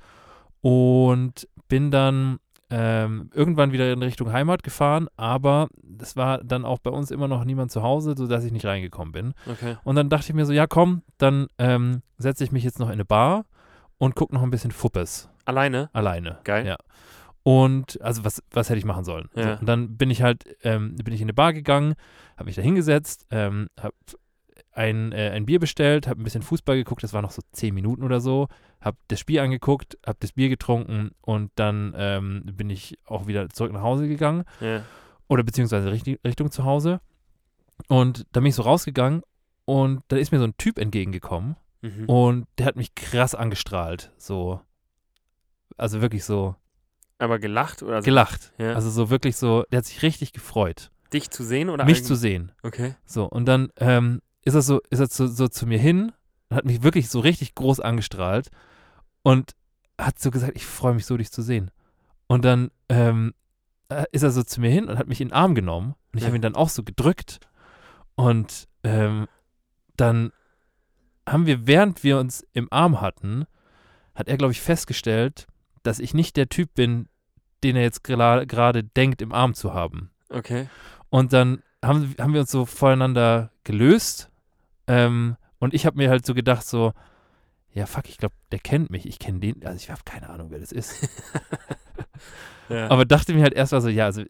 und 0.60 1.46
bin 1.70 1.90
dann 1.90 2.38
ähm, 2.68 3.30
irgendwann 3.32 3.72
wieder 3.72 3.90
in 3.92 4.02
Richtung 4.02 4.30
Heimat 4.30 4.62
gefahren, 4.62 5.08
aber 5.16 5.68
es 6.00 6.16
war 6.16 6.44
dann 6.44 6.64
auch 6.64 6.78
bei 6.78 6.90
uns 6.90 7.10
immer 7.10 7.26
noch 7.26 7.44
niemand 7.44 7.72
zu 7.72 7.82
Hause, 7.82 8.14
sodass 8.16 8.44
ich 8.44 8.52
nicht 8.52 8.66
reingekommen 8.66 9.12
bin. 9.12 9.34
Okay. 9.50 9.76
Und 9.82 9.96
dann 9.96 10.10
dachte 10.10 10.26
ich 10.28 10.34
mir 10.34 10.44
so, 10.44 10.52
ja 10.52 10.66
komm, 10.66 11.02
dann 11.16 11.46
ähm, 11.58 12.02
setze 12.18 12.44
ich 12.44 12.52
mich 12.52 12.62
jetzt 12.62 12.78
noch 12.78 12.88
in 12.88 12.94
eine 12.94 13.04
Bar 13.06 13.46
und 13.98 14.14
gucke 14.14 14.34
noch 14.34 14.42
ein 14.42 14.50
bisschen 14.50 14.70
Fuppes 14.70 15.30
Alleine? 15.46 15.88
alleine. 15.92 16.38
Geil. 16.44 16.66
Ja. 16.66 16.76
Und 17.42 18.00
also 18.02 18.24
was, 18.24 18.42
was 18.52 18.68
hätte 18.68 18.78
ich 18.78 18.84
machen 18.84 19.04
sollen? 19.04 19.28
Ja. 19.34 19.42
So, 19.42 19.60
und 19.60 19.66
dann 19.66 19.96
bin 19.96 20.10
ich 20.10 20.22
halt, 20.22 20.44
ähm, 20.62 20.94
bin 20.96 21.14
ich 21.14 21.20
in 21.20 21.26
eine 21.26 21.34
Bar 21.34 21.52
gegangen, 21.52 21.94
habe 22.36 22.44
mich 22.44 22.56
da 22.56 22.62
hingesetzt, 22.62 23.26
ähm, 23.30 23.68
habe 23.80 23.94
ein, 24.72 25.12
äh, 25.12 25.30
ein 25.30 25.46
Bier 25.46 25.58
bestellt, 25.58 26.06
habe 26.06 26.20
ein 26.20 26.24
bisschen 26.24 26.42
Fußball 26.42 26.76
geguckt, 26.76 27.02
das 27.02 27.12
war 27.12 27.22
noch 27.22 27.30
so 27.32 27.42
zehn 27.52 27.74
Minuten 27.74 28.02
oder 28.04 28.20
so, 28.20 28.48
habe 28.80 28.96
das 29.08 29.18
Spiel 29.20 29.40
angeguckt, 29.40 29.98
habe 30.06 30.18
das 30.20 30.32
Bier 30.32 30.48
getrunken 30.48 31.10
und 31.20 31.50
dann 31.56 31.92
ähm, 31.96 32.42
bin 32.54 32.70
ich 32.70 32.96
auch 33.06 33.26
wieder 33.26 33.48
zurück 33.50 33.72
nach 33.72 33.82
Hause 33.82 34.06
gegangen 34.08 34.44
Ja. 34.60 34.82
oder 35.28 35.42
beziehungsweise 35.42 35.90
Richtung, 35.90 36.16
Richtung 36.24 36.50
zu 36.50 36.64
Hause. 36.64 37.00
Und 37.88 38.26
dann 38.32 38.42
bin 38.44 38.50
ich 38.50 38.54
so 38.56 38.62
rausgegangen 38.62 39.22
und 39.64 40.02
da 40.08 40.16
ist 40.16 40.30
mir 40.32 40.38
so 40.38 40.44
ein 40.44 40.56
Typ 40.56 40.78
entgegengekommen 40.78 41.56
Mhm. 41.82 42.04
und 42.06 42.46
der 42.58 42.66
hat 42.66 42.76
mich 42.76 42.94
krass 42.94 43.34
angestrahlt. 43.34 44.12
So. 44.18 44.60
Also 45.76 46.00
wirklich 46.02 46.24
so 46.24 46.54
Aber 47.18 47.38
gelacht 47.38 47.82
oder 47.82 47.96
also 47.96 48.04
gelacht. 48.04 48.52
Ja. 48.58 48.74
Also 48.74 48.90
so 48.90 49.08
wirklich 49.10 49.36
so, 49.36 49.64
der 49.72 49.78
hat 49.78 49.86
sich 49.86 50.02
richtig 50.02 50.32
gefreut, 50.32 50.90
dich 51.12 51.30
zu 51.30 51.42
sehen 51.42 51.70
oder 51.70 51.84
mich 51.86 52.04
zu 52.04 52.14
sehen. 52.14 52.52
Okay. 52.62 52.94
So, 53.06 53.24
und 53.26 53.46
dann 53.46 53.70
ähm, 53.78 54.20
ist 54.44 54.54
er 54.54 54.62
so, 54.62 54.80
ist 54.90 55.00
er 55.00 55.08
zu, 55.10 55.26
so 55.28 55.48
zu 55.48 55.66
mir 55.66 55.78
hin 55.78 56.12
und 56.48 56.56
hat 56.56 56.64
mich 56.64 56.82
wirklich 56.82 57.08
so 57.08 57.20
richtig 57.20 57.54
groß 57.54 57.80
angestrahlt 57.80 58.50
und 59.22 59.52
hat 59.98 60.18
so 60.18 60.30
gesagt, 60.30 60.52
ich 60.56 60.64
freue 60.66 60.94
mich 60.94 61.06
so, 61.06 61.16
dich 61.16 61.30
zu 61.30 61.42
sehen. 61.42 61.70
Und 62.26 62.44
dann 62.44 62.70
ähm, 62.88 63.34
äh, 63.88 64.04
ist 64.12 64.22
er 64.22 64.30
so 64.30 64.42
zu 64.42 64.60
mir 64.60 64.70
hin 64.70 64.86
und 64.88 64.98
hat 64.98 65.08
mich 65.08 65.20
in 65.20 65.28
den 65.28 65.34
Arm 65.34 65.54
genommen 65.54 65.94
und 66.12 66.16
ich 66.18 66.22
Ja. 66.22 66.28
habe 66.28 66.36
ihn 66.36 66.42
dann 66.42 66.54
auch 66.56 66.68
so 66.70 66.82
gedrückt 66.82 67.40
und 68.14 68.66
ähm, 68.82 69.26
dann 69.96 70.32
haben 71.28 71.46
wir, 71.46 71.66
während 71.66 72.02
wir 72.02 72.18
uns 72.18 72.46
im 72.54 72.68
Arm 72.72 73.00
hatten, 73.00 73.46
hat 74.14 74.28
er, 74.28 74.36
glaube 74.36 74.52
ich, 74.52 74.60
festgestellt, 74.60 75.46
dass 75.82 75.98
ich 75.98 76.14
nicht 76.14 76.36
der 76.36 76.48
Typ 76.48 76.74
bin, 76.74 77.08
den 77.62 77.76
er 77.76 77.82
jetzt 77.82 78.02
gerade 78.04 78.82
denkt, 78.84 79.22
im 79.22 79.32
Arm 79.32 79.54
zu 79.54 79.74
haben. 79.74 80.10
Okay. 80.30 80.68
Und 81.10 81.32
dann 81.32 81.62
haben, 81.84 82.14
haben 82.18 82.32
wir 82.32 82.40
uns 82.40 82.50
so 82.50 82.64
voneinander 82.66 83.52
gelöst. 83.64 84.29
Ähm, 84.90 85.36
und 85.58 85.74
ich 85.74 85.86
habe 85.86 85.96
mir 85.96 86.10
halt 86.10 86.24
so 86.26 86.34
gedacht, 86.34 86.66
so, 86.66 86.92
ja, 87.72 87.86
fuck, 87.86 88.08
ich 88.08 88.18
glaube, 88.18 88.34
der 88.50 88.58
kennt 88.58 88.90
mich. 88.90 89.06
Ich 89.06 89.18
kenne 89.18 89.40
den. 89.40 89.64
Also 89.64 89.76
ich 89.76 89.90
habe 89.90 90.00
keine 90.04 90.28
Ahnung, 90.30 90.50
wer 90.50 90.58
das 90.58 90.72
ist. 90.72 91.08
Ja. 92.70 92.88
Aber 92.88 93.04
dachte 93.04 93.34
mir 93.34 93.42
halt 93.42 93.52
erst 93.52 93.72
mal 93.72 93.80
so, 93.80 93.88
ja, 93.88 94.06
also 94.06 94.22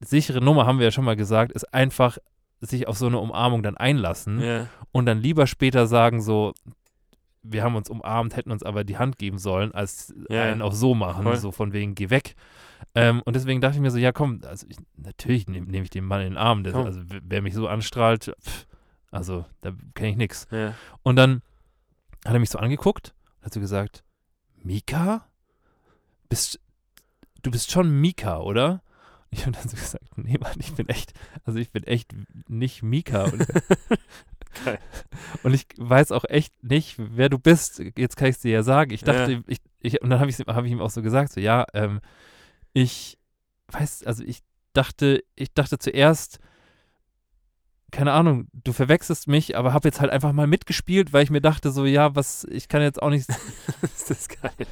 sichere 0.00 0.40
Nummer 0.40 0.66
haben 0.66 0.78
wir 0.78 0.84
ja 0.84 0.90
schon 0.90 1.04
mal 1.04 1.16
gesagt, 1.16 1.52
ist 1.52 1.72
einfach 1.72 2.18
sich 2.60 2.86
auf 2.86 2.98
so 2.98 3.06
eine 3.06 3.18
Umarmung 3.18 3.62
dann 3.62 3.76
einlassen 3.76 4.40
ja. 4.40 4.66
und 4.92 5.06
dann 5.06 5.20
lieber 5.20 5.46
später 5.46 5.86
sagen, 5.86 6.20
so, 6.20 6.52
wir 7.42 7.62
haben 7.62 7.76
uns 7.76 7.88
umarmt, 7.88 8.36
hätten 8.36 8.50
uns 8.50 8.62
aber 8.62 8.84
die 8.84 8.98
Hand 8.98 9.16
geben 9.16 9.38
sollen, 9.38 9.72
als 9.72 10.14
Ja, 10.28 10.42
einen 10.42 10.60
auch 10.60 10.72
so 10.72 10.94
machen, 10.94 11.22
Voll. 11.22 11.36
so 11.36 11.50
von 11.50 11.72
wegen, 11.72 11.94
geh 11.94 12.10
weg. 12.10 12.34
Ähm, 12.94 13.22
und 13.24 13.36
deswegen 13.36 13.60
dachte 13.60 13.76
ich 13.76 13.80
mir 13.80 13.90
so, 13.90 13.98
ja 13.98 14.12
komm, 14.12 14.40
also 14.46 14.66
ich, 14.68 14.76
natürlich 14.96 15.46
nehme 15.46 15.66
nehm 15.66 15.82
ich 15.82 15.90
den 15.90 16.04
Mann 16.04 16.20
in 16.20 16.30
den 16.30 16.36
Arm. 16.36 16.64
Komm. 16.64 16.84
also 16.84 17.00
wer 17.22 17.42
mich 17.42 17.54
so 17.54 17.68
anstrahlt, 17.68 18.34
pff, 18.44 18.66
also 19.10 19.44
da 19.60 19.72
kenne 19.94 20.10
ich 20.10 20.16
nichts. 20.16 20.46
Ja. 20.50 20.74
Und 21.02 21.16
dann 21.16 21.42
hat 22.24 22.34
er 22.34 22.40
mich 22.40 22.50
so 22.50 22.58
angeguckt 22.58 23.14
und 23.38 23.46
hat 23.46 23.52
so 23.54 23.60
gesagt, 23.60 24.04
Mika? 24.56 25.24
Bist, 26.28 26.60
du 27.42 27.50
bist 27.50 27.70
schon 27.70 27.90
Mika, 28.00 28.38
oder? 28.40 28.82
Und 29.30 29.38
ich 29.38 29.46
habe 29.46 29.52
dann 29.52 29.68
so 29.68 29.76
gesagt, 29.76 30.04
nee, 30.16 30.36
Mann, 30.38 30.56
ich 30.58 30.74
bin 30.74 30.88
echt, 30.88 31.12
also 31.44 31.58
ich 31.58 31.70
bin 31.70 31.84
echt 31.84 32.12
nicht 32.48 32.82
Mika. 32.82 33.24
Und, 33.24 33.46
und 35.42 35.54
ich 35.54 35.66
weiß 35.76 36.12
auch 36.12 36.24
echt 36.28 36.52
nicht, 36.62 36.96
wer 36.98 37.28
du 37.28 37.38
bist. 37.38 37.82
Jetzt 37.96 38.16
kann 38.16 38.28
ich 38.28 38.36
es 38.36 38.42
dir 38.42 38.52
ja 38.52 38.62
sagen. 38.62 38.92
Ich 38.92 39.04
dachte, 39.04 39.32
Ja. 39.32 39.40
ich, 39.46 39.58
ich, 39.80 40.02
und 40.02 40.10
dann 40.10 40.20
habe 40.20 40.30
ich, 40.30 40.38
hab 40.38 40.64
ich 40.64 40.72
ihm 40.72 40.80
auch 40.80 40.90
so 40.90 41.02
gesagt, 41.02 41.32
so, 41.32 41.40
ja, 41.40 41.64
ähm, 41.72 42.00
ich 42.72 43.18
weiß, 43.68 44.04
also 44.04 44.22
ich 44.24 44.40
dachte, 44.72 45.24
ich 45.34 45.52
dachte 45.54 45.78
zuerst, 45.78 46.38
keine 47.90 48.12
Ahnung, 48.12 48.48
du 48.52 48.72
verwechselst 48.72 49.28
mich, 49.28 49.56
aber 49.56 49.72
habe 49.72 49.88
jetzt 49.88 50.00
halt 50.00 50.10
einfach 50.10 50.32
mal 50.32 50.46
mitgespielt, 50.46 51.12
weil 51.12 51.24
ich 51.24 51.30
mir 51.30 51.40
dachte, 51.40 51.70
so, 51.70 51.86
ja, 51.86 52.14
was, 52.14 52.44
ich 52.50 52.68
kann 52.68 52.82
jetzt 52.82 53.02
auch 53.02 53.10
nicht. 53.10 53.28
ist 53.82 54.10
das 54.10 54.28
geil. 54.28 54.66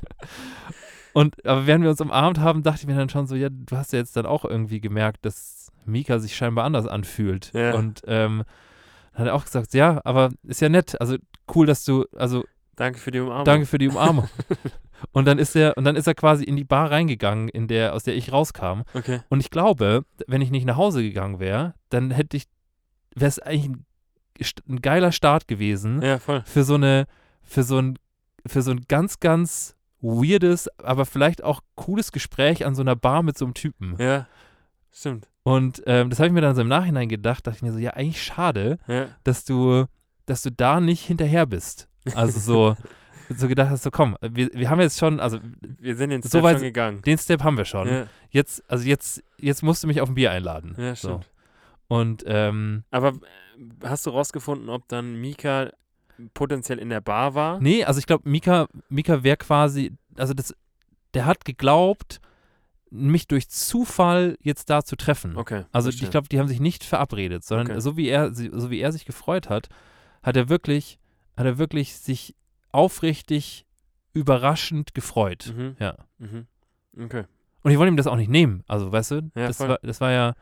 Und, 1.12 1.46
aber 1.46 1.66
während 1.66 1.82
wir 1.82 1.90
uns 1.90 2.00
umarmt 2.00 2.38
haben, 2.40 2.62
dachte 2.62 2.80
ich 2.82 2.86
mir 2.86 2.94
dann 2.94 3.08
schon 3.08 3.26
so, 3.26 3.34
ja, 3.36 3.48
du 3.50 3.76
hast 3.76 3.92
ja 3.92 3.98
jetzt 3.98 4.16
dann 4.16 4.26
auch 4.26 4.44
irgendwie 4.44 4.80
gemerkt, 4.80 5.24
dass 5.24 5.72
Mika 5.86 6.18
sich 6.18 6.36
scheinbar 6.36 6.64
anders 6.64 6.86
anfühlt. 6.86 7.52
Ja. 7.54 7.74
Und 7.74 8.02
ähm, 8.06 8.44
dann 9.12 9.20
hat 9.20 9.26
er 9.28 9.34
auch 9.34 9.44
gesagt, 9.44 9.72
ja, 9.72 10.00
aber 10.04 10.30
ist 10.42 10.60
ja 10.60 10.68
nett, 10.68 11.00
also 11.00 11.16
cool, 11.54 11.66
dass 11.66 11.84
du, 11.84 12.04
also 12.14 12.44
Danke 12.76 12.98
für 12.98 13.10
die 13.10 13.20
Umarmung. 13.20 13.44
danke 13.46 13.64
für 13.64 13.78
die 13.78 13.88
Umarmung. 13.88 14.28
und 15.12 15.24
dann 15.24 15.38
ist 15.38 15.56
er, 15.56 15.78
und 15.78 15.84
dann 15.84 15.96
ist 15.96 16.06
er 16.06 16.14
quasi 16.14 16.44
in 16.44 16.56
die 16.56 16.64
Bar 16.64 16.90
reingegangen, 16.90 17.48
in 17.48 17.68
der, 17.68 17.94
aus 17.94 18.02
der 18.02 18.14
ich 18.14 18.30
rauskam. 18.30 18.82
Okay. 18.92 19.20
Und 19.30 19.40
ich 19.40 19.50
glaube, 19.50 20.04
wenn 20.26 20.42
ich 20.42 20.50
nicht 20.50 20.66
nach 20.66 20.76
Hause 20.76 21.02
gegangen 21.02 21.40
wäre, 21.40 21.72
dann 21.88 22.10
hätte 22.10 22.36
ich, 22.36 22.44
wäre 23.16 23.28
es 23.28 23.38
eigentlich 23.40 23.70
ein, 23.70 24.74
ein 24.76 24.82
geiler 24.82 25.10
Start 25.12 25.48
gewesen 25.48 26.00
Ja, 26.02 26.18
für 26.18 26.62
so 26.64 26.74
eine, 26.74 27.06
für 27.42 27.62
so 27.64 27.78
ein, 27.78 27.98
für 28.46 28.62
so 28.62 28.70
ein 28.70 28.84
ganz, 28.86 29.18
ganz 29.18 29.74
weirdes, 30.00 30.68
aber 30.78 31.04
vielleicht 31.06 31.42
auch 31.42 31.62
cooles 31.74 32.12
Gespräch 32.12 32.64
an 32.64 32.74
so 32.74 32.82
einer 32.82 32.94
Bar 32.96 33.22
mit 33.22 33.36
so 33.36 33.44
einem 33.46 33.54
Typen. 33.54 33.96
Ja. 33.98 34.26
Stimmt. 34.92 35.28
Und 35.42 35.82
ähm, 35.86 36.10
das 36.10 36.18
habe 36.18 36.28
ich 36.28 36.32
mir 36.32 36.40
dann 36.40 36.54
so 36.54 36.60
im 36.62 36.68
Nachhinein 36.68 37.08
gedacht, 37.08 37.46
dachte 37.46 37.56
ich 37.56 37.62
mir 37.62 37.72
so, 37.72 37.78
ja, 37.78 37.90
eigentlich 37.94 38.22
schade, 38.22 38.78
Ja. 38.86 39.06
dass 39.24 39.44
du, 39.44 39.84
dass 40.26 40.42
du 40.42 40.50
da 40.52 40.80
nicht 40.80 41.04
hinterher 41.06 41.46
bist. 41.46 41.88
Also 42.14 42.38
so, 42.40 42.76
so 43.36 43.48
gedacht 43.48 43.70
hast, 43.70 43.82
so 43.82 43.90
komm, 43.90 44.16
wir, 44.20 44.50
wir 44.52 44.70
haben 44.70 44.80
jetzt 44.80 44.98
schon, 44.98 45.18
also 45.20 45.38
Wir 45.80 45.96
sind 45.96 46.10
den 46.10 46.22
So 46.22 46.28
Step 46.28 46.42
weit- 46.42 46.56
schon 46.56 46.62
gegangen. 46.64 47.02
den 47.02 47.18
Step 47.18 47.42
haben 47.42 47.56
wir 47.56 47.64
schon. 47.64 47.88
Ja, 47.88 48.06
Jetzt, 48.30 48.62
also 48.70 48.84
jetzt, 48.86 49.22
jetzt 49.38 49.62
musst 49.62 49.82
du 49.82 49.86
mich 49.86 50.00
auf 50.00 50.08
ein 50.08 50.14
Bier 50.14 50.30
einladen. 50.30 50.74
ja 50.78 50.94
so. 50.94 51.20
Und 51.88 52.24
ähm, 52.26 52.84
Aber 52.90 53.08
äh, 53.10 53.18
hast 53.84 54.06
du 54.06 54.10
rausgefunden, 54.10 54.68
ob 54.68 54.88
dann 54.88 55.20
Mika 55.20 55.70
potenziell 56.34 56.78
in 56.78 56.88
der 56.88 57.00
Bar 57.00 57.34
war? 57.34 57.60
nee, 57.60 57.84
also 57.84 57.98
ich 57.98 58.06
glaube, 58.06 58.28
Mika, 58.28 58.68
Mika 58.88 59.22
wäre 59.22 59.36
quasi, 59.36 59.92
also 60.16 60.32
das, 60.34 60.54
der 61.14 61.26
hat 61.26 61.44
geglaubt, 61.44 62.20
mich 62.90 63.26
durch 63.28 63.48
Zufall 63.48 64.38
jetzt 64.40 64.70
da 64.70 64.82
zu 64.82 64.96
treffen. 64.96 65.36
Okay. 65.36 65.64
Also 65.72 65.86
verstehe. 65.88 66.06
ich 66.06 66.10
glaube, 66.10 66.28
die 66.28 66.38
haben 66.38 66.48
sich 66.48 66.60
nicht 66.60 66.84
verabredet, 66.84 67.44
sondern 67.44 67.66
Okay. 67.72 67.80
so 67.80 67.96
wie 67.96 68.08
er, 68.08 68.32
so 68.32 68.70
wie 68.70 68.80
er 68.80 68.92
sich 68.92 69.04
gefreut 69.04 69.50
hat, 69.50 69.68
hat 70.22 70.36
er 70.36 70.48
wirklich, 70.48 70.98
hat 71.36 71.44
er 71.46 71.58
wirklich 71.58 71.96
sich 71.96 72.34
aufrichtig 72.72 73.66
überraschend 74.12 74.94
gefreut. 74.94 75.52
Mhm. 75.54 75.76
Ja. 75.78 75.96
Mhm. 76.18 76.46
Okay. 76.98 77.24
Und 77.62 77.70
ich 77.72 77.78
wollte 77.78 77.88
ihm 77.92 77.96
das 77.96 78.06
auch 78.06 78.16
nicht 78.16 78.30
nehmen. 78.30 78.62
Also, 78.68 78.90
weißt 78.92 79.10
du, 79.10 79.14
Ja, 79.34 79.48
das 79.48 79.56
voll. 79.58 79.68
war, 79.68 79.78
das 79.82 80.00
war 80.00 80.12
ja, 80.12 80.34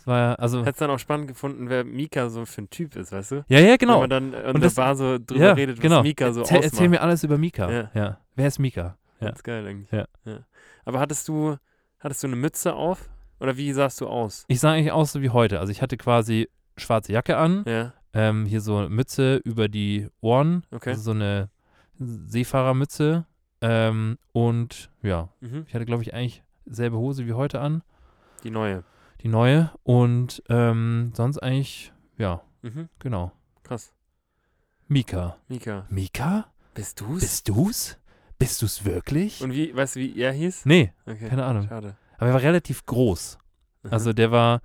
das 0.00 0.06
war 0.06 0.18
ja, 0.18 0.34
also. 0.36 0.60
Hättest 0.64 0.80
dann 0.80 0.90
auch 0.90 0.98
spannend 0.98 1.28
gefunden, 1.28 1.68
wer 1.68 1.84
Mika 1.84 2.28
so 2.30 2.46
für 2.46 2.62
ein 2.62 2.70
Typ 2.70 2.96
ist, 2.96 3.12
weißt 3.12 3.32
du? 3.32 3.44
Ja, 3.48 3.58
ja, 3.60 3.68
Wenn 3.72 3.78
genau. 3.78 4.00
man 4.00 4.10
dann 4.10 4.32
in 4.32 4.54
Und 4.54 4.60
der 4.62 4.70
Bar 4.70 4.96
so 4.96 5.18
drüber 5.18 5.44
ja, 5.44 5.52
redet, 5.52 5.76
was 5.76 5.82
genau. 5.82 6.02
Mika 6.02 6.32
so 6.32 6.40
erzähl, 6.40 6.58
ausmacht. 6.58 6.72
erzähl 6.72 6.88
mir 6.88 7.00
alles 7.02 7.22
über 7.24 7.36
Mika. 7.38 7.70
Ja. 7.70 7.90
Ja. 7.94 8.18
Wer 8.34 8.48
ist 8.48 8.58
Mika? 8.58 8.96
Ja. 9.20 9.26
Ganz 9.28 9.42
geil 9.42 9.66
eigentlich. 9.66 9.90
Ja. 9.92 10.06
Aber 10.86 11.00
hattest 11.00 11.28
du, 11.28 11.56
hattest 11.98 12.22
du 12.22 12.28
eine 12.28 12.36
Mütze 12.36 12.74
auf? 12.74 13.10
Oder 13.40 13.56
wie 13.56 13.72
sahst 13.72 14.00
du 14.00 14.06
aus? 14.06 14.44
Ich 14.48 14.60
sah 14.60 14.72
eigentlich 14.72 14.92
aus 14.92 15.12
so 15.12 15.20
wie 15.22 15.30
heute. 15.30 15.60
Also 15.60 15.70
ich 15.70 15.82
hatte 15.82 15.96
quasi 15.96 16.48
schwarze 16.76 17.12
Jacke 17.12 17.36
an, 17.36 17.64
Ja, 17.66 17.92
ähm, 18.14 18.46
hier 18.46 18.60
so 18.60 18.88
Mütze 18.88 19.36
über 19.44 19.68
die 19.68 20.08
Ohren, 20.20 20.64
okay. 20.72 20.90
also 20.90 21.02
so 21.02 21.10
eine 21.12 21.50
Seefahrermütze. 22.26 23.26
Ähm, 23.62 24.18
und 24.32 24.90
ja, 25.02 25.28
Mhm. 25.40 25.64
ich 25.68 25.74
hatte, 25.74 25.84
glaube 25.84 26.02
ich, 26.02 26.14
eigentlich 26.14 26.42
selbe 26.64 26.96
Hose 26.96 27.26
wie 27.26 27.34
heute 27.34 27.60
an, 27.60 27.82
Die 28.42 28.50
neue. 28.50 28.84
Die 29.22 29.28
neue. 29.28 29.70
Und 29.82 30.42
ähm, 30.48 31.12
sonst 31.14 31.38
eigentlich, 31.38 31.92
ja, 32.18 32.42
Mhm. 32.62 32.88
genau. 32.98 33.32
Krass. 33.62 33.92
Mika. 34.88 35.36
Mika. 35.48 35.86
Mika? 35.88 36.46
Bist 36.74 37.00
du's? 37.00 37.20
Bist 37.20 37.48
du's? 37.48 37.96
Bist 38.38 38.62
du's 38.62 38.84
wirklich? 38.84 39.42
Und 39.42 39.52
wie, 39.52 39.74
weißt 39.74 39.96
du, 39.96 40.00
wie 40.00 40.18
er 40.20 40.32
hieß? 40.32 40.64
nee, 40.66 40.92
Okay. 41.06 41.28
keine 41.28 41.44
Ahnung. 41.44 41.68
Schade. 41.68 41.96
Aber 42.18 42.28
er 42.28 42.34
war 42.34 42.42
relativ 42.42 42.84
groß. 42.86 43.38
Mhm. 43.82 43.92
Also 43.92 44.12
der 44.12 44.30
war, 44.30 44.60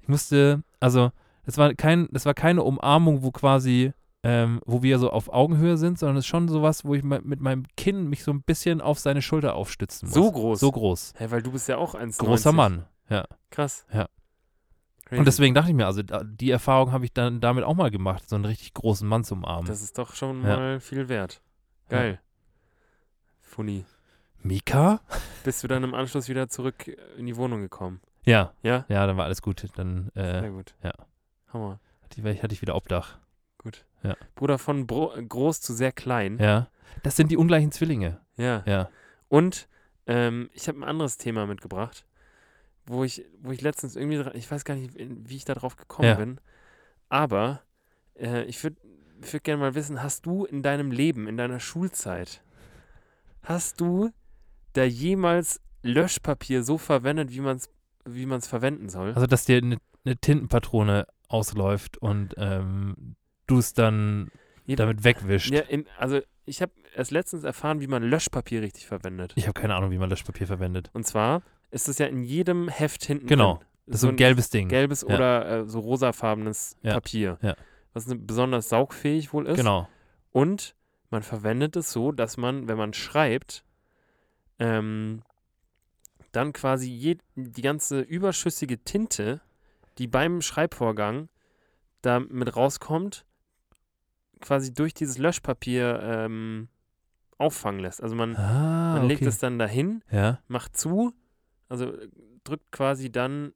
ich 0.00 0.08
musste, 0.08 0.62
also 0.80 1.10
es 1.44 1.56
war 1.56 1.72
kein, 1.74 2.08
das 2.10 2.26
war 2.26 2.34
keine 2.34 2.62
Umarmung, 2.62 3.22
wo 3.22 3.30
quasi 3.30 3.92
ähm, 4.24 4.60
wo 4.66 4.82
wir 4.82 4.98
so 4.98 5.10
auf 5.10 5.32
Augenhöhe 5.32 5.76
sind, 5.76 5.96
sondern 5.98 6.16
es 6.16 6.24
ist 6.24 6.28
schon 6.28 6.48
sowas, 6.48 6.84
wo 6.84 6.92
ich 6.94 7.04
mit 7.04 7.40
meinem 7.40 7.66
Kinn 7.76 8.08
mich 8.08 8.24
so 8.24 8.32
ein 8.32 8.42
bisschen 8.42 8.80
auf 8.80 8.98
seine 8.98 9.22
Schulter 9.22 9.54
aufstützen 9.54 10.08
muss. 10.08 10.14
So 10.14 10.32
groß? 10.32 10.58
So 10.58 10.72
groß. 10.72 11.12
Hä, 11.18 11.26
weil 11.30 11.40
du 11.40 11.52
bist 11.52 11.68
ja 11.68 11.76
auch 11.76 11.94
1,90. 11.94 12.18
Großer 12.18 12.52
Mann. 12.52 12.84
Ja. 13.08 13.24
Krass. 13.50 13.86
Ja. 13.92 14.08
Crazy. 15.04 15.18
Und 15.20 15.24
deswegen 15.24 15.54
dachte 15.54 15.70
ich 15.70 15.74
mir, 15.76 15.86
also 15.86 16.02
die 16.02 16.50
Erfahrung 16.50 16.92
habe 16.92 17.04
ich 17.06 17.12
dann 17.14 17.40
damit 17.40 17.64
auch 17.64 17.74
mal 17.74 17.90
gemacht, 17.90 18.28
so 18.28 18.36
einen 18.36 18.44
richtig 18.44 18.74
großen 18.74 19.08
Mann 19.08 19.24
zu 19.24 19.34
umarmen. 19.34 19.66
Das 19.66 19.80
ist 19.82 19.96
doch 19.96 20.14
schon 20.14 20.42
Ja. 20.44 20.56
mal 20.56 20.80
viel 20.80 21.08
wert. 21.08 21.40
Geil. 21.88 22.20
Funny. 23.40 23.84
Mika? 24.42 25.00
Bist 25.44 25.62
du 25.64 25.68
dann 25.68 25.82
im 25.82 25.94
Anschluss 25.94 26.28
wieder 26.28 26.48
zurück 26.48 26.88
in 27.16 27.26
die 27.26 27.36
Wohnung 27.36 27.60
gekommen? 27.62 28.00
Ja. 28.24 28.52
Ja? 28.62 28.84
Ja, 28.88 29.06
dann 29.06 29.16
war 29.16 29.24
alles 29.24 29.40
gut. 29.42 29.66
Dann 29.76 30.10
Sehr 30.14 30.44
äh, 30.44 30.50
gut. 30.50 30.74
ja. 30.82 30.92
Hammer. 31.52 31.80
hatte, 32.02 32.20
ich, 32.30 32.42
hatte 32.42 32.54
ich 32.54 32.60
wieder 32.62 32.76
Obdach. 32.76 33.18
Gut. 33.56 33.84
Ja. 34.02 34.14
Bruder, 34.34 34.58
von 34.58 34.86
Bro 34.86 35.14
groß 35.26 35.60
zu 35.62 35.72
sehr 35.72 35.92
klein. 35.92 36.38
Ja. 36.38 36.68
Das 37.02 37.16
sind 37.16 37.30
die 37.30 37.36
ungleichen 37.36 37.72
Zwillinge. 37.72 38.20
Ja. 38.36 38.62
Ja. 38.66 38.90
Und 39.28 39.68
ähm, 40.06 40.50
ich 40.52 40.68
habe 40.68 40.78
ein 40.78 40.84
anderes 40.84 41.16
Thema 41.16 41.46
mitgebracht, 41.46 42.04
wo 42.88 43.04
ich, 43.04 43.24
wo 43.40 43.52
ich 43.52 43.60
letztens 43.60 43.96
irgendwie, 43.96 44.28
ich 44.36 44.50
weiß 44.50 44.64
gar 44.64 44.74
nicht, 44.74 44.94
wie 44.96 45.36
ich 45.36 45.44
da 45.44 45.54
drauf 45.54 45.76
gekommen 45.76 46.08
Ja. 46.08 46.14
bin, 46.16 46.40
aber 47.08 47.62
äh, 48.18 48.44
ich 48.44 48.62
würde 48.62 48.76
würd 49.20 49.44
gerne 49.44 49.60
mal 49.60 49.74
wissen, 49.74 50.02
hast 50.02 50.26
du 50.26 50.44
in 50.44 50.62
deinem 50.62 50.90
Leben, 50.90 51.26
in 51.26 51.36
deiner 51.36 51.60
Schulzeit, 51.60 52.42
hast 53.42 53.80
du 53.80 54.10
da 54.74 54.84
jemals 54.84 55.60
Löschpapier 55.82 56.62
so 56.62 56.78
verwendet, 56.78 57.32
wie 57.32 57.40
man 57.40 57.56
es 57.56 57.70
wie 58.04 58.26
man's 58.26 58.46
verwenden 58.46 58.88
soll? 58.88 59.12
Also, 59.12 59.26
dass 59.26 59.44
dir 59.44 59.58
eine 59.58 59.78
ne 60.04 60.16
Tintenpatrone 60.16 61.06
ausläuft 61.28 61.98
und 61.98 62.34
ähm, 62.38 63.16
du 63.46 63.58
es 63.58 63.74
dann 63.74 64.30
Ja, 64.66 64.76
damit 64.76 65.04
wegwischt. 65.04 65.52
ja, 65.52 65.60
in, 65.60 65.86
also 65.98 66.20
ich 66.46 66.62
habe 66.62 66.72
erst 66.94 67.10
letztens 67.10 67.44
erfahren, 67.44 67.80
wie 67.80 67.86
man 67.86 68.02
Löschpapier 68.02 68.62
richtig 68.62 68.86
verwendet. 68.86 69.34
Ich 69.36 69.46
habe 69.46 69.60
keine 69.60 69.74
Ahnung, 69.74 69.90
wie 69.90 69.98
man 69.98 70.08
Löschpapier 70.08 70.46
verwendet. 70.46 70.90
Und 70.94 71.06
zwar 71.06 71.42
ist 71.70 71.88
es 71.88 71.98
ja 71.98 72.06
in 72.06 72.22
jedem 72.22 72.68
Heft 72.68 73.04
hinten 73.04 73.26
Genau. 73.26 73.56
drin. 73.56 73.64
Das 73.86 73.94
ist 73.96 74.00
so 74.02 74.08
ein 74.08 74.16
gelbes 74.16 74.50
Ding. 74.50 74.68
gelbes 74.68 75.04
Ja. 75.08 75.14
oder 75.14 75.48
äh, 75.60 75.66
so 75.66 75.80
rosafarbenes 75.80 76.76
Ja, 76.82 76.94
Papier. 76.94 77.38
ja. 77.42 77.54
Was 77.94 78.06
ne, 78.06 78.16
besonders 78.16 78.68
saugfähig 78.68 79.32
wohl 79.32 79.46
ist. 79.46 79.56
Genau. 79.56 79.88
Und 80.30 80.74
man 81.10 81.22
verwendet 81.22 81.74
es 81.76 81.90
so, 81.90 82.12
dass 82.12 82.36
man, 82.36 82.68
wenn 82.68 82.76
man 82.76 82.92
schreibt, 82.92 83.64
ähm, 84.58 85.22
dann 86.32 86.52
quasi 86.52 86.90
je, 86.90 87.16
die 87.34 87.62
ganze 87.62 88.00
überschüssige 88.00 88.78
Tinte, 88.84 89.40
die 89.96 90.06
beim 90.06 90.42
Schreibvorgang 90.42 91.28
da 92.02 92.20
mit 92.20 92.54
rauskommt, 92.54 93.24
quasi 94.40 94.72
durch 94.74 94.92
dieses 94.94 95.16
Löschpapier 95.18 96.00
ähm, 96.02 96.68
auffangen 97.38 97.80
lässt. 97.80 98.02
Also 98.02 98.14
man, 98.14 98.36
Ah, 98.36 98.94
man 98.98 99.08
legt 99.08 99.22
okay. 99.22 99.28
es 99.30 99.38
dann 99.38 99.58
dahin 99.58 100.04
Ja. 100.10 100.40
macht 100.48 100.76
zu, 100.76 101.12
also 101.68 101.92
äh, 101.92 102.08
drückt 102.44 102.70
quasi 102.72 103.10
dann 103.10 103.52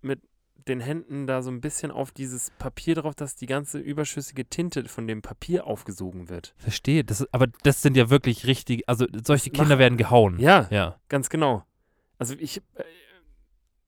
mit 0.00 0.20
den 0.68 0.80
Händen 0.80 1.26
da 1.26 1.42
so 1.42 1.50
ein 1.50 1.60
bisschen 1.60 1.90
auf 1.90 2.12
dieses 2.12 2.50
Papier 2.58 2.94
drauf, 2.94 3.14
dass 3.16 3.34
die 3.34 3.46
ganze 3.46 3.78
überschüssige 3.78 4.44
Tinte 4.46 4.84
von 4.88 5.06
dem 5.08 5.20
Papier 5.20 5.66
aufgesogen 5.66 6.28
wird. 6.28 6.54
Verstehe. 6.56 7.02
Das 7.04 7.26
aber 7.32 7.48
das 7.64 7.82
sind 7.82 7.96
ja 7.96 8.10
wirklich 8.10 8.46
richtig, 8.46 8.88
also 8.88 9.06
solche 9.24 9.50
Das 9.50 9.58
Kinder 9.58 9.70
macht- 9.74 9.78
werden 9.80 9.98
gehauen. 9.98 10.38
Ja, 10.38 10.68
Ja. 10.70 11.00
ganz 11.08 11.28
genau. 11.30 11.64
Also 12.18 12.34
ich, 12.38 12.58
äh, 12.76 12.84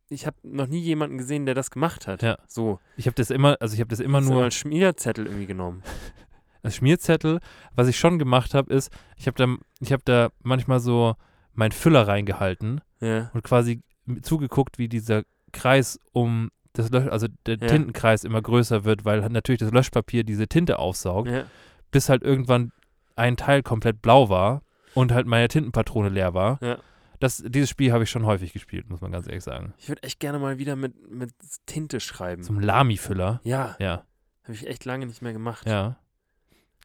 ich 0.09 0.27
habe 0.27 0.37
noch 0.43 0.66
nie 0.66 0.81
jemanden 0.81 1.16
gesehen, 1.16 1.47
der 1.47 1.55
das 1.55 1.70
gemacht 1.70 2.07
hat. 2.09 2.22
Ja. 2.22 2.39
So, 2.49 2.81
Ich 2.97 3.07
habe 3.07 3.14
das 3.14 3.31
immer, 3.31 3.57
also 3.61 3.75
ich 3.75 3.81
habe 3.81 3.89
das 3.91 4.01
immer 4.01 4.20
mal 4.20 4.29
nur 4.31 4.43
einen 4.43 4.51
Schmierzettel 4.51 5.27
irgendwie 5.27 5.47
genommen. 5.47 5.83
als 6.64 6.77
Schmierzettel. 6.77 7.39
Was 7.77 7.87
ich 7.89 7.99
schon 7.99 8.18
gemacht 8.18 8.53
habe, 8.55 8.72
ist, 8.75 8.91
ich 9.16 9.27
habe 9.29 9.37
da, 9.37 9.57
ich 9.81 9.93
habe 9.93 10.03
da 10.05 10.31
manchmal 10.43 10.81
so 10.81 11.14
meinen 11.53 11.72
Füller 11.72 12.09
reingehalten 12.09 12.81
Ja, 13.05 13.31
und 13.35 13.43
quasi 13.45 13.83
zugeguckt, 14.23 14.79
wie 14.79 14.89
dieser 14.89 15.23
Kreis 15.53 15.99
um 16.13 16.51
das 16.73 16.91
Lösch, 16.91 17.07
also 17.09 17.29
der 17.47 17.59
Ja. 17.59 17.67
Tintenkreis 17.69 18.25
immer 18.25 18.43
größer 18.43 18.85
wird, 18.85 19.05
weil 19.05 19.23
halt 19.23 19.33
natürlich 19.33 19.61
das 19.61 19.71
Löschpapier 19.71 20.25
diese 20.25 20.49
Tinte 20.49 20.79
aufsaugt, 20.79 21.29
ja. 21.29 21.45
bis 21.91 22.09
halt 22.09 22.23
irgendwann 22.23 22.73
ein 23.17 23.37
Teil 23.37 23.63
komplett 23.63 24.03
blau 24.03 24.29
war 24.29 24.63
und 24.95 25.13
halt 25.13 25.27
meine 25.27 25.47
Tintenpatrone 25.49 26.09
leer 26.09 26.35
war. 26.35 26.59
Ja. 26.63 26.79
Das, 27.21 27.43
dieses 27.47 27.71
Spiel 27.71 27.93
habe 27.93 28.03
ich 28.05 28.11
schon 28.11 28.27
häufig 28.27 28.53
gespielt, 28.53 28.91
muss 28.91 29.01
man 29.01 29.13
ganz 29.13 29.29
ehrlich 29.29 29.45
sagen. 29.45 29.73
Ich 29.79 29.89
würde 29.89 30.03
echt 30.03 30.19
gerne 30.19 30.41
mal 30.41 30.59
wieder 30.59 30.75
mit, 30.75 31.09
mit 31.11 31.31
Tinte 31.67 32.01
schreiben. 32.01 32.43
Zum 32.43 32.59
Lami-Füller. 32.59 33.41
ja, 33.45 33.77
Ja, 33.79 34.05
habe 34.43 34.53
ich 34.55 34.67
echt 34.67 34.85
lange 34.85 35.07
nicht 35.07 35.23
mehr 35.23 35.33
gemacht. 35.33 35.67
ja. 35.69 35.97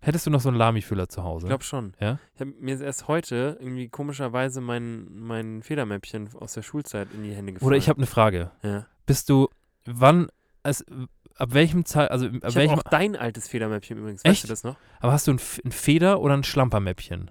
Hättest 0.01 0.25
du 0.25 0.29
noch 0.29 0.39
so 0.39 0.49
einen 0.49 0.57
Lami-Füller 0.57 1.09
zu 1.09 1.23
Hause? 1.23 1.47
Ich 1.47 1.49
glaube 1.49 1.63
schon. 1.63 1.93
Ja? 1.99 2.19
Ich 2.33 2.41
habe 2.41 2.53
mir 2.59 2.79
erst 2.79 3.07
heute 3.07 3.57
irgendwie 3.59 3.89
komischerweise 3.89 4.61
mein, 4.61 5.07
mein 5.11 5.61
Federmäppchen 5.61 6.29
aus 6.35 6.53
der 6.53 6.61
Schulzeit 6.61 7.09
in 7.13 7.23
die 7.23 7.33
Hände 7.33 7.53
gefallen. 7.53 7.67
Oder 7.67 7.77
ich 7.77 7.89
habe 7.89 7.97
eine 7.97 8.07
Frage. 8.07 8.51
Ja. 8.63 8.85
Bist 9.05 9.29
du, 9.29 9.49
wann, 9.85 10.29
es, 10.63 10.85
ab 11.35 11.53
welchem 11.53 11.83
Zeit, 11.83 12.11
also 12.11 12.27
ab 12.27 12.33
Ich 12.47 12.55
welchem, 12.55 12.79
auch 12.79 12.83
dein 12.83 13.17
altes 13.17 13.49
Federmäppchen 13.49 13.97
übrigens. 13.97 14.23
Echt? 14.23 14.35
Weißt 14.35 14.43
du 14.45 14.47
das 14.47 14.63
noch? 14.63 14.77
aber 15.01 15.11
hast 15.11 15.27
du 15.27 15.33
ein, 15.33 15.39
ein 15.65 15.71
Feder 15.71 16.21
oder 16.21 16.35
ein 16.35 16.43
Schlampermäppchen? 16.45 17.29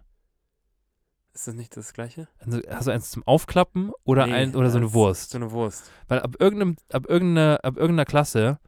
Ist 1.32 1.46
das 1.46 1.54
nicht 1.54 1.76
das 1.76 1.92
gleiche? 1.94 2.28
Also 2.40 2.60
hast 2.68 2.88
du 2.88 2.90
eins 2.90 3.10
zum 3.10 3.22
Aufklappen 3.26 3.92
oder, 4.04 4.26
Nee, 4.26 4.32
ein, 4.32 4.56
oder 4.56 4.70
so 4.70 4.78
eine 4.78 4.92
Wurst? 4.92 5.30
So 5.30 5.38
eine 5.38 5.52
Wurst. 5.52 5.90
Weil 6.08 6.20
ab, 6.20 6.34
irgendeinem, 6.38 6.76
ab, 6.92 7.06
irgendeiner, 7.08 7.60
ab 7.62 7.76
irgendeiner 7.76 8.04
Klasse, 8.04 8.58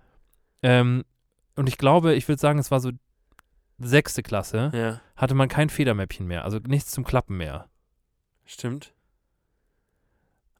ähm, 0.62 1.04
und 1.56 1.68
ich 1.68 1.78
glaube, 1.78 2.14
ich 2.14 2.28
würde 2.28 2.40
sagen, 2.40 2.58
es 2.58 2.70
war 2.70 2.80
so 2.80 2.92
sechste 3.80 4.22
Klasse, 4.22 4.70
Ja, 4.74 5.00
hatte 5.16 5.34
man 5.34 5.48
kein 5.48 5.68
Federmäppchen 5.70 6.26
mehr, 6.26 6.44
also 6.44 6.58
nichts 6.58 6.90
zum 6.92 7.04
Klappen 7.04 7.36
mehr. 7.36 7.68
stimmt. 8.44 8.92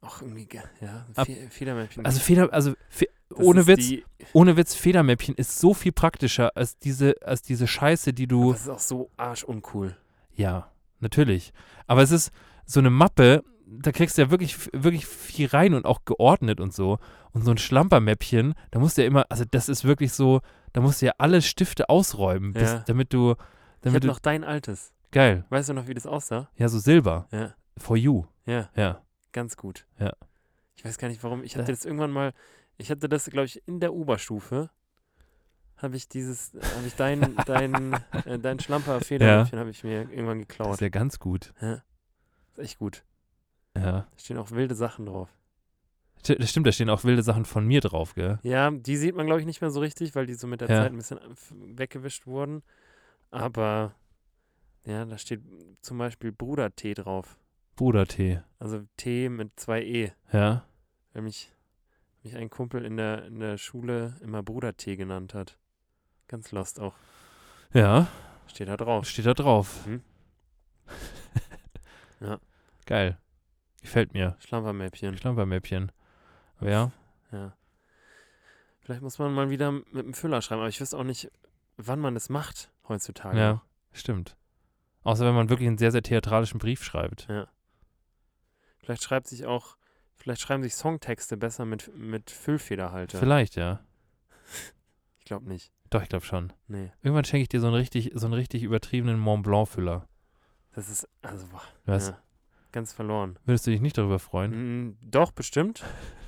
Auch 0.01 0.21
irgendwie, 0.21 0.45
ge- 0.47 0.61
ja, 0.81 1.05
Ab- 1.15 1.27
Fe 1.27 1.47
Federmäppchen. 1.51 2.03
Also 2.05 2.19
Feder, 2.19 2.51
also 2.51 2.73
Fe 2.89 3.07
Das 3.29 3.37
ohne 3.39 3.67
Witz, 3.67 3.91
ohne 4.33 4.57
Witz, 4.57 4.73
Federmäppchen 4.73 5.35
ist 5.35 5.59
so 5.59 5.75
viel 5.75 5.91
praktischer 5.91 6.57
als 6.57 6.79
diese, 6.79 7.15
als 7.23 7.43
diese 7.43 7.67
Scheiße, 7.67 8.11
die 8.11 8.25
du. 8.27 8.51
das 8.51 8.61
ist 8.61 8.69
auch 8.69 8.79
so 8.79 9.11
arschuncool. 9.17 9.95
Ja, 10.33 10.71
natürlich. 11.01 11.53
Aber 11.85 12.01
es 12.01 12.09
ist 12.09 12.31
so 12.65 12.79
eine 12.79 12.89
Mappe, 12.89 13.43
da 13.67 13.91
kriegst 13.91 14.17
du 14.17 14.23
ja 14.23 14.31
wirklich, 14.31 14.57
wirklich 14.73 15.05
viel 15.05 15.47
rein 15.47 15.75
und 15.75 15.85
auch 15.85 16.03
geordnet 16.05 16.59
und 16.59 16.73
so. 16.73 16.97
Und 17.31 17.43
so 17.45 17.51
ein 17.51 17.57
Schlampermäppchen, 17.59 18.55
da 18.71 18.79
musst 18.79 18.97
du 18.97 19.01
ja 19.03 19.07
immer, 19.07 19.27
also 19.29 19.45
das 19.49 19.69
ist 19.69 19.85
wirklich 19.85 20.13
so, 20.13 20.41
da 20.73 20.81
musst 20.81 21.01
du 21.01 21.07
ja 21.07 21.13
alle 21.17 21.41
Stifte 21.41 21.89
ausräumen, 21.89 22.53
bis, 22.53 22.63
Ja. 22.71 22.79
damit 22.87 23.13
du, 23.13 23.31
Ich 23.31 23.37
damit 23.81 23.95
habe 23.97 23.99
du, 24.01 24.07
noch 24.07 24.19
dein 24.19 24.43
altes. 24.43 24.93
geil. 25.11 25.45
Weißt 25.49 25.69
du 25.69 25.73
noch, 25.73 25.87
wie 25.87 25.93
das 25.93 26.05
aussah? 26.05 26.49
Ja, 26.55 26.69
so 26.69 26.79
Silber. 26.79 27.27
Ja, 27.31 27.53
For 27.77 27.97
you. 27.97 28.25
ja, 28.45 28.69
Ja. 28.75 29.01
ganz 29.31 29.57
gut. 29.57 29.85
Ja. 29.99 30.13
Ich 30.75 30.85
weiß 30.85 30.97
gar 30.97 31.07
nicht, 31.09 31.23
warum. 31.23 31.43
Ich 31.43 31.55
hatte 31.57 31.71
das 31.71 31.85
irgendwann 31.85 32.11
mal, 32.11 32.33
ich 32.77 32.89
hatte 32.89 33.07
das, 33.09 33.25
glaube 33.25 33.45
ich, 33.45 33.61
in 33.67 33.79
der 33.79 33.93
Oberstufe, 33.93 34.69
habe 35.77 35.95
ich 35.95 36.07
dieses, 36.07 36.53
habe 36.75 36.87
ich 36.87 36.95
dein, 36.95 37.35
dein, 37.45 37.93
äh, 38.25 38.39
dein 38.39 38.59
Schlamper-Federmäppchen 38.59 39.59
habe 39.59 39.69
ich 39.71 39.83
mir 39.83 40.01
irgendwann 40.11 40.39
Das 40.39 40.47
geklaut. 40.47 40.73
ist 40.75 40.81
ja 40.81 40.89
ganz 40.89 41.19
gut. 41.19 41.53
Ja. 41.61 41.81
Ist 42.51 42.59
echt 42.59 42.79
gut. 42.79 43.03
Ja. 43.75 43.91
Da 43.91 44.07
stehen 44.17 44.37
auch 44.37 44.51
wilde 44.51 44.75
Sachen 44.75 45.05
drauf. 45.05 45.29
Stimmt, 46.23 46.67
da 46.67 46.71
stehen 46.71 46.89
auch 46.89 47.03
wilde 47.03 47.23
Sachen 47.23 47.45
von 47.45 47.65
mir 47.65 47.81
drauf, 47.81 48.13
gell? 48.15 48.39
Ja, 48.43 48.69
die 48.71 48.97
sieht 48.97 49.15
man, 49.15 49.25
glaube 49.25 49.39
ich, 49.41 49.45
nicht 49.47 49.61
mehr 49.61 49.71
so 49.71 49.79
richtig, 49.79 50.13
weil 50.15 50.25
die 50.27 50.33
so 50.35 50.45
mit 50.47 50.61
der 50.61 50.69
Ja. 50.69 50.81
Zeit 50.83 50.91
ein 50.91 50.97
bisschen 50.97 51.19
weggewischt 51.77 52.27
wurden. 52.27 52.61
Aber 53.31 53.95
ja, 54.85 55.05
da 55.05 55.17
steht 55.17 55.41
zum 55.81 55.97
Beispiel 55.97 56.31
Brudertee 56.31 56.93
drauf. 56.93 57.37
Brudertee. 57.75 58.41
Also 58.59 58.83
Tee 58.97 59.29
mit 59.29 59.59
zwei 59.59 59.81
E. 59.83 60.11
Ja. 60.31 60.65
Weil 61.13 61.23
mich, 61.23 61.51
mich 62.23 62.35
ein 62.35 62.49
Kumpel 62.49 62.85
in 62.85 62.97
der, 62.97 63.25
in 63.25 63.39
der 63.39 63.57
Schule 63.57 64.15
immer 64.21 64.43
Brudertee 64.43 64.95
genannt 64.97 65.33
hat. 65.33 65.57
Ganz 66.27 66.51
lost 66.51 66.79
auch. 66.79 66.93
Ja, 67.73 68.07
Steht 68.47 68.67
da 68.67 68.75
drauf. 68.77 69.07
steht 69.07 69.25
da 69.25 69.33
drauf. 69.33 69.85
Mhm. 69.87 70.01
Ja. 72.19 72.39
Geil. 72.85 73.17
Gefällt 73.81 74.13
mir. 74.13 74.35
Schlampermäppchen. 74.39 75.17
Schlampermäppchen. 75.17 75.91
Ja. 76.61 76.91
Ja. 77.31 77.55
Vielleicht 78.81 79.01
muss 79.01 79.19
man 79.19 79.33
mal 79.33 79.49
wieder 79.49 79.71
mit 79.71 80.05
dem 80.05 80.13
Füller 80.13 80.41
schreiben, 80.41 80.61
aber 80.61 80.69
ich 80.69 80.81
weiß 80.81 80.93
auch 80.93 81.03
nicht, 81.03 81.31
wann 81.77 81.99
man 81.99 82.13
das 82.13 82.29
macht 82.29 82.71
heutzutage. 82.87 83.37
Ja, 83.37 83.61
stimmt. 83.93 84.35
Außer 85.03 85.25
wenn 85.25 85.35
man 85.35 85.49
wirklich 85.49 85.67
einen 85.67 85.77
sehr, 85.77 85.91
sehr 85.91 86.03
theatralischen 86.03 86.59
Brief 86.59 86.83
schreibt. 86.83 87.27
Vielleicht 88.79 89.03
schreibt 89.03 89.27
sich 89.27 89.45
auch, 89.45 89.77
vielleicht 90.15 90.41
schreiben 90.41 90.63
sich 90.63 90.75
Songtexte 90.75 91.37
besser 91.37 91.65
mit, 91.65 91.95
mit 91.95 92.31
Füllfederhalter. 92.31 93.19
Vielleicht, 93.19 93.55
ja. 93.55 93.79
Ich 95.19 95.25
glaube 95.25 95.47
nicht. 95.47 95.71
Doch, 95.91 96.01
ich 96.01 96.09
glaube 96.09 96.25
schon. 96.25 96.51
Nee. 96.67 96.91
Irgendwann 97.03 97.23
schenke 97.23 97.43
ich 97.43 97.47
dir 97.47 97.61
so 97.61 97.67
einen 97.67 97.75
richtig, 97.75 98.11
so 98.15 98.25
einen 98.25 98.33
richtig 98.33 98.63
übertriebenen 98.63 99.17
Mont 99.17 99.43
Blanc-Füller. 99.43 100.07
Das 100.73 100.89
ist, 100.89 101.07
also, 101.21 101.47
boah, 101.47 101.61
Was? 101.85 102.09
ja, 102.09 102.17
ganz 102.73 102.91
verloren. 102.91 103.37
Würdest 103.45 103.65
du 103.65 103.71
dich 103.71 103.79
nicht 103.79 103.97
darüber 103.97 104.19
freuen? 104.19 104.87
Mm, 104.87 104.97
doch, 105.01 105.31
bestimmt. 105.31 105.85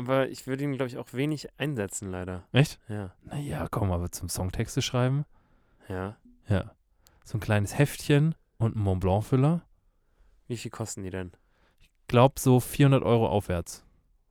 Aber 0.00 0.28
ich 0.30 0.46
würde 0.46 0.64
ihn, 0.64 0.72
glaube 0.76 0.88
ich, 0.88 0.96
auch 0.96 1.12
wenig 1.12 1.48
einsetzen, 1.58 2.10
leider. 2.10 2.44
Echt? 2.52 2.80
Ja. 2.88 3.12
Naja, 3.24 3.68
komm, 3.70 3.92
aber 3.92 4.10
zum 4.10 4.30
Songtexte 4.30 4.80
schreiben. 4.80 5.26
Ja. 5.88 6.16
Ja. 6.48 6.70
So 7.24 7.36
ein 7.36 7.40
kleines 7.40 7.76
Heftchen 7.76 8.34
und 8.56 8.76
ein 8.76 8.80
Mont 8.80 9.00
Blanc-Füller. 9.00 9.60
Wie 10.48 10.56
viel 10.56 10.70
kosten 10.70 11.02
die 11.02 11.10
denn? 11.10 11.32
Glaub 12.08 12.38
so 12.38 12.60
400 12.60 13.02
Euro 13.02 13.28
aufwärts. 13.28 13.84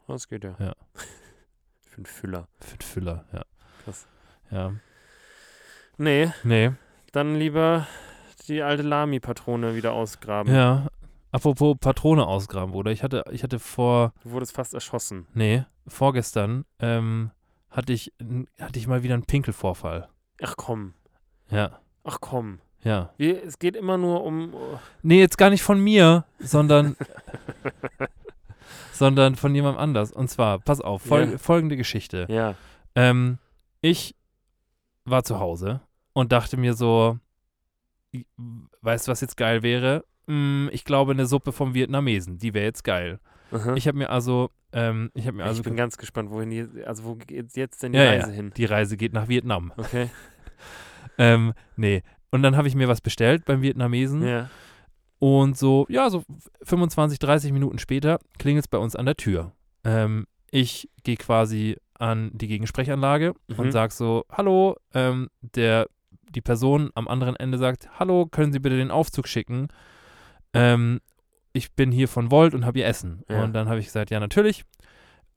Oh, 0.08 0.14
das 0.14 0.28
geht 0.28 0.44
ja. 0.44 0.56
Ja. 0.60 0.74
Für 1.86 1.98
einen 1.98 2.06
Füller. 2.08 2.48
Für 2.60 2.78
den 2.78 2.82
Füller, 2.82 3.26
ja. 3.32 3.44
Krass. 3.84 4.08
Ja. 4.50 4.74
Nee, 5.98 6.32
Nee. 6.44 6.72
dann 7.12 7.36
lieber 7.36 7.86
die 8.48 8.64
alte 8.64 8.82
Lami-Patrone 8.84 9.76
wieder 9.76 9.94
ausgraben. 9.94 10.52
Ja. 10.54 10.88
Apropos 11.32 11.78
Patrone 11.80 12.26
ausgraben, 12.26 12.72
Bruder. 12.72 12.92
Ich 12.92 13.04
hatte, 13.04 13.24
ich 13.32 13.44
hatte 13.44 13.60
vor, 13.60 14.14
Du 14.24 14.32
wurdest 14.32 14.54
fast 14.54 14.74
erschossen. 14.74 15.28
nee, 15.34 15.64
vorgestern, 15.88 16.66
ähm, 16.80 17.32
hatte 17.70 17.94
ich, 17.94 18.12
hatte 18.60 18.80
ich 18.80 18.88
mal 18.88 19.04
wieder 19.04 19.14
einen 19.14 19.26
Pinkelvorfall. 19.26 20.10
Ach 20.42 20.56
komm. 20.58 20.94
Ja. 21.52 21.80
Ach 22.04 22.18
komm. 22.20 22.60
Ja. 22.84 23.14
Wie, 23.18 23.32
es 23.32 23.60
geht 23.60 23.76
immer 23.76 23.98
nur 23.98 24.24
um. 24.24 24.54
oh, 24.54 24.80
Nee, 25.04 25.20
jetzt 25.20 25.38
gar 25.38 25.50
nicht 25.50 25.62
von 25.64 25.80
mir, 25.80 26.26
sondern, 26.40 26.96
sondern 28.94 29.36
von 29.36 29.54
jemandem 29.54 29.82
anders. 29.82 30.12
Und 30.12 30.30
zwar, 30.30 30.60
pass 30.60 30.82
auf, 30.82 31.02
fol 31.04 31.32
Ja. 31.32 31.38
folgende 31.38 31.78
Geschichte. 31.78 32.26
Ja. 32.30 32.56
Ähm, 32.96 33.38
ich 33.82 34.16
war 35.06 35.24
zu 35.24 35.40
Hause 35.40 35.82
und 36.14 36.32
dachte 36.32 36.58
mir 36.58 36.74
so, 36.74 37.18
weißt 38.82 39.08
du, 39.08 39.12
was 39.12 39.22
jetzt 39.22 39.38
geil 39.38 39.62
wäre? 39.64 40.06
Hm, 40.30 40.70
ich 40.72 40.86
glaube, 40.86 41.12
eine 41.12 41.26
Suppe 41.26 41.52
vom 41.52 41.74
Vietnamesen, 41.74 42.38
die 42.38 42.54
wäre 42.54 42.66
jetzt 42.66 42.84
geil. 42.84 43.20
Aha. 43.52 43.74
Ich 43.76 43.88
habe 43.88 43.98
mir 43.98 44.10
also, 44.12 44.52
ähm, 44.74 45.10
ich 45.16 45.26
habe 45.26 45.38
mir 45.38 45.44
also, 45.44 45.60
ich 45.62 45.64
bin 45.64 45.76
ganz 45.76 45.98
gespannt, 45.98 46.30
wohin 46.30 46.52
die, 46.52 46.68
also 46.86 47.04
wo 47.04 47.16
geht 47.16 47.56
jetzt 47.56 47.82
denn 47.82 47.94
die 47.94 47.98
Ja, 47.98 48.06
ja. 48.06 48.12
Reise 48.22 48.32
hin? 48.32 48.52
die 48.56 48.66
Reise 48.66 48.96
geht 48.96 49.12
nach 49.14 49.28
Vietnam. 49.28 49.74
Okay. 49.78 50.10
Ähm, 51.18 51.54
nee. 51.76 52.02
Und 52.32 52.44
dann 52.44 52.56
habe 52.56 52.68
ich 52.70 52.76
mir 52.76 52.88
was 52.88 53.02
bestellt 53.02 53.44
beim 53.44 53.62
Vietnamesen 53.62 54.26
Ja. 54.26 54.50
und 55.18 55.58
so, 55.58 55.86
ja, 55.90 56.10
so 56.10 56.24
25, 56.64 57.20
30 57.20 57.52
Minuten 57.52 57.78
später 57.80 58.20
klingelt 58.38 58.66
es 58.66 58.70
bei 58.70 58.78
uns 58.78 58.96
an 58.96 59.06
der 59.06 59.18
Tür. 59.18 59.52
Ähm, 59.84 60.28
ich 60.52 60.90
gehe 61.04 61.18
quasi 61.18 61.76
an 61.96 62.32
die 62.34 62.48
Gegensprechanlage 62.48 63.34
Mhm. 63.50 63.60
und 63.60 63.72
sage 63.74 63.94
so, 63.94 64.24
hallo, 64.32 64.78
ähm, 64.94 65.30
der, 65.42 65.88
die 66.30 66.42
Person 66.42 66.90
am 66.96 67.08
anderen 67.10 67.36
Ende 67.36 67.58
sagt, 67.58 67.90
hallo, 68.00 68.26
können 68.28 68.54
Sie 68.54 68.60
bitte 68.60 68.78
den 68.78 68.92
Aufzug 68.92 69.28
schicken? 69.28 69.68
Ähm, 70.54 71.00
ich 71.54 71.74
bin 71.74 71.92
hier 71.92 72.08
von 72.08 72.32
Volt 72.32 72.54
und 72.54 72.66
habe 72.66 72.80
Ihr 72.80 72.86
Essen. 72.86 73.24
Ja. 73.30 73.44
Und 73.44 73.54
dann 73.54 73.68
habe 73.68 73.80
ich 73.80 73.86
gesagt, 73.86 74.12
ja, 74.12 74.20
natürlich. 74.20 74.66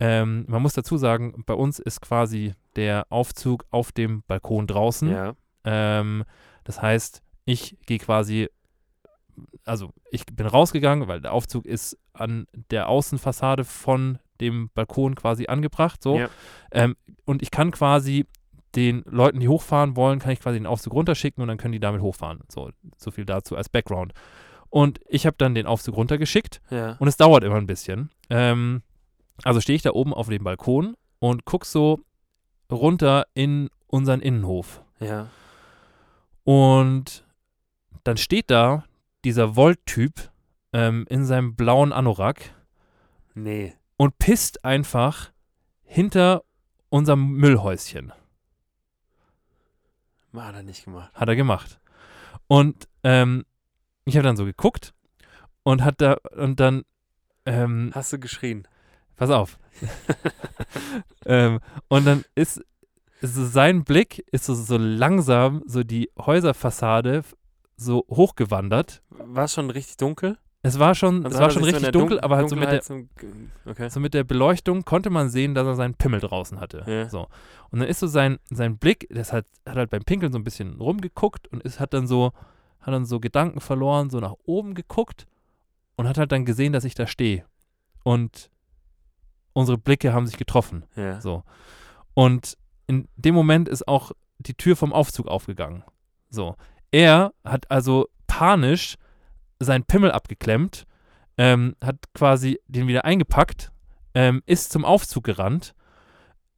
Ähm, 0.01 0.45
man 0.49 0.63
muss 0.63 0.75
dazu 0.75 0.97
sagen, 0.97 1.45
bei 1.47 1.55
uns 1.55 1.79
ist 1.79 2.01
quasi 2.01 2.55
der 2.77 3.07
Aufzug 3.11 3.65
auf 3.71 3.93
dem 3.93 4.23
Balkon 4.27 4.67
draußen. 4.67 5.11
Ja. 5.11 5.35
Ähm, 5.65 6.25
das 6.65 6.83
heißt, 6.83 7.23
ich 7.45 7.77
gehe 7.87 7.99
quasi, 7.99 8.49
also 9.65 9.91
ich 10.11 10.27
bin 10.27 10.47
rausgegangen, 10.47 11.09
weil 11.09 11.21
der 11.21 11.33
Aufzug 11.33 11.67
ist 11.67 11.99
an 12.13 12.47
der 12.71 12.89
Außenfassade 12.89 13.65
von 13.65 14.19
dem 14.41 14.71
Balkon 14.75 15.15
quasi 15.15 15.47
angebracht. 15.47 16.03
So. 16.03 16.19
Ja. 16.19 16.29
Ähm, 16.73 16.97
und 17.25 17.43
ich 17.43 17.51
kann 17.51 17.71
quasi 17.71 18.27
den 18.75 19.03
Leuten, 19.07 19.41
die 19.41 19.49
hochfahren 19.49 19.97
wollen, 19.97 20.19
kann 20.19 20.33
ich 20.33 20.41
quasi 20.41 20.59
den 20.59 20.67
Aufzug 20.67 20.95
runterschicken 20.95 21.43
und 21.43 21.49
dann 21.49 21.59
können 21.59 21.73
die 21.73 21.81
damit 21.81 22.01
hochfahren. 22.01 22.41
So, 22.49 22.71
so 22.97 23.11
viel 23.11 23.25
dazu 23.25 23.57
als 23.57 23.69
Background. 23.69 24.13
Und 24.73 25.01
ich 25.07 25.27
habe 25.27 25.37
dann 25.39 25.55
den 25.55 25.67
Aufzug 25.67 25.97
runtergeschickt 25.97 26.63
Ja. 26.71 26.97
und 26.99 27.07
es 27.07 27.19
dauert 27.19 27.45
immer 27.45 27.57
ein 27.57 27.67
bisschen. 27.67 28.09
Ähm, 28.31 28.83
also 29.45 29.61
stehe 29.61 29.77
ich 29.77 29.83
da 29.83 29.91
oben 29.91 30.15
auf 30.15 30.29
dem 30.31 30.43
Balkon 30.45 30.97
und 31.19 31.45
gucke 31.45 31.67
so 31.67 32.01
runter 32.71 33.27
in 33.35 33.69
unseren 33.89 34.21
Innenhof. 34.23 34.83
Ja. 34.99 35.29
Und 36.45 37.27
dann 38.03 38.17
steht 38.17 38.51
da 38.51 38.85
dieser 39.27 39.57
Volt-Typ 39.57 40.31
ähm, 40.73 41.05
in 41.11 41.27
seinem 41.27 41.55
blauen 41.55 41.93
Anorak 41.93 42.55
Nee. 43.35 43.75
und 43.99 44.19
pisst 44.19 44.65
einfach 44.65 45.33
hinter 45.85 46.45
unserem 46.89 47.33
Müllhäuschen. 47.33 48.15
Hat 50.35 50.55
er 50.55 50.63
nicht 50.63 50.85
gemacht. 50.87 51.13
Hat 51.15 51.29
er 51.29 51.37
gemacht. 51.37 51.79
Und 52.47 52.89
ähm, 53.05 53.45
ich 54.05 54.17
habe 54.17 54.25
dann 54.25 54.37
so 54.37 54.45
geguckt 54.45 54.95
und 55.63 55.85
hat 55.85 56.01
da 56.01 56.17
und 56.37 56.61
dann 56.61 56.83
ähm, 57.47 57.91
Hast 57.95 58.13
du 58.13 58.19
geschrien? 58.19 58.67
pass 59.17 59.31
auf. 59.31 59.59
ähm, 61.27 61.61
und 61.89 62.07
dann 62.07 62.25
ist, 62.35 62.63
ist 63.21 63.35
so 63.35 63.45
sein 63.45 63.85
Blick 63.85 64.25
ist 64.33 64.45
so, 64.47 64.55
so 64.55 64.77
langsam 64.77 65.63
so 65.67 65.83
die 65.85 66.11
Häuserfassade 66.19 67.23
so 67.77 68.05
hochgewandert. 68.11 69.03
War 69.11 69.45
es 69.45 69.55
schon 69.55 69.71
richtig 69.71 69.97
dunkel? 69.97 70.39
Es 70.65 70.79
war 70.79 70.95
schon, 70.95 71.25
Also 71.25 71.37
es 71.37 71.41
war 71.43 71.51
schon 71.51 71.63
so 71.63 71.67
richtig 71.67 71.83
der 71.83 71.91
dunkel, 71.93 72.19
Dun- 72.19 72.25
aber 72.25 72.37
halt 72.37 72.49
so 72.49 72.55
mit, 72.55 72.71
der, 72.71 72.83
so- 72.83 73.03
Okay. 73.67 73.89
so 73.91 73.99
mit 73.99 74.15
der 74.15 74.23
Beleuchtung 74.23 74.85
konnte 74.85 75.11
man 75.11 75.29
sehen, 75.29 75.55
dass 75.57 75.67
er 75.67 75.75
seinen 75.75 75.95
Pimmel 75.95 76.21
draußen 76.21 76.61
hatte. 76.61 76.85
Ja. 76.87 77.09
So. 77.09 77.27
Und 77.71 77.81
dann 77.81 77.89
ist 77.89 77.99
so 77.99 78.07
sein, 78.07 78.39
sein 78.49 78.79
Blick, 78.79 79.09
das 79.11 79.33
hat, 79.33 79.47
hat 79.67 79.75
halt 79.77 79.91
beim 79.91 80.05
Pinkeln 80.05 80.31
so 80.33 80.39
ein 80.39 80.45
bisschen 80.45 80.81
rumgeguckt 80.81 81.49
und 81.49 81.65
ist, 81.65 81.81
hat 81.81 81.93
dann 81.95 82.07
so, 82.07 82.31
hat 82.83 82.93
dann 82.93 83.05
so 83.05 83.21
Gedanken 83.21 83.61
verloren, 83.61 84.11
so 84.11 84.21
nach 84.21 84.35
oben 84.45 84.75
geguckt 84.75 85.27
und 85.97 86.09
hat 86.09 86.19
halt 86.19 86.33
dann 86.33 86.45
gesehen, 86.45 86.73
dass 86.73 86.85
ich 86.85 86.95
da 86.95 87.07
stehe. 87.07 87.45
Und 88.03 88.51
unsere 89.53 89.79
Blicke 89.79 90.13
haben 90.13 90.27
sich 90.27 90.37
getroffen. 90.37 90.85
Ja. 90.97 91.21
So. 91.21 91.45
Und 92.15 92.59
in 92.87 93.09
dem 93.17 93.35
Moment 93.35 93.69
ist 93.69 93.87
auch 93.87 94.13
die 94.39 94.55
Tür 94.55 94.77
vom 94.77 94.93
Aufzug 94.93 95.29
aufgegangen. 95.29 95.85
So. 96.29 96.57
Er 96.91 97.33
hat 97.45 97.71
also 97.71 98.09
panisch 98.27 98.97
seinen 99.61 99.85
Pimmel 99.85 100.11
abgeklemmt, 100.11 100.87
ähm, 101.39 101.77
hat 101.83 101.97
quasi 102.15 102.61
den 102.67 102.89
wieder 102.89 103.05
eingepackt, 103.05 103.71
ähm, 104.15 104.43
ist 104.47 104.73
zum 104.73 104.85
Aufzug 104.85 105.25
gerannt, 105.25 105.75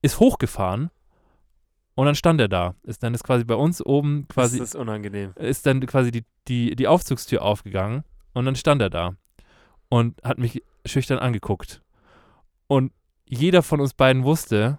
ist 0.03 0.18
hochgefahren 0.18 0.91
und 1.95 2.07
dann 2.07 2.15
stand 2.15 2.41
er 2.41 2.49
da. 2.49 2.75
Ist 2.83 3.03
dann 3.03 3.15
ist 3.15 3.25
quasi 3.25 3.45
bei 3.45 3.55
uns 3.55 3.81
oben 3.85 4.27
quasi 4.29 4.59
Das 4.59 4.69
ist 4.71 4.77
unangenehm. 4.77 5.33
ist 5.37 5.67
dann 5.67 5.85
quasi 5.87 6.11
die, 6.11 6.25
die, 6.49 6.77
die 6.77 6.89
Aufzugstür 6.89 7.43
aufgegangen 7.43 8.05
und 8.33 8.45
dann 8.47 8.57
stand 8.57 8.83
er 8.83 8.91
da 8.91 9.15
und 9.89 10.23
hat 10.25 10.39
mich 10.39 10.63
schüchtern 10.87 11.19
angeguckt. 11.19 11.81
Und 12.67 12.93
jeder 13.27 13.63
von 13.63 13.81
uns 13.81 13.95
beiden 13.95 14.25
wusste, 14.25 14.79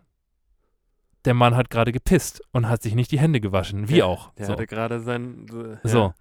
der 1.25 1.33
Mann 1.33 1.55
hat 1.55 1.69
gerade 1.69 1.91
gepisst 1.91 2.41
und 2.51 2.69
hat 2.69 2.83
sich 2.83 2.93
nicht 2.95 3.11
die 3.11 3.19
Hände 3.19 3.39
gewaschen, 3.41 3.89
wie 3.89 3.95
Der- 3.95 4.05
auch. 4.07 4.31
Der 4.33 4.45
so. 4.47 4.51
hatte 4.53 4.67
gerade 4.67 4.99
sein. 4.99 5.45
So. 5.49 5.63
ja. 5.65 5.79
so. 5.83 6.13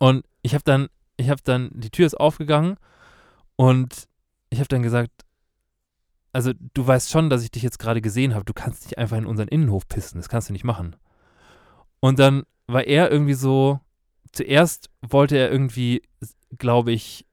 Und 0.00 0.24
ich 0.42 0.54
habe 0.54 0.64
dann, 0.64 0.88
ich 1.16 1.30
habe 1.30 1.40
dann, 1.42 1.70
die 1.72 1.90
Tür 1.90 2.06
ist 2.06 2.18
aufgegangen 2.18 2.76
und 3.56 4.06
ich 4.50 4.58
habe 4.58 4.68
dann 4.68 4.82
gesagt, 4.82 5.10
also 6.32 6.52
du 6.74 6.86
weißt 6.86 7.10
schon, 7.10 7.30
dass 7.30 7.42
ich 7.42 7.50
dich 7.50 7.62
jetzt 7.62 7.78
gerade 7.78 8.00
gesehen 8.00 8.34
habe, 8.34 8.44
du 8.44 8.52
kannst 8.52 8.84
nicht 8.84 8.98
einfach 8.98 9.16
in 9.16 9.26
unseren 9.26 9.48
Innenhof 9.48 9.88
pissen, 9.88 10.18
das 10.18 10.28
kannst 10.28 10.48
du 10.48 10.52
nicht 10.52 10.64
machen. 10.64 10.96
Und 12.00 12.18
dann 12.18 12.44
war 12.66 12.84
er 12.84 13.10
irgendwie 13.10 13.34
so, 13.34 13.80
zuerst 14.32 14.90
wollte 15.00 15.36
er 15.36 15.50
irgendwie, 15.50 16.02
glaube 16.58 16.92
ich, 16.92 17.26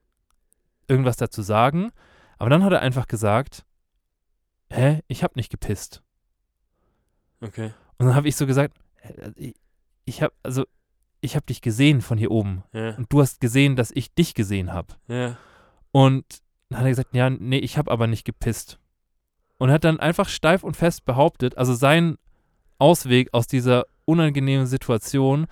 irgendwas 0.88 1.16
dazu 1.16 1.42
sagen, 1.42 1.90
aber 2.38 2.50
dann 2.50 2.64
hat 2.64 2.72
er 2.72 2.80
einfach 2.80 3.06
gesagt, 3.06 3.64
hä, 4.70 5.00
ich 5.08 5.22
habe 5.22 5.34
nicht 5.36 5.50
gepisst. 5.50 6.02
Okay. 7.40 7.72
Und 7.98 8.06
dann 8.06 8.14
habe 8.14 8.28
ich 8.28 8.36
so 8.36 8.46
gesagt, 8.46 8.76
äh, 9.02 9.52
ich, 10.04 10.22
habe, 10.22 10.34
also 10.42 10.64
ich 11.20 11.34
habe 11.36 11.46
dich 11.46 11.60
gesehen 11.60 12.00
von 12.00 12.18
hier 12.18 12.30
oben 12.30 12.62
Ja. 12.72 12.94
und 12.96 13.12
du 13.12 13.20
hast 13.20 13.40
gesehen, 13.40 13.76
dass 13.76 13.90
ich 13.90 14.14
dich 14.14 14.34
gesehen 14.34 14.72
habe. 14.72 14.94
Ja. 15.08 15.36
Und 15.92 16.24
dann 16.68 16.78
hat 16.80 16.86
er 16.86 16.90
gesagt, 16.90 17.14
ja, 17.14 17.30
nee, 17.30 17.58
ich 17.58 17.78
habe 17.78 17.90
aber 17.90 18.06
nicht 18.06 18.24
gepisst. 18.24 18.78
Und 19.58 19.70
hat 19.70 19.84
dann 19.84 20.00
einfach 20.00 20.28
steif 20.28 20.62
und 20.64 20.76
fest 20.76 21.04
behauptet, 21.04 21.56
also 21.56 21.74
sein 21.74 22.18
Ausweg 22.78 23.28
aus 23.32 23.46
dieser 23.46 23.86
unangenehmen 24.04 24.66
Situation 24.66 25.46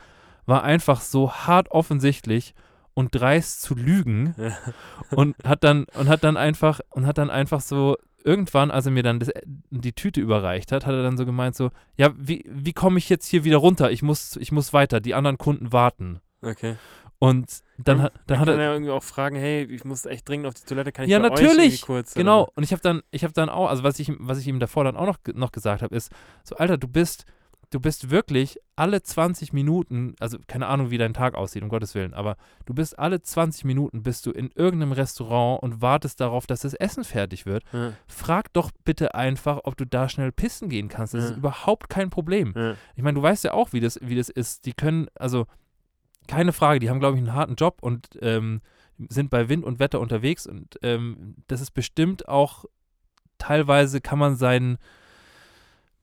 war 0.46 0.62
einfach 0.62 1.00
so 1.00 1.32
hart 1.32 1.70
offensichtlich 1.70 2.54
und 2.92 3.14
dreist 3.14 3.62
zu 3.62 3.74
lügen 3.74 4.34
und 5.10 5.36
hat 5.44 5.64
dann 5.64 5.86
und 5.98 6.08
hat 6.08 6.22
dann 6.22 6.36
einfach 6.36 6.80
und 6.90 7.06
hat 7.06 7.18
dann 7.18 7.30
einfach 7.30 7.60
so 7.60 7.96
irgendwann, 8.22 8.70
als 8.70 8.86
er 8.86 8.92
mir 8.92 9.02
dann 9.02 9.20
das, 9.20 9.30
die 9.70 9.92
Tüte 9.92 10.20
überreicht 10.20 10.72
hat, 10.72 10.86
hat 10.86 10.94
er 10.94 11.02
dann 11.02 11.18
so 11.18 11.26
gemeint 11.26 11.56
so, 11.56 11.70
ja, 11.96 12.12
wie, 12.16 12.44
wie 12.48 12.72
komme 12.72 12.98
ich 12.98 13.08
jetzt 13.08 13.26
hier 13.26 13.44
wieder 13.44 13.58
runter? 13.58 13.90
Ich 13.90 14.02
muss 14.02 14.36
ich 14.36 14.52
muss 14.52 14.72
weiter, 14.72 15.00
die 15.00 15.14
anderen 15.14 15.38
Kunden 15.38 15.72
warten. 15.72 16.20
Okay. 16.42 16.76
Und 17.18 17.62
dann 17.78 18.02
hat 18.02 18.12
dann 18.26 18.38
hat 18.40 18.48
kann 18.48 18.58
er 18.58 18.66
er 18.66 18.72
irgendwie 18.72 18.90
auch 18.92 19.02
fragen, 19.02 19.36
hey, 19.36 19.64
ich 19.64 19.84
muss 19.84 20.04
echt 20.04 20.28
dringend 20.28 20.46
auf 20.46 20.54
die 20.54 20.64
Toilette, 20.64 20.92
kann 20.92 21.04
ich 21.06 21.10
Ja, 21.10 21.18
natürlich. 21.18 21.82
kurz? 21.82 22.12
oder 22.12 22.20
Genau, 22.20 22.40
so? 22.44 22.52
und 22.56 22.62
ich 22.64 22.72
habe 22.72 22.82
dann, 22.82 23.02
ich 23.10 23.24
habe 23.24 23.32
dann 23.32 23.48
auch, 23.48 23.68
also 23.70 23.82
was 23.82 23.98
ich, 23.98 24.08
ihm- 24.08 24.18
was 24.20 24.38
ich 24.38 24.46
ihm 24.46 24.60
davor 24.60 24.84
dann 24.84 24.96
auch 24.96 25.06
noch, 25.06 25.18
noch 25.34 25.52
gesagt 25.52 25.82
habe, 25.82 25.94
ist, 25.94 26.12
so 26.42 26.56
Alter, 26.56 26.76
du 26.76 26.86
bist, 26.88 27.24
du 27.70 27.80
bist 27.80 28.10
wirklich 28.10 28.58
alle 28.76 29.02
20 29.02 29.52
Minuten, 29.52 30.14
also 30.20 30.38
keine 30.46 30.66
Ahnung, 30.66 30.90
wie 30.90 30.98
dein 30.98 31.14
Tag 31.14 31.34
aussieht, 31.34 31.62
um 31.62 31.68
Gottes 31.68 31.94
Willen, 31.94 32.12
aber 32.14 32.36
du 32.66 32.74
bist 32.74 32.98
alle 32.98 33.22
20 33.22 33.64
Minuten 33.64 34.02
bist 34.02 34.26
du 34.26 34.30
in 34.30 34.50
irgendeinem 34.54 34.92
Restaurant 34.92 35.62
und 35.62 35.80
wartest 35.80 36.20
darauf, 36.20 36.46
dass 36.46 36.60
das 36.60 36.74
Essen 36.74 37.04
fertig 37.04 37.46
wird. 37.46 37.64
Ja. 37.72 37.92
Frag 38.06 38.52
doch 38.52 38.70
bitte 38.84 39.14
einfach, 39.14 39.60
ob 39.64 39.76
du 39.76 39.86
da 39.86 40.08
schnell 40.08 40.30
pissen 40.30 40.68
gehen 40.68 40.88
kannst. 40.88 41.14
Das 41.14 41.24
Ja. 41.24 41.30
ist 41.30 41.36
überhaupt 41.38 41.88
kein 41.88 42.10
Problem. 42.10 42.52
Ja. 42.54 42.74
Ich 42.96 43.02
meine, 43.02 43.14
du 43.16 43.22
weißt 43.22 43.44
ja 43.44 43.54
auch, 43.54 43.72
wie 43.72 43.80
das, 43.80 43.98
wie 44.02 44.14
das 44.16 44.28
ist. 44.28 44.66
Die 44.66 44.72
können, 44.74 45.06
also 45.18 45.46
keine 46.28 46.52
Frage, 46.52 46.80
die 46.80 46.90
haben, 46.90 47.00
glaube 47.00 47.16
ich, 47.16 47.22
einen 47.22 47.34
harten 47.34 47.54
Job 47.56 47.78
und 47.80 48.08
ähm, 48.20 48.60
sind 49.08 49.30
bei 49.30 49.48
Wind 49.48 49.64
und 49.64 49.78
Wetter 49.78 50.00
unterwegs 50.00 50.46
und 50.46 50.78
ähm, 50.82 51.36
das 51.46 51.60
ist 51.60 51.72
bestimmt 51.72 52.28
auch, 52.28 52.64
teilweise 53.38 54.00
kann 54.00 54.18
man 54.18 54.36
seinen 54.36 54.78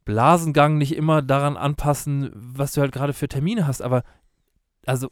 Blasengang 0.03 0.77
nicht 0.77 0.95
immer 0.95 1.21
daran 1.21 1.57
anpassen, 1.57 2.31
was 2.33 2.73
du 2.73 2.81
halt 2.81 2.91
gerade 2.91 3.13
für 3.13 3.27
Termine 3.27 3.67
hast, 3.67 3.81
aber 3.81 4.03
also 4.85 5.09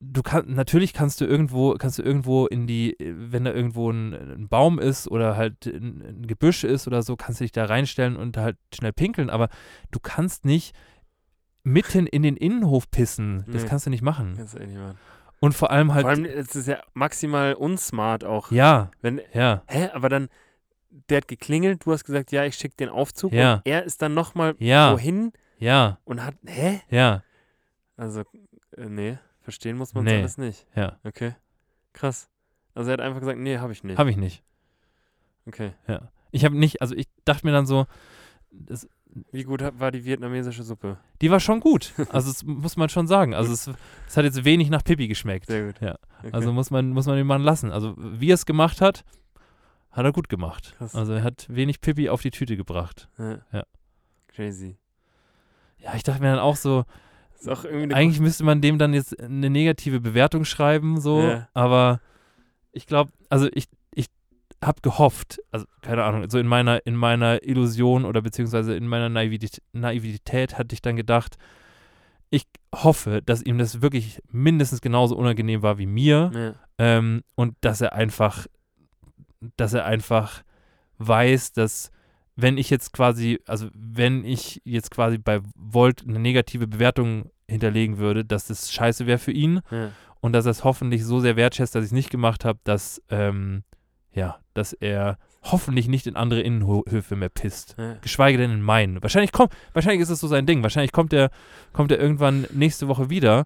du 0.00 0.22
kannst, 0.22 0.48
natürlich 0.48 0.92
kannst 0.92 1.20
du 1.20 1.24
irgendwo, 1.24 1.74
kannst 1.74 1.98
du 1.98 2.02
irgendwo 2.02 2.46
in 2.46 2.66
die, 2.66 2.96
wenn 2.98 3.44
da 3.44 3.52
irgendwo 3.52 3.90
ein, 3.90 4.12
ein 4.12 4.48
Baum 4.48 4.78
ist 4.78 5.08
oder 5.08 5.36
halt 5.36 5.66
ein, 5.66 6.02
ein 6.02 6.26
Gebüsch 6.26 6.64
ist 6.64 6.86
oder 6.86 7.02
so, 7.02 7.16
kannst 7.16 7.40
du 7.40 7.44
dich 7.44 7.52
da 7.52 7.64
reinstellen 7.64 8.16
und 8.16 8.36
halt 8.36 8.56
schnell 8.74 8.92
pinkeln, 8.92 9.30
aber 9.30 9.48
du 9.90 9.98
kannst 10.00 10.44
nicht 10.44 10.76
mitten 11.66 12.06
in 12.06 12.22
den 12.22 12.36
Innenhof 12.36 12.90
pissen. 12.90 13.44
Das 13.48 13.62
Nee. 13.64 13.68
kannst 13.68 13.86
du 13.86 13.90
nicht 13.90 14.02
machen. 14.02 14.34
Kannst 14.36 14.54
du 14.54 14.58
eh 14.58 14.66
nicht 14.66 14.78
machen. 14.78 14.96
Und 15.40 15.52
vor 15.54 15.70
allem 15.70 15.92
halt, 15.92 16.02
Vor 16.02 16.10
allem, 16.10 16.24
es 16.24 16.54
ist 16.54 16.68
ja 16.68 16.78
maximal 16.94 17.54
unsmart 17.54 18.24
auch. 18.24 18.50
ja, 18.52 18.90
Wenn, 19.02 19.20
ja, 19.34 19.62
hä, 19.66 19.90
aber 19.92 20.08
dann, 20.08 20.28
der 21.10 21.18
hat 21.18 21.28
geklingelt, 21.28 21.84
du 21.84 21.92
hast 21.92 22.04
gesagt, 22.04 22.32
ja, 22.32 22.44
ich 22.44 22.54
schicke 22.54 22.76
den 22.76 22.88
Aufzug 22.88 23.32
Ja. 23.32 23.54
und 23.56 23.62
er 23.66 23.82
ist 23.84 24.00
dann 24.00 24.14
nochmal 24.14 24.54
ja, 24.58 24.92
wohin 24.92 25.32
ja, 25.58 25.98
und 26.04 26.24
hat, 26.24 26.36
hä? 26.46 26.80
ja, 26.88 27.22
Also, 27.96 28.20
äh, 28.76 28.86
nee, 28.86 29.18
verstehen 29.40 29.76
muss 29.76 29.92
man 29.92 30.04
Nee. 30.04 30.18
alles 30.20 30.38
nicht. 30.38 30.66
ja, 30.74 30.98
Okay, 31.04 31.34
krass. 31.92 32.30
Also 32.74 32.90
er 32.90 32.94
hat 32.94 33.00
einfach 33.00 33.20
gesagt, 33.20 33.38
nee, 33.38 33.58
habe 33.58 33.72
ich 33.72 33.82
nicht. 33.84 33.98
habe 33.98 34.10
ich 34.10 34.16
nicht. 34.16 34.42
Okay. 35.46 35.72
Ja. 35.88 36.10
Ich 36.30 36.44
habe 36.44 36.56
nicht, 36.56 36.80
also 36.80 36.94
ich 36.94 37.08
dachte 37.24 37.44
mir 37.46 37.52
dann 37.52 37.66
so, 37.66 37.86
das, 38.50 38.88
Wie 39.32 39.42
gut 39.44 39.62
war 39.78 39.90
die 39.90 40.04
vietnamesische 40.04 40.62
Suppe? 40.62 40.98
die 41.22 41.30
war 41.30 41.40
schon 41.40 41.60
gut. 41.60 41.92
Also 42.10 42.30
das 42.30 42.44
muss 42.44 42.76
man 42.76 42.88
schon 42.88 43.06
sagen. 43.06 43.34
Also 43.34 43.52
es, 43.52 43.70
es 44.08 44.16
hat 44.16 44.24
jetzt 44.24 44.44
wenig 44.44 44.68
nach 44.70 44.84
Pipi 44.84 45.08
geschmeckt. 45.08 45.46
Sehr 45.46 45.66
gut. 45.66 45.80
Ja. 45.80 45.96
Okay. 46.20 46.30
Also 46.32 46.52
muss 46.52 46.70
man, 46.70 46.90
muss 46.90 47.06
man 47.06 47.16
den 47.16 47.26
Mann 47.26 47.42
lassen. 47.42 47.70
Also 47.70 47.94
wie 47.96 48.30
er 48.30 48.34
es 48.34 48.46
gemacht 48.46 48.80
hat, 48.80 49.04
hat 49.90 50.04
er 50.04 50.12
gut 50.12 50.28
gemacht. 50.28 50.74
Krass. 50.76 50.94
Also 50.94 51.14
er 51.14 51.22
hat 51.22 51.46
wenig 51.48 51.80
Pipi 51.80 52.08
auf 52.10 52.20
die 52.22 52.30
Tüte 52.30 52.56
gebracht. 52.56 53.08
ja. 53.18 53.38
ja. 53.52 53.64
Crazy. 54.28 54.76
Ja, 55.78 55.94
ich 55.94 56.02
dachte 56.02 56.20
mir 56.20 56.30
dann 56.30 56.38
auch 56.40 56.56
so, 56.56 56.84
auch 57.46 57.64
eigentlich 57.64 58.20
müsste 58.20 58.44
man 58.44 58.60
dem 58.60 58.78
dann 58.78 58.92
jetzt 58.92 59.18
eine 59.18 59.48
negative 59.48 60.00
Bewertung 60.00 60.44
schreiben, 60.44 61.00
so, 61.00 61.22
Ja. 61.22 61.48
aber 61.54 62.00
ich 62.72 62.86
glaube, 62.86 63.12
also 63.30 63.48
ich 63.54 63.68
habe 64.64 64.80
gehofft, 64.82 65.38
also 65.50 65.66
keine 65.82 66.04
Ahnung, 66.04 66.28
so 66.30 66.38
in 66.38 66.46
meiner, 66.46 66.84
in 66.86 66.96
meiner 66.96 67.42
Illusion 67.42 68.04
oder 68.04 68.22
beziehungsweise 68.22 68.74
in 68.76 68.86
meiner 68.88 69.08
Naivität, 69.08 69.62
Naivität 69.72 70.58
hatte 70.58 70.74
ich 70.74 70.82
dann 70.82 70.96
gedacht, 70.96 71.36
ich 72.30 72.44
hoffe, 72.74 73.22
dass 73.24 73.42
ihm 73.42 73.58
das 73.58 73.82
wirklich 73.82 74.20
mindestens 74.30 74.80
genauso 74.80 75.16
unangenehm 75.16 75.62
war 75.62 75.78
wie 75.78 75.86
mir 75.86 76.30
Ja. 76.34 76.54
ähm, 76.78 77.22
und 77.34 77.54
dass 77.60 77.80
er 77.80 77.92
einfach, 77.92 78.46
dass 79.56 79.74
er 79.74 79.84
einfach 79.84 80.42
weiß, 80.98 81.52
dass 81.52 81.90
wenn 82.34 82.58
ich 82.58 82.68
jetzt 82.70 82.92
quasi, 82.92 83.38
also 83.46 83.68
wenn 83.74 84.24
ich 84.24 84.60
jetzt 84.64 84.90
quasi 84.90 85.18
bei 85.18 85.40
Volt 85.54 86.04
eine 86.06 86.18
negative 86.18 86.66
Bewertung 86.66 87.30
hinterlegen 87.48 87.98
würde, 87.98 88.24
dass 88.24 88.46
das 88.48 88.72
scheiße 88.72 89.06
wäre 89.06 89.18
für 89.18 89.32
ihn 89.32 89.60
Ja. 89.70 89.90
und 90.20 90.32
dass 90.32 90.46
er 90.46 90.50
es 90.50 90.64
hoffentlich 90.64 91.04
so 91.04 91.20
sehr 91.20 91.36
wertschätzt, 91.36 91.74
dass 91.74 91.84
ich 91.84 91.88
es 91.88 91.92
nicht 91.94 92.10
gemacht 92.10 92.44
habe, 92.44 92.58
dass, 92.64 93.00
ähm, 93.10 93.62
ja, 94.16 94.38
dass 94.54 94.72
er 94.72 95.18
hoffentlich 95.42 95.86
nicht 95.86 96.06
in 96.06 96.16
andere 96.16 96.40
Innenhöfe 96.40 97.14
mehr 97.14 97.28
pisst. 97.28 97.76
Ja. 97.78 97.94
Geschweige 98.00 98.38
denn 98.38 98.50
in 98.50 98.62
meinen. 98.62 99.00
Wahrscheinlich 99.02 99.30
kommt, 99.30 99.52
wahrscheinlich 99.74 100.00
ist 100.00 100.10
es 100.10 100.18
so 100.18 100.26
sein 100.26 100.46
Ding. 100.46 100.62
Wahrscheinlich 100.62 100.90
kommt 100.90 101.12
er, 101.12 101.30
kommt 101.72 101.92
er 101.92 102.00
irgendwann 102.00 102.46
nächste 102.50 102.88
Woche 102.88 103.10
wieder 103.10 103.44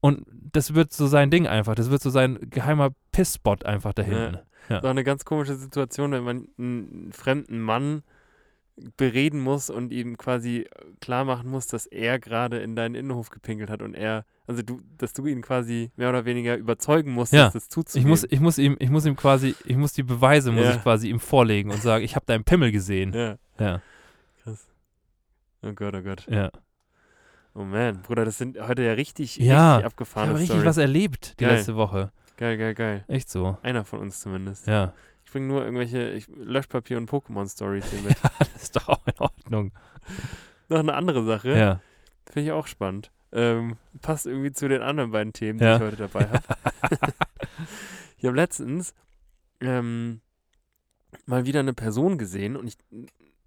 und 0.00 0.24
das 0.30 0.74
wird 0.74 0.92
so 0.92 1.06
sein 1.06 1.30
Ding 1.30 1.46
einfach. 1.46 1.74
Das 1.74 1.90
wird 1.90 2.02
so 2.02 2.10
sein 2.10 2.38
geheimer 2.48 2.90
Pissspot 3.10 3.66
einfach 3.66 3.92
da 3.92 4.02
hinten. 4.02 4.38
Das 4.68 4.78
ist 4.78 4.84
auch 4.84 4.90
eine 4.90 5.04
ganz 5.04 5.24
komische 5.24 5.56
Situation, 5.56 6.12
wenn 6.12 6.24
man 6.24 6.48
einen 6.56 7.12
fremden 7.12 7.60
Mann 7.60 8.02
bereden 8.96 9.40
muss 9.40 9.68
und 9.70 9.92
ihm 9.92 10.16
quasi 10.16 10.66
klar 11.00 11.24
machen 11.24 11.50
muss, 11.50 11.66
dass 11.66 11.86
er 11.86 12.18
gerade 12.18 12.58
in 12.58 12.74
deinen 12.74 12.94
Innenhof 12.94 13.30
gepinkelt 13.30 13.68
hat 13.70 13.82
und 13.82 13.94
er, 13.94 14.24
also 14.46 14.62
du, 14.62 14.80
dass 14.98 15.12
du 15.12 15.26
ihn 15.26 15.42
quasi 15.42 15.90
mehr 15.96 16.08
oder 16.08 16.24
weniger 16.24 16.56
überzeugen 16.56 17.12
musst, 17.12 17.32
Ja. 17.32 17.50
das 17.50 17.64
Ich 17.64 17.68
zuzugeben. 17.70 18.08
muss, 18.08 18.24
ich 18.28 18.40
muss 18.40 18.58
ihm, 18.58 18.76
ich 18.80 18.88
muss 18.90 19.04
ihm 19.04 19.14
quasi, 19.16 19.54
ich 19.66 19.76
muss 19.76 19.92
die 19.92 20.02
Beweise 20.02 20.52
muss 20.52 20.64
Ja. 20.64 20.70
ich 20.74 20.82
quasi 20.82 21.08
ihm 21.10 21.20
vorlegen 21.20 21.70
und 21.70 21.82
sagen, 21.82 22.02
ich 22.04 22.16
habe 22.16 22.24
deinen 22.26 22.44
Pimmel 22.44 22.72
gesehen. 22.72 23.12
ja, 23.12 23.36
Ja, 23.60 23.82
krass. 24.42 24.66
Oh 25.62 25.72
Gott, 25.74 25.94
oh 25.94 26.02
Gott. 26.02 26.26
ja. 26.30 26.50
Oh 27.54 27.64
man, 27.64 28.00
Bruder, 28.00 28.24
das 28.24 28.38
sind 28.38 28.58
heute 28.66 28.82
ja 28.82 28.94
richtig, 28.94 29.36
Ja, 29.36 29.72
richtig 29.74 29.80
Ich 29.80 29.86
abgefahrene 29.86 30.32
habe 30.32 30.40
richtig 30.40 30.64
was 30.64 30.78
erlebt 30.78 31.38
die 31.38 31.44
Geil. 31.44 31.56
letzte 31.56 31.76
Woche. 31.76 32.10
Geil, 32.38 32.56
geil, 32.56 32.74
geil. 32.74 33.04
Echt 33.08 33.28
so. 33.28 33.58
Einer 33.62 33.84
von 33.84 34.00
uns 34.00 34.20
zumindest. 34.20 34.66
Ja. 34.66 34.94
Ich 35.32 35.34
bringe 35.34 35.46
nur 35.46 35.64
irgendwelche 35.64 36.10
ich, 36.10 36.28
Löschpapier 36.28 36.98
und 36.98 37.08
Pokémon-Stories 37.10 37.86
hier 37.90 38.02
mit. 38.06 38.16
Das 38.38 38.64
ist 38.64 38.76
doch 38.76 38.86
auch 38.90 39.06
in 39.06 39.18
Ordnung. 39.18 39.72
Noch 40.68 40.80
eine 40.80 40.92
andere 40.92 41.24
Sache. 41.24 41.56
Ja. 41.56 41.80
Finde 42.26 42.48
ich 42.48 42.52
auch 42.52 42.66
spannend. 42.66 43.10
Ähm, 43.32 43.78
passt 44.02 44.26
irgendwie 44.26 44.52
zu 44.52 44.68
den 44.68 44.82
anderen 44.82 45.10
beiden 45.10 45.32
Themen, 45.32 45.58
die 45.58 45.64
Ja. 45.64 45.76
ich 45.76 45.80
heute 45.82 45.96
dabei 45.96 46.28
habe. 46.28 46.42
ich 48.18 48.26
habe 48.26 48.36
letztens 48.36 48.92
ähm, 49.62 50.20
mal 51.24 51.46
wieder 51.46 51.60
eine 51.60 51.72
Person 51.72 52.18
gesehen 52.18 52.54
und 52.54 52.66
ich, 52.68 52.76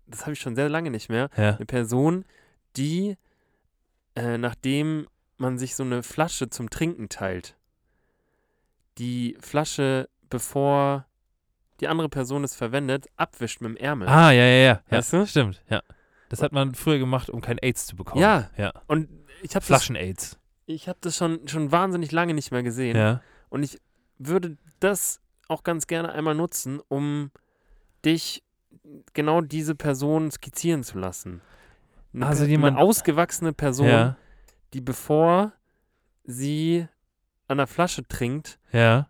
das 0.07 0.21
habe 0.21 0.33
ich 0.33 0.39
schon 0.39 0.55
sehr 0.55 0.69
lange 0.69 0.89
nicht 0.89 1.09
mehr. 1.09 1.29
Ja. 1.37 1.55
Eine 1.55 1.67
Person, 1.67 2.25
die, 2.77 3.15
äh, 4.15 4.39
nachdem 4.39 5.05
man 5.37 5.59
sich 5.59 5.75
so 5.75 5.83
eine 5.83 6.01
Flasche 6.01 6.49
zum 6.49 6.71
Trinken 6.71 7.09
teilt, 7.09 7.55
die 8.97 9.37
Flasche, 9.39 10.09
bevor 10.31 11.05
die 11.79 11.87
andere 11.87 12.09
Person 12.09 12.43
es 12.43 12.55
verwendet, 12.55 13.07
abwischt 13.17 13.61
mit 13.61 13.69
dem 13.71 13.77
Ärmel. 13.77 14.07
Ah, 14.07 14.31
ja, 14.31 14.43
ja, 14.43 14.47
ja. 14.47 14.63
ja 14.65 14.81
Weißt 14.89 15.13
du? 15.13 15.25
Stimmt, 15.27 15.61
ja. 15.69 15.81
Das 16.29 16.41
hat 16.41 16.51
man 16.51 16.73
früher 16.75 16.97
gemacht, 16.99 17.29
um 17.29 17.41
kein 17.41 17.57
AIDS 17.59 17.85
zu 17.85 17.95
bekommen. 17.95 18.21
Ja. 18.21 18.49
Ja. 18.57 18.73
Und 18.87 19.09
ich 19.43 19.55
habe 19.55 19.65
Flaschen-AIDS. 19.65 20.39
ich 20.65 20.87
hab 20.89 20.99
das 21.01 21.15
schon, 21.17 21.47
schon 21.47 21.71
wahnsinnig 21.71 22.11
lange 22.11 22.33
nicht 22.33 22.51
mehr 22.51 22.63
gesehen. 22.63 22.95
Ja. 22.97 23.21
Und 23.49 23.63
ich 23.63 23.79
würde 24.17 24.57
das 24.79 25.21
auch 25.47 25.63
ganz 25.63 25.85
gerne 25.87 26.11
einmal 26.13 26.33
nutzen, 26.35 26.79
um 26.87 27.29
dich 28.03 28.43
genau 29.13 29.41
diese 29.41 29.75
Person 29.75 30.31
skizzieren 30.31 30.83
zu 30.83 30.97
lassen. 30.97 31.41
Eine, 32.13 32.25
Also 32.27 32.45
jemand- 32.45 32.77
eine 32.77 32.85
ausgewachsene 32.85 33.53
Person, 33.53 33.87
Ja. 33.87 34.17
die 34.73 34.81
bevor 34.81 35.51
sie 36.23 36.87
an 37.47 37.57
der 37.57 37.67
Flasche 37.67 38.07
trinkt, 38.07 38.57
Ja. 38.71 39.07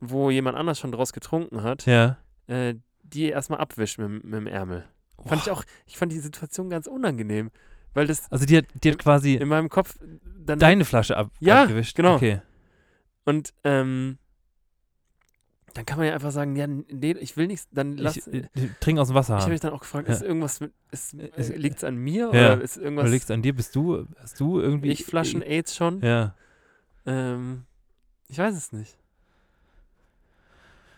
Wo 0.00 0.30
jemand 0.30 0.56
anders 0.56 0.78
schon 0.78 0.92
draus 0.92 1.12
getrunken 1.12 1.62
hat, 1.62 1.86
Ja. 1.86 2.18
äh, 2.46 2.74
die 3.02 3.28
erstmal 3.30 3.60
abwischt 3.60 3.98
mit, 3.98 4.24
mit 4.24 4.34
dem 4.34 4.46
Ärmel. 4.46 4.84
Fand 5.24 5.42
ich 5.42 5.50
auch, 5.50 5.64
ich 5.86 5.96
fand 5.96 6.12
die 6.12 6.18
Situation 6.20 6.68
ganz 6.70 6.86
unangenehm, 6.86 7.50
weil 7.94 8.06
das 8.06 8.30
Also 8.30 8.44
die 8.46 8.58
hat, 8.58 8.66
die 8.82 8.90
hat 8.92 8.98
quasi 8.98 9.34
in 9.34 9.48
meinem 9.48 9.68
Kopf 9.68 9.96
dann 10.44 10.58
deine 10.58 10.84
Flasche 10.84 11.16
ab, 11.16 11.30
Ja, 11.40 11.62
abgewischt. 11.62 11.96
genau. 11.96 12.16
Okay. 12.16 12.42
Und 13.24 13.54
ähm, 13.64 14.18
dann 15.74 15.84
kann 15.84 15.98
man 15.98 16.06
ja 16.06 16.14
einfach 16.14 16.30
sagen, 16.30 16.56
ja, 16.56 16.66
nee, 16.66 17.12
ich 17.12 17.36
will 17.36 17.48
nichts, 17.48 17.68
dann 17.70 17.96
lass. 17.96 18.16
Ich, 18.16 18.26
Ich, 18.28 18.44
äh, 18.44 18.68
trink 18.80 18.98
aus 18.98 19.08
dem 19.08 19.14
Wasser. 19.14 19.38
habe 19.38 19.50
mich 19.50 19.60
dann 19.60 19.72
auch 19.72 19.80
gefragt, 19.80 20.08
Ja. 20.08 20.14
ist 20.14 20.22
irgendwas 20.22 20.60
mit, 20.60 20.72
ist, 20.90 21.14
Ist- 21.14 21.56
liegt 21.56 21.76
es 21.78 21.84
an 21.84 21.96
mir 21.96 22.30
Ja. 22.32 22.54
oder 22.54 22.60
ist 22.62 22.76
Oder 22.76 22.84
irgendwas, 22.86 23.10
liegt's 23.10 23.30
an 23.30 23.42
dir? 23.42 23.54
Bist 23.54 23.74
du, 23.76 24.06
hast 24.18 24.38
du 24.40 24.60
irgendwie. 24.60 24.90
ich 24.90 25.04
Flaschen 25.04 25.42
AIDS 25.42 25.74
schon? 25.76 26.00
Ja. 26.02 26.34
Ähm, 27.04 27.64
ich 28.28 28.38
weiß 28.38 28.54
es 28.56 28.72
nicht. 28.72 28.96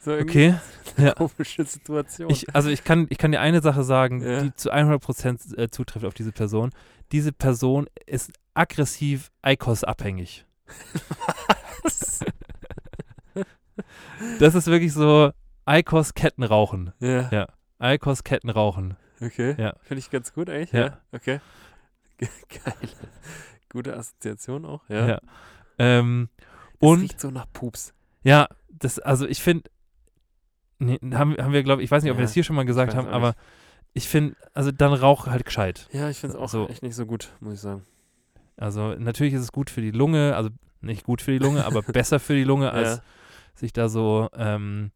So 0.09 0.14
Okay. 0.22 0.54
Ja. 0.96 1.12
komische 1.14 1.64
Situation. 1.64 2.30
Ich, 2.30 2.52
also 2.54 2.70
ich 2.70 2.82
kann, 2.82 3.06
ich 3.11 3.18
kann 3.18 3.30
dir 3.30 3.40
eine 3.40 3.61
Sache 3.61 3.84
sagen, 3.84 4.20
Ja. 4.22 4.42
die 4.42 4.54
zu 4.54 4.72
100% 4.72 5.56
äh, 5.56 5.70
zutrifft 5.70 6.04
auf 6.04 6.14
diese 6.14 6.32
Person. 6.32 6.70
Diese 7.12 7.30
Person 7.32 7.86
ist 8.06 8.32
aggressiv 8.54 9.30
ICOS-abhängig. 9.46 10.44
Das 14.40 14.54
ist 14.54 14.66
wirklich 14.66 14.92
so 14.92 15.30
ICOS-Kettenrauchen. 15.68 16.92
ja. 17.00 17.28
Ja. 17.30 17.46
ICOS-Kettenrauchen. 17.80 18.96
Okay. 19.20 19.54
Ja. 19.59 19.74
Finde 19.82 20.00
ich 20.00 20.11
ganz 20.11 20.32
gut 20.32 20.50
eigentlich. 20.50 20.72
Ja. 20.72 20.80
Ja. 20.86 20.98
Okay. 21.12 21.40
Ge- 22.18 22.28
Geil. 22.64 22.88
Gute 23.70 23.96
Assoziation 23.96 24.64
auch. 24.64 24.82
Ja. 24.88 25.06
Ja. 25.06 25.20
Ähm, 25.78 26.28
Es 26.38 26.88
und 26.88 27.00
riecht 27.02 27.20
so 27.20 27.30
nach 27.30 27.46
Pups. 27.52 27.94
ja, 28.24 28.48
das, 28.70 28.98
also 28.98 29.26
ich 29.26 29.40
finde, 29.42 29.70
nee, 30.79 30.99
haben, 31.14 31.37
haben 31.37 31.53
wir, 31.53 31.62
glaube 31.62 31.83
ich, 31.83 31.87
ich 31.87 31.91
weiß 31.91 32.03
nicht, 32.03 32.11
ob 32.12 32.18
wir 32.18 32.22
Ja, 32.22 32.26
das 32.26 32.35
hier 32.35 32.45
schon 32.45 32.57
mal 32.57 32.64
gesagt 32.64 32.95
haben, 32.95 33.09
aber 33.09 33.29
nicht. 33.29 33.39
ich 33.95 34.09
finde, 34.09 34.37
also 34.55 34.70
dann 34.72 34.93
rauch 34.93 35.26
halt 35.26 35.45
gescheit. 35.45 35.89
Ja, 35.93 36.09
ich 36.11 36.18
finde 36.18 36.37
es 36.37 36.41
auch 36.43 36.49
So. 36.49 36.68
echt 36.68 36.83
nicht 36.83 36.95
so 36.95 37.07
gut, 37.07 37.31
muss 37.41 37.55
ich 37.55 37.61
sagen. 37.61 37.85
Also 38.57 38.95
natürlich 38.95 39.35
ist 39.35 39.43
es 39.43 39.53
gut 39.53 39.70
für 39.70 39.81
die 39.81 39.91
Lunge, 39.93 40.35
also 40.37 40.51
nicht 40.81 41.05
gut 41.05 41.22
für 41.22 41.31
die 41.33 41.39
Lunge, 41.39 41.64
aber 41.64 41.83
besser 41.93 42.18
für 42.20 42.35
die 42.35 42.45
Lunge, 42.45 42.72
als 42.72 42.97
Ja. 42.97 43.03
sich 43.55 43.72
da 43.72 43.89
so, 43.89 44.29
ähm, 44.35 44.91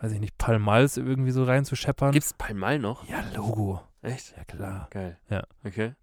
weiß 0.00 0.12
ich 0.12 0.20
nicht, 0.20 0.36
Palmals 0.38 0.96
irgendwie 0.96 1.30
so 1.32 1.44
reinzuscheppern. 1.44 2.12
Gibt's 2.12 2.34
Palmal 2.34 2.78
noch? 2.78 3.08
Ja, 3.08 3.22
Logo. 3.34 3.80
Echt? 4.02 4.34
Ja, 4.36 4.44
klar. 4.44 4.88
Geil. 4.90 5.16
Ja. 5.30 5.44
Okay. 5.64 5.94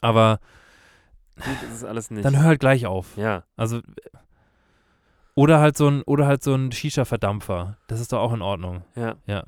Aber 0.00 0.38
Gut, 1.36 1.70
ist 1.72 1.82
alles 1.84 2.10
nicht. 2.10 2.24
dann 2.24 2.36
hör 2.36 2.44
halt 2.44 2.60
gleich 2.60 2.86
auf. 2.86 3.16
ja. 3.16 3.44
Also 3.56 3.80
oder 5.34 5.60
halt 5.60 5.76
so 5.76 5.88
ein 5.88 6.02
oder 6.02 6.26
halt 6.26 6.42
so 6.42 6.54
ein 6.54 6.72
Shisha-Verdampfer. 6.72 7.78
Das 7.86 8.00
ist 8.00 8.12
doch 8.12 8.20
auch 8.20 8.32
in 8.32 8.42
Ordnung. 8.42 8.84
Ja. 8.94 9.44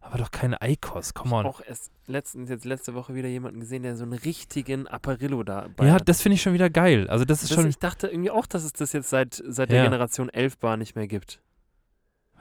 Aber 0.00 0.18
doch 0.18 0.30
keine 0.30 0.60
Eikos, 0.60 1.14
come 1.14 1.34
on. 1.36 1.46
Auch 1.46 1.60
erst 1.66 1.90
letztens, 2.06 2.50
jetzt 2.50 2.64
letzte 2.64 2.92
Woche 2.94 3.14
wieder 3.14 3.28
jemanden 3.28 3.60
gesehen, 3.60 3.82
der 3.84 3.96
so 3.96 4.02
einen 4.02 4.12
richtigen 4.14 4.86
Apparillo 4.88 5.42
dabei 5.44 5.86
Ja, 5.86 5.94
hat. 5.94 6.08
das 6.08 6.20
finde 6.20 6.34
ich 6.34 6.42
schon 6.42 6.52
wieder 6.52 6.68
geil. 6.70 7.08
Also 7.08 7.24
das 7.24 7.42
ist 7.42 7.52
Das, 7.52 7.56
schon, 7.60 7.68
ich 7.68 7.78
dachte 7.78 8.08
irgendwie 8.08 8.30
auch, 8.30 8.46
dass 8.46 8.64
es 8.64 8.72
das 8.72 8.92
jetzt 8.92 9.08
seit, 9.10 9.34
seit 9.46 9.70
Ja. 9.70 9.76
der 9.76 9.84
Generation 9.84 10.28
11 10.28 10.58
Bar 10.58 10.76
nicht 10.76 10.96
mehr 10.96 11.06
gibt. 11.06 11.40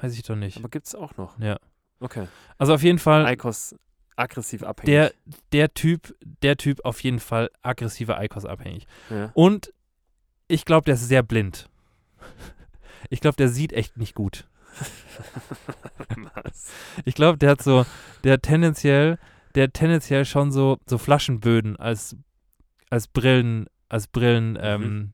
weiß 0.01 0.13
ich 0.15 0.23
doch 0.23 0.35
nicht. 0.35 0.57
Aber 0.57 0.67
gibt 0.69 0.87
es 0.87 0.95
auch 0.95 1.15
noch. 1.17 1.37
Ja. 1.39 1.57
Okay. 1.99 2.27
Also 2.57 2.73
auf 2.73 2.81
jeden 2.81 2.97
Fall 2.97 3.31
Icos 3.31 3.75
aggressiv 4.15 4.63
abhängig. 4.63 4.87
der 4.91 5.11
der 5.51 5.73
Typ, 5.75 6.15
der 6.41 6.57
Typ 6.57 6.83
auf 6.83 7.01
jeden 7.03 7.19
Fall 7.19 7.51
aggressiver 7.61 8.17
Eikos 8.17 8.43
abhängig. 8.45 8.87
ja. 9.11 9.29
Und 9.35 9.71
ich 10.47 10.65
glaube, 10.65 10.85
der 10.85 10.95
ist 10.95 11.07
sehr 11.07 11.21
blind. 11.23 11.69
Ich 13.09 13.19
glaube, 13.21 13.35
der 13.37 13.49
sieht 13.49 13.73
echt 13.73 13.97
nicht 13.97 14.15
gut. 14.15 14.47
Ich 17.05 17.15
glaube, 17.15 17.37
der 17.37 17.51
hat 17.51 17.61
so, 17.61 17.85
der 18.23 18.33
hat 18.33 18.43
tendenziell, 18.43 19.17
der 19.55 19.63
hat 19.65 19.73
tendenziell 19.73 20.25
schon 20.25 20.51
so, 20.51 20.77
so 20.85 20.97
Flaschenböden 20.97 21.75
als, 21.77 22.15
als 22.89 23.07
Brillen, 23.07 23.67
als 23.89 24.07
Brillen, 24.07 24.57
ähm, 24.61 25.13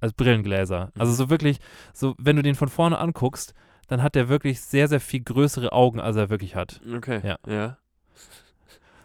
als 0.00 0.12
Brillengläser. 0.12 0.92
Also 0.98 1.12
Mhm. 1.12 1.16
so 1.16 1.30
wirklich, 1.30 1.58
so, 1.92 2.14
wenn 2.18 2.36
du 2.36 2.42
den 2.42 2.54
von 2.54 2.68
vorne 2.68 2.98
anguckst, 2.98 3.54
dann 3.88 4.02
hat 4.02 4.14
der 4.14 4.28
wirklich 4.28 4.60
sehr, 4.60 4.88
sehr 4.88 5.00
viel 5.00 5.22
größere 5.22 5.72
Augen, 5.72 6.00
als 6.00 6.16
er 6.16 6.30
wirklich 6.30 6.56
hat. 6.56 6.80
Okay. 6.96 7.20
Ja. 7.26 7.38
Ja. 7.46 7.78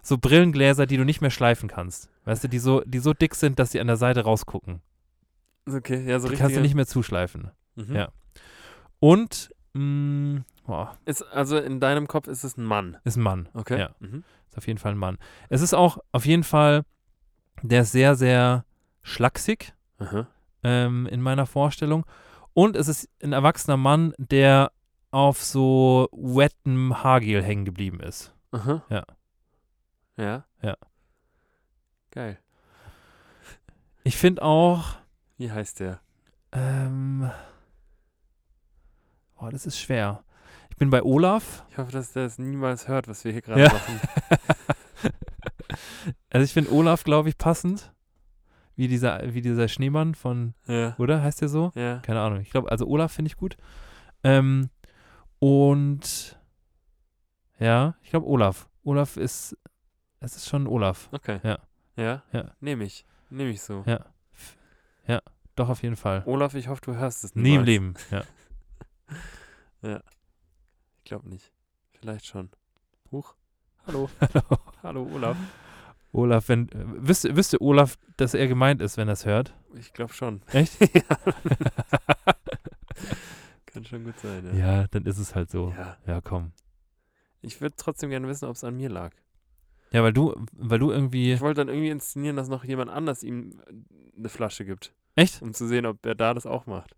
So 0.02 0.18
Brillengläser, 0.18 0.86
die 0.86 0.98
du 0.98 1.04
nicht 1.04 1.22
mehr 1.22 1.32
schleifen 1.32 1.68
kannst. 1.70 2.10
Weißt 2.26 2.44
du, 2.44 2.48
die 2.48 2.60
so, 2.60 2.82
die 2.86 3.00
so 3.00 3.14
dick 3.14 3.36
sind, 3.36 3.60
dass 3.60 3.72
sie 3.72 3.80
an 3.80 3.88
der 3.88 3.98
Seite 3.98 4.22
rausgucken. 4.22 4.82
Okay, 5.68 6.04
ja, 6.10 6.20
so 6.20 6.28
die 6.28 6.32
richtig. 6.32 6.40
kannst 6.40 6.56
du 6.58 6.62
nicht 6.62 6.74
mehr 6.76 6.88
zuschleifen. 6.88 7.52
Mhm. 7.76 7.96
ja. 7.96 8.10
Und, 9.00 9.54
mh, 9.74 10.42
boah, 10.66 10.98
Ist, 11.06 11.22
also 11.24 11.58
in 11.58 11.80
deinem 11.80 12.08
Kopf 12.08 12.28
ist 12.28 12.44
es 12.44 12.58
ein 12.58 12.64
Mann. 12.66 12.98
ist 13.04 13.16
ein 13.18 13.24
Mann. 13.24 13.50
Okay. 13.54 13.80
Ja. 13.80 13.96
Mhm. 14.00 14.24
Ist 14.50 14.58
auf 14.58 14.68
jeden 14.68 14.80
Fall 14.80 14.94
ein 14.94 14.98
Mann. 14.98 15.18
Es 15.50 15.62
ist 15.62 15.74
auch 15.74 16.00
auf 16.12 16.26
jeden 16.26 16.44
Fall, 16.44 16.84
der 17.62 17.82
ist 17.84 17.92
sehr, 17.92 18.16
sehr 18.16 18.66
schlaksig 19.04 19.74
ähm, 20.64 21.08
in 21.08 21.22
meiner 21.22 21.46
Vorstellung. 21.46 22.06
Und 22.54 22.76
es 22.76 22.88
ist 22.88 23.10
ein 23.24 23.32
erwachsener 23.34 23.78
Mann, 23.78 24.14
der 24.18 24.72
auf 25.12 25.42
so 25.44 26.10
wettem 26.12 27.04
Haargel 27.04 27.42
hängen 27.44 27.66
geblieben 27.66 28.00
ist. 28.00 28.34
Aha. 28.52 28.84
Ja. 28.90 29.04
Ja. 30.18 30.46
Ja. 30.62 30.76
Geil. 32.12 32.38
Ich 34.04 34.18
finde 34.18 34.42
auch, 34.42 34.96
Wie 35.38 35.52
heißt 35.52 35.80
der? 35.80 36.00
ähm, 36.52 37.30
boah, 39.40 39.50
das 39.50 39.66
ist 39.66 39.80
schwer. 39.80 40.24
Ich 40.70 40.76
bin 40.78 40.90
bei 40.90 41.02
Olaf. 41.04 41.64
Ich 41.72 41.78
hoffe, 41.78 41.92
dass 41.92 42.14
der 42.14 42.26
es 42.26 42.38
niemals 42.38 42.88
hört, 42.88 43.08
was 43.08 43.24
wir 43.24 43.32
hier 43.32 43.42
gerade 43.42 43.62
Ja. 43.64 43.74
machen. 43.74 44.00
Also 46.32 46.44
ich 46.44 46.54
finde 46.54 46.72
Olaf, 46.72 47.04
glaube 47.04 47.30
ich, 47.30 47.38
passend. 47.38 47.94
Wie 48.76 48.88
dieser, 48.88 49.34
wie 49.34 49.42
dieser 49.42 49.68
Schneemann 49.68 50.16
von, 50.16 50.54
Ja. 50.68 50.96
oder? 50.98 51.22
Heißt 51.22 51.42
der 51.42 51.50
so? 51.50 51.72
Ja. 51.76 52.00
Keine 52.00 52.22
Ahnung. 52.22 52.40
Ich 52.42 52.50
glaube, 52.50 52.72
also 52.72 52.88
Olaf 52.88 53.12
finde 53.12 53.28
ich 53.30 53.36
gut. 53.36 53.58
Ähm, 54.24 54.70
und 55.40 56.40
ja, 57.60 57.96
ich 58.02 58.10
glaube 58.12 58.28
Olaf. 58.28 58.70
Olaf 58.84 59.18
ist, 59.18 59.58
es 60.22 60.36
ist 60.38 60.48
schon 60.50 60.66
Olaf. 60.68 61.10
Okay. 61.12 61.40
Ja. 61.44 61.60
Ja? 61.98 62.24
Ja. 62.32 62.52
Nehme 62.62 62.86
ich. 62.86 63.06
Nehme 63.30 63.50
ich 63.50 63.62
so. 63.62 63.84
Ja. 63.86 64.06
Ja, 65.08 65.22
doch 65.56 65.70
auf 65.70 65.84
jeden 65.84 65.98
Fall. 65.98 66.24
Olaf, 66.26 66.54
ich 66.56 66.68
hoffe, 66.70 66.82
du 66.86 66.96
hörst 66.96 67.24
es 67.24 67.36
Nie 67.36 67.56
im. 67.56 67.64
Leben. 67.64 67.94
Ja. 68.12 68.24
Ich 70.98 71.06
glaube 71.06 71.30
nicht. 71.30 71.52
Vielleicht 71.94 72.26
schon. 72.26 72.50
Huch. 73.12 73.34
Hallo. 73.88 74.10
Hallo, 74.84 75.10
Olaf. 75.12 75.38
Olaf, 76.12 76.50
wenn, 76.50 76.70
äh, 76.70 77.08
wüsste, 77.08 77.36
wüsste 77.36 77.62
Olaf, 77.62 77.98
dass 78.18 78.34
er 78.34 78.48
gemeint 78.48 78.82
ist, 78.82 78.98
wenn 78.98 79.08
er 79.08 79.14
es 79.14 79.26
hört? 79.26 79.56
Ich 79.76 79.94
glaube 79.94 80.14
schon. 80.14 80.42
Echt? 80.52 80.80
ja. 80.94 81.02
Kann 83.66 83.86
schon 83.86 84.04
gut 84.04 84.20
sein, 84.20 84.46
ja. 84.46 84.54
Ja, 84.82 84.88
dann 84.88 85.06
ist 85.06 85.18
es 85.18 85.36
halt 85.36 85.50
so. 85.50 85.74
Ja. 85.76 85.98
Ja, 86.06 86.22
komm. 86.22 86.52
Ich 87.42 87.62
würde 87.62 87.76
trotzdem 87.78 88.10
gerne 88.10 88.28
wissen, 88.28 88.46
ob 88.46 88.56
es 88.56 88.64
an 88.64 88.76
mir 88.76 88.90
lag. 88.90 89.14
Ja, 89.92 90.04
weil 90.04 90.14
du, 90.14 90.36
weil 90.52 90.80
du 90.80 90.92
irgendwie. 90.92 91.34
Ich 91.34 91.42
wollte 91.42 91.62
dann 91.62 91.70
irgendwie 91.70 91.90
inszenieren, 91.90 92.36
dass 92.36 92.50
noch 92.50 92.64
jemand 92.64 92.92
anders 92.92 93.24
ihm 93.24 93.62
eine 94.18 94.30
Flasche 94.30 94.66
gibt, 94.66 94.94
Echt? 95.16 95.42
um 95.42 95.54
zu 95.54 95.68
sehen, 95.68 95.86
ob 95.86 96.06
er 96.06 96.16
da 96.16 96.34
das 96.34 96.46
auch 96.46 96.66
macht. 96.66 96.96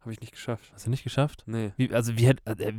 Habe 0.00 0.12
ich 0.12 0.20
nicht 0.20 0.32
geschafft. 0.32 0.70
Hast 0.72 0.86
du 0.86 0.90
nicht 0.90 1.04
geschafft? 1.04 1.42
Nee. 1.46 1.72
Wie, 1.76 1.92
also 1.92 2.16
wie, 2.16 2.26
hätt, 2.26 2.40
äh, 2.46 2.72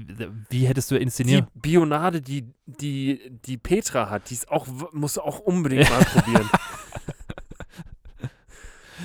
wie 0.50 0.66
hättest 0.66 0.90
du 0.90 0.96
Die 0.96 1.04
inszeniert? 1.04 1.48
Bionade, 1.54 2.20
die, 2.20 2.52
die, 2.66 3.32
die 3.46 3.58
Petra 3.58 4.10
hat, 4.10 4.32
die 4.32 4.34
ist 4.34 4.50
auch, 4.50 4.66
musst 4.92 5.18
du 5.18 5.22
auch 5.22 5.40
unbedingt 5.40 5.88
mal 5.90 6.04
probieren. 6.04 6.50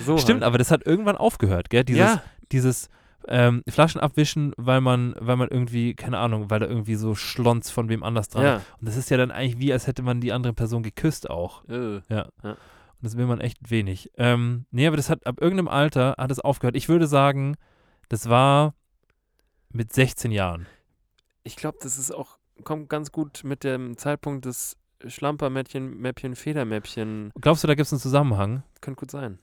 so 0.07 0.17
Stimmt, 0.17 0.41
halt. 0.41 0.45
aber 0.45 0.57
das 0.57 0.71
hat 0.71 0.87
irgendwann 0.87 1.19
aufgehört, 1.19 1.69
gell? 1.69 1.85
Dieses, 1.85 2.01
ja, 2.01 2.23
dieses 2.53 2.89
ähm, 3.29 3.63
Flaschen 3.69 4.01
abwischen, 4.01 4.55
weil 4.57 4.81
man, 4.81 5.15
weil 5.19 5.37
man 5.37 5.49
irgendwie, 5.49 5.95
keine 5.95 6.19
Ahnung, 6.19 6.49
weil 6.49 6.61
da 6.61 6.67
irgendwie 6.67 6.95
so 6.95 7.15
Schlons 7.15 7.71
von 7.71 7.91
wem 7.91 8.03
anders 8.03 8.31
dran 8.31 8.45
ja. 8.45 8.57
ist. 8.57 8.65
Und 8.81 8.89
das 8.89 8.97
ist 8.97 9.11
ja 9.11 9.19
dann 9.19 9.31
eigentlich 9.31 9.59
wie, 9.59 9.75
als 9.75 9.87
hätte 9.87 10.03
man 10.03 10.23
die 10.23 10.33
andere 10.33 10.55
Person 10.55 10.83
geküsst 10.83 11.29
auch. 11.29 11.69
Äh, 11.69 12.01
Und 12.09 13.03
das 13.03 13.19
will 13.19 13.27
man 13.27 13.41
echt 13.41 13.71
wenig. 13.71 14.11
Ähm, 14.17 14.65
nee, 14.71 14.87
aber 14.87 14.97
das 14.97 15.11
hat 15.11 15.27
ab 15.27 15.39
irgendeinem 15.41 15.69
Alter 15.69 16.15
hat 16.17 16.31
es 16.31 16.41
aufgehört. 16.41 16.77
Ich 16.77 16.89
würde 16.89 17.07
sagen, 17.07 17.57
das 18.09 18.29
war 18.29 18.75
mit 19.71 19.93
16 19.93 20.31
Jahren. 20.31 20.67
Ich 21.43 21.57
glaube, 21.57 21.79
das 21.83 21.99
ist 21.99 22.11
auch, 22.13 22.39
kommt 22.65 22.89
ganz 22.89 23.13
gut 23.13 23.43
mit 23.45 23.65
dem 23.65 23.97
Zeitpunkt 23.97 24.45
des 24.45 24.77
Schlampermäppchen, 25.07 25.99
Mäppchen, 25.99 26.35
Federmäppchen. 26.37 27.31
Glaubst 27.41 27.63
du, 27.63 27.69
da 27.69 27.75
gibt 27.75 27.87
es 27.87 27.93
einen 27.93 28.01
Zusammenhang? 28.01 28.63
Könnte 28.81 29.01
gut 29.01 29.11
sein. 29.11 29.39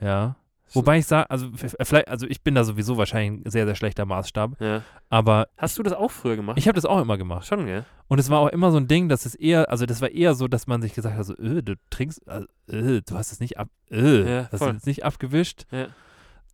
Ja. 0.00 0.36
Wobei 0.72 0.98
ich 0.98 1.06
sage, 1.06 1.28
also 1.28 1.50
vielleicht, 1.56 2.06
also 2.06 2.28
ich 2.28 2.42
bin 2.42 2.54
da 2.54 2.62
sowieso 2.62 2.96
wahrscheinlich 2.96 3.44
ein 3.44 3.50
sehr, 3.50 3.66
sehr 3.66 3.74
schlechter 3.74 4.06
Maßstab, 4.06 4.60
Ja. 4.60 4.82
aber 5.08 5.48
Hast 5.56 5.76
du 5.76 5.82
das 5.82 5.92
auch 5.92 6.12
früher 6.12 6.36
gemacht? 6.36 6.56
ich 6.58 6.68
habe 6.68 6.76
das 6.76 6.84
auch 6.84 7.00
immer 7.00 7.18
gemacht. 7.18 7.44
Schon, 7.44 7.66
gell? 7.66 7.84
Und 8.06 8.20
es 8.20 8.30
war 8.30 8.38
auch 8.38 8.48
immer 8.50 8.70
so 8.70 8.76
ein 8.76 8.86
Ding, 8.86 9.08
dass 9.08 9.26
es 9.26 9.34
eher, 9.34 9.68
also 9.68 9.84
das 9.84 10.00
war 10.00 10.10
eher 10.10 10.34
so, 10.36 10.46
dass 10.46 10.68
man 10.68 10.80
sich 10.80 10.94
gesagt 10.94 11.16
hat, 11.16 11.26
so, 11.26 11.36
äh, 11.38 11.64
du 11.64 11.74
trinkst, 11.90 12.24
äh, 12.28 12.44
äh, 12.68 13.02
du 13.02 13.14
hast 13.16 13.32
es 13.32 13.40
nicht 13.40 13.58
ab, 13.58 13.68
äh, 13.90 14.32
Ja, 14.36 14.48
hast 14.52 14.62
es 14.62 14.86
nicht 14.86 15.04
abgewischt. 15.04 15.66
Ja. 15.72 15.88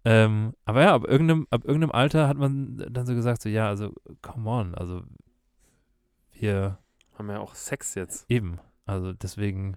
Ähm, 0.08 0.54
aber 0.64 0.82
ja, 0.82 0.94
ab 0.94 1.04
irgendeinem, 1.04 1.48
ab 1.50 1.64
irgendeinem 1.64 1.90
Alter 1.90 2.28
hat 2.28 2.36
man 2.36 2.76
dann 2.90 3.06
so 3.06 3.14
gesagt, 3.14 3.42
so, 3.42 3.48
ja, 3.48 3.66
also, 3.68 3.92
come 4.22 4.48
on, 4.48 4.74
also 4.76 5.02
wir 6.32 6.78
Haben 7.18 7.28
ja 7.28 7.40
auch 7.40 7.56
Sex 7.56 7.96
jetzt. 7.96 8.24
eben, 8.28 8.60
also 8.84 9.12
deswegen, 9.12 9.76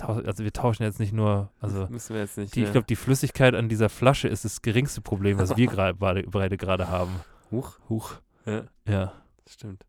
also 0.00 0.42
wir 0.42 0.52
tauschen 0.52 0.82
jetzt 0.82 0.98
nicht 0.98 1.12
nur, 1.12 1.52
also 1.60 1.86
Müssen 1.90 2.14
wir 2.14 2.22
jetzt 2.22 2.38
nicht. 2.38 2.56
die, 2.56 2.64
ich 2.64 2.72
glaube, 2.72 2.88
die 2.88 2.96
Flüssigkeit 2.96 3.54
an 3.54 3.68
dieser 3.68 3.88
Flasche 3.88 4.26
ist 4.26 4.44
das 4.44 4.62
geringste 4.62 5.00
Problem, 5.00 5.38
was 5.38 5.56
wir 5.56 5.70
beide 5.98 6.56
gerade 6.56 6.88
haben. 6.88 7.20
Huch. 7.52 7.78
Huch. 7.88 8.14
Ja, 8.46 8.64
Ja, 8.86 9.12
stimmt. 9.48 9.86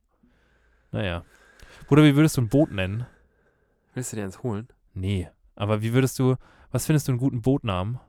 naja. 0.91 1.23
Bruder, 1.87 2.03
wie 2.03 2.15
würdest 2.15 2.37
du 2.37 2.41
ein 2.41 2.49
Boot 2.49 2.71
nennen? 2.71 3.07
Willst 3.95 4.11
du 4.11 4.17
dir 4.17 4.23
eins 4.25 4.43
holen? 4.43 4.67
Nee. 4.93 5.29
Aber 5.55 5.81
wie 5.81 5.93
würdest 5.93 6.19
du, 6.19 6.35
was 6.71 6.85
findest 6.85 7.07
du 7.07 7.13
einen 7.13 7.19
guten 7.19 7.41
Bootnamen? 7.41 7.99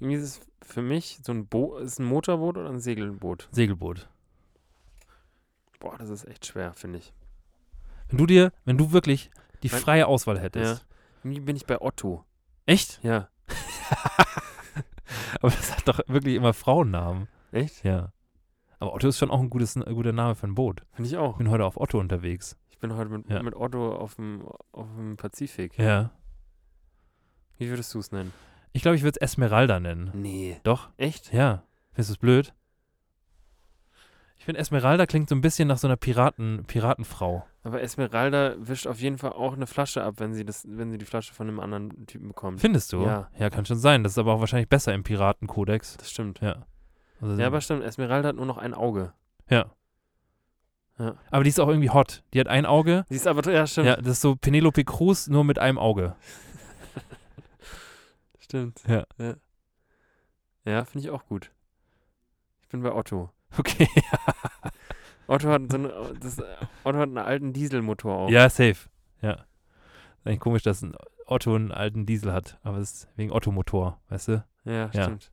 Irgendwie 0.00 0.16
ist 0.16 0.22
es 0.22 0.40
für 0.66 0.82
mich 0.82 1.20
so 1.22 1.32
ein 1.32 1.46
Boot, 1.46 1.80
ist 1.82 1.98
ein 2.00 2.06
Motorboot 2.06 2.56
oder 2.56 2.70
ein 2.70 2.80
Segelboot? 2.80 3.48
Segelboot. 3.52 4.08
Boah, 5.78 5.96
das 5.98 6.08
ist 6.10 6.24
echt 6.26 6.46
schwer, 6.46 6.72
finde 6.74 6.98
ich. 6.98 7.12
Wenn 8.08 8.18
du 8.18 8.26
dir, 8.26 8.52
wenn 8.64 8.76
du 8.78 8.92
wirklich 8.92 9.30
die 9.62 9.68
Mein- 9.68 9.80
freie 9.80 10.06
Auswahl 10.06 10.38
hättest. 10.40 10.86
Irgendwie 11.22 11.40
bin 11.40 11.56
ich 11.56 11.66
bei 11.66 11.80
Otto. 11.80 12.24
Echt? 12.66 12.98
Ja. 13.02 13.28
Aber 15.40 15.50
das 15.50 15.76
hat 15.76 15.86
doch 15.88 16.00
wirklich 16.08 16.34
immer 16.36 16.52
Frauennamen. 16.54 17.28
Echt? 17.52 17.84
Ja. 17.84 18.12
Aber 18.78 18.94
Otto 18.94 19.08
ist 19.08 19.18
schon 19.18 19.30
auch 19.30 19.40
ein, 19.40 19.50
gutes, 19.50 19.76
ein 19.76 19.94
guter 19.94 20.12
Name 20.12 20.34
für 20.34 20.46
ein 20.46 20.54
Boot. 20.54 20.82
Finde 20.92 21.08
ich 21.10 21.16
auch. 21.16 21.32
Ich 21.32 21.38
bin 21.38 21.50
heute 21.50 21.64
auf 21.64 21.76
Otto 21.78 21.98
unterwegs. 21.98 22.56
Ich 22.70 22.78
bin 22.78 22.94
heute 22.96 23.10
mit, 23.10 23.28
Ja. 23.28 23.42
mit 23.42 23.54
Otto 23.54 23.94
auf 23.94 24.14
dem, 24.14 24.46
auf 24.72 24.86
dem 24.96 25.16
Pazifik. 25.16 25.76
Ja. 25.78 26.10
Wie 27.58 27.68
würdest 27.68 27.92
du 27.92 27.98
es 27.98 28.10
nennen? 28.12 28.32
Ich 28.72 28.82
glaube, 28.82 28.96
ich 28.96 29.02
würde 29.02 29.18
es 29.20 29.32
Esmeralda 29.32 29.80
nennen. 29.80 30.10
Nee. 30.14 30.58
Doch? 30.62 30.90
Echt? 30.96 31.32
Ja. 31.32 31.62
Findest 31.92 32.10
du 32.10 32.14
es 32.14 32.18
blöd? 32.18 32.54
Ich 34.38 34.44
finde, 34.46 34.60
Esmeralda 34.60 35.04
klingt 35.06 35.28
so 35.28 35.34
ein 35.34 35.42
bisschen 35.42 35.68
nach 35.68 35.76
so 35.76 35.86
einer 35.86 35.96
Piraten, 35.96 36.64
Piratenfrau. 36.66 37.44
Aber 37.62 37.82
Esmeralda 37.82 38.54
wischt 38.58 38.86
auf 38.86 38.98
jeden 39.00 39.18
Fall 39.18 39.32
auch 39.32 39.52
eine 39.52 39.66
Flasche 39.66 40.02
ab, 40.02 40.14
wenn 40.16 40.32
sie, 40.32 40.46
das, 40.46 40.64
wenn 40.66 40.90
sie 40.90 40.96
die 40.96 41.04
Flasche 41.04 41.34
von 41.34 41.46
einem 41.46 41.60
anderen 41.60 42.06
Typen 42.06 42.28
bekommt. 42.28 42.58
Findest 42.60 42.92
du? 42.94 43.02
Ja. 43.02 43.28
Ja, 43.38 43.50
kann 43.50 43.66
schon 43.66 43.76
sein. 43.78 44.02
Das 44.02 44.12
ist 44.12 44.18
aber 44.18 44.32
auch 44.32 44.40
wahrscheinlich 44.40 44.68
besser 44.70 44.94
im 44.94 45.02
Piratenkodex. 45.02 45.98
Das 45.98 46.10
stimmt. 46.10 46.40
Ja. 46.40 46.64
Also, 47.20 47.38
Ja, 47.38 47.48
aber 47.48 47.60
stimmt, 47.60 47.82
Esmeralda 47.84 48.28
hat 48.28 48.36
nur 48.36 48.46
noch 48.46 48.56
ein 48.58 48.72
Auge. 48.74 49.12
ja. 49.48 49.66
Ja. 50.98 51.14
Aber 51.30 51.44
die 51.44 51.48
ist 51.48 51.58
auch 51.58 51.68
irgendwie 51.68 51.88
hot. 51.88 52.22
Die 52.34 52.40
hat 52.40 52.48
ein 52.48 52.66
Auge. 52.66 53.06
Sie 53.08 53.16
ist 53.16 53.26
aber, 53.26 53.50
ja, 53.50 53.66
stimmt. 53.66 53.86
Ja, 53.86 53.96
das 53.96 54.08
ist 54.08 54.20
so 54.20 54.36
Penelope 54.36 54.84
Cruz 54.84 55.28
nur 55.28 55.44
mit 55.44 55.58
einem 55.58 55.78
Auge. 55.78 56.14
Stimmt. 58.50 58.82
Ja. 58.88 59.04
Ja, 59.18 59.34
ja 60.64 60.84
finde 60.84 61.06
ich 61.06 61.10
auch 61.12 61.24
gut. 61.26 61.52
Ich 62.62 62.68
bin 62.68 62.82
bei 62.82 62.92
Otto. 62.92 63.30
Okay. 63.58 63.88
Otto 65.26 65.48
hat 65.48 65.62
so 65.72 65.76
eine, 65.76 65.88
das, 66.20 66.38
Otto 66.84 66.98
hat 66.98 67.08
einen 67.08 67.18
alten 67.18 67.52
Dieselmotor 67.52 68.16
auch. 68.16 68.30
Ja, 68.30 68.48
safe. 68.48 68.88
Ja. 69.20 69.32
Ist 69.32 70.26
eigentlich 70.26 70.38
komisch, 70.38 70.62
dass 70.62 70.82
ein 70.82 70.94
Otto 71.26 71.56
einen 71.56 71.72
alten 71.72 72.06
Diesel 72.06 72.32
hat. 72.32 72.60
Aber 72.62 72.78
es 72.78 72.92
ist 72.92 73.08
wegen 73.16 73.32
Otto-Motor, 73.32 74.00
weißt 74.08 74.28
du? 74.28 74.44
Ja, 74.64 74.88
Ja. 74.92 75.02
stimmt. 75.02 75.32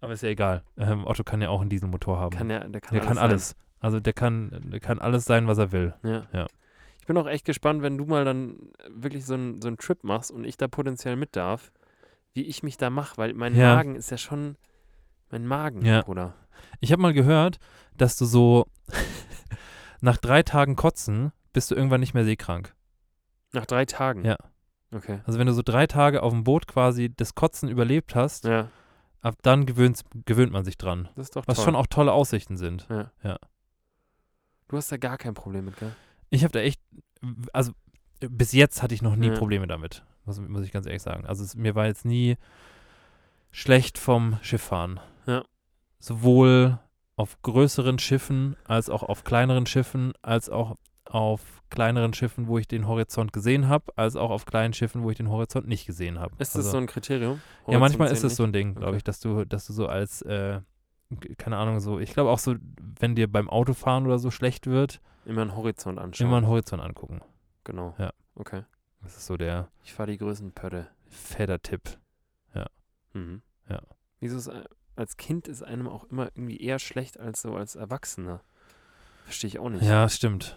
Aber 0.00 0.14
ist 0.14 0.24
ja 0.24 0.30
egal. 0.30 0.64
Ähm, 0.76 1.06
Otto 1.06 1.22
kann 1.22 1.40
ja 1.40 1.48
auch 1.48 1.60
einen 1.60 1.70
Dieselmotor 1.70 2.18
haben. 2.18 2.36
Kann 2.36 2.48
der, 2.48 2.68
der 2.68 2.80
kann 2.80 2.94
der 2.94 3.02
alles. 3.02 3.08
kann 3.08 3.18
alles. 3.18 3.56
Also 3.78 4.00
der 4.00 4.12
kann, 4.12 4.50
der 4.72 4.80
kann 4.80 4.98
alles 4.98 5.24
sein, 5.26 5.46
was 5.46 5.58
er 5.58 5.70
will. 5.70 5.94
Ja. 6.02 6.26
Ja. 6.32 6.46
Ich 7.00 7.06
bin 7.06 7.16
auch 7.18 7.28
echt 7.28 7.44
gespannt, 7.44 7.82
wenn 7.82 7.98
du 7.98 8.04
mal 8.04 8.24
dann 8.24 8.56
wirklich 8.88 9.24
so 9.26 9.34
einen 9.34 9.62
so 9.62 9.68
einen 9.68 9.76
Trip 9.76 10.02
machst 10.02 10.32
und 10.32 10.44
ich 10.44 10.56
da 10.56 10.66
potenziell 10.66 11.14
mit 11.14 11.36
darf, 11.36 11.70
wie 12.34 12.42
ich 12.42 12.62
mich 12.62 12.76
da 12.76 12.90
mache, 12.90 13.16
weil 13.16 13.32
mein 13.34 13.54
Ja. 13.54 13.76
Magen 13.76 13.94
ist 13.96 14.10
ja 14.10 14.18
schon 14.18 14.56
mein 15.30 15.46
Magen, 15.46 15.84
Ja. 15.84 16.02
Bruder. 16.02 16.34
Ich 16.80 16.92
habe 16.92 17.00
mal 17.02 17.12
gehört, 17.12 17.58
dass 17.96 18.16
du 18.16 18.24
so 18.26 18.66
nach 20.00 20.16
drei 20.18 20.42
Tagen 20.42 20.76
Kotzen 20.76 21.32
bist 21.52 21.70
du 21.70 21.74
irgendwann 21.74 22.00
nicht 22.00 22.14
mehr 22.14 22.24
seekrank. 22.24 22.74
Nach 23.52 23.66
drei 23.66 23.84
Tagen. 23.84 24.24
Ja. 24.24 24.36
Okay. 24.92 25.20
Also 25.26 25.38
wenn 25.38 25.46
du 25.46 25.52
so 25.52 25.62
drei 25.62 25.86
Tage 25.86 26.22
auf 26.22 26.32
dem 26.32 26.44
Boot 26.44 26.66
quasi 26.66 27.12
das 27.16 27.34
Kotzen 27.34 27.68
überlebt 27.68 28.14
hast, 28.14 28.44
Ja, 28.44 28.68
ab 29.20 29.36
dann 29.42 29.66
gewöhnt, 29.66 30.02
gewöhnt 30.26 30.52
man 30.52 30.64
sich 30.64 30.76
dran. 30.76 31.08
das 31.16 31.26
ist 31.28 31.36
doch 31.36 31.46
Was 31.46 31.56
toll. 31.56 31.64
schon 31.64 31.76
auch 31.76 31.86
tolle 31.86 32.12
Aussichten 32.12 32.56
sind. 32.56 32.86
Du 34.68 34.76
hast 34.76 34.90
da 34.90 34.96
gar 34.96 35.18
kein 35.18 35.34
Problem 35.34 35.66
mit, 35.66 35.76
gell? 35.78 35.92
Ich 36.30 36.42
habe 36.42 36.52
da 36.52 36.60
echt, 36.60 36.80
also 37.52 37.72
bis 38.20 38.52
jetzt 38.52 38.82
hatte 38.82 38.94
ich 38.94 39.02
noch 39.02 39.14
nie 39.16 39.28
Ja. 39.28 39.34
Probleme 39.34 39.66
damit, 39.66 40.04
muss, 40.26 40.40
muss 40.40 40.64
ich 40.64 40.72
ganz 40.72 40.86
ehrlich 40.86 41.02
sagen. 41.02 41.26
Also 41.26 41.44
es, 41.44 41.54
mir 41.56 41.74
war 41.74 41.86
jetzt 41.86 42.04
nie 42.04 42.36
schlecht 43.50 43.98
vom 43.98 44.38
Schifffahren. 44.42 45.00
Ja. 45.26 45.44
Sowohl 45.98 46.78
auf 47.16 47.40
größeren 47.42 47.98
Schiffen 47.98 48.56
als 48.64 48.90
auch 48.90 49.02
auf 49.02 49.24
kleineren 49.24 49.66
Schiffen, 49.66 50.12
als 50.22 50.50
auch 50.50 50.76
auf 51.04 51.62
kleineren 51.70 52.12
Schiffen, 52.12 52.48
wo 52.48 52.58
ich 52.58 52.66
den 52.66 52.86
Horizont 52.88 53.32
gesehen 53.32 53.68
habe, 53.68 53.92
als 53.96 54.16
auch 54.16 54.30
auf 54.30 54.46
kleinen 54.46 54.72
Schiffen, 54.74 55.02
wo 55.02 55.10
ich 55.10 55.16
den 55.16 55.28
Horizont 55.30 55.68
nicht 55.68 55.86
gesehen 55.86 56.18
habe. 56.18 56.34
Ist 56.38 56.54
das 56.54 56.66
also, 56.66 56.70
so 56.72 56.76
ein 56.78 56.86
Kriterium? 56.86 57.40
Ja, 57.68 57.78
manchmal 57.78 58.08
Horizont 58.08 58.26
ist 58.26 58.32
es 58.32 58.36
so 58.36 58.44
ein 58.44 58.52
Ding, 58.52 58.74
glaube 58.74 58.88
Okay. 58.88 58.96
ich, 58.98 59.04
dass 59.04 59.20
du, 59.20 59.44
dass 59.44 59.66
du 59.66 59.72
so 59.72 59.86
als, 59.86 60.22
äh, 60.22 60.60
keine 61.38 61.56
Ahnung, 61.56 61.78
so, 61.80 62.00
ich 62.00 62.12
glaube 62.12 62.30
auch 62.30 62.38
so, 62.38 62.56
wenn 62.98 63.14
dir 63.14 63.30
beim 63.30 63.48
Autofahren 63.48 64.06
oder 64.06 64.18
so 64.18 64.30
schlecht 64.30 64.66
wird. 64.66 65.00
Immer 65.24 65.42
einen 65.42 65.56
Horizont 65.56 65.98
anschauen. 65.98 66.26
immer 66.26 66.38
einen 66.38 66.48
Horizont 66.48 66.82
angucken. 66.82 67.20
Genau. 67.64 67.94
Ja. 67.98 68.12
Okay. 68.34 68.62
Das 69.04 69.16
ist 69.16 69.26
so 69.26 69.36
der 69.36 69.68
Ich 69.84 69.92
fahre 69.94 70.10
die 70.10 70.18
Größenpötte. 70.18 70.88
Federtipp. 71.08 71.98
Mhm. 73.16 73.42
Ja. 73.68 73.80
Wieso 74.18 74.36
ist, 74.38 74.48
ein- 74.48 74.64
als 74.96 75.16
Kind 75.16 75.46
ist 75.46 75.62
einem 75.62 75.86
auch 75.86 76.02
immer 76.10 76.26
irgendwie 76.34 76.56
eher 76.60 76.80
schlecht 76.80 77.20
als 77.20 77.42
so 77.42 77.54
als 77.54 77.76
Erwachsener? 77.76 78.40
Verstehe 79.24 79.46
ich 79.46 79.58
auch 79.60 79.68
nicht. 79.68 79.84
Ja, 79.84 80.08
stimmt. 80.08 80.56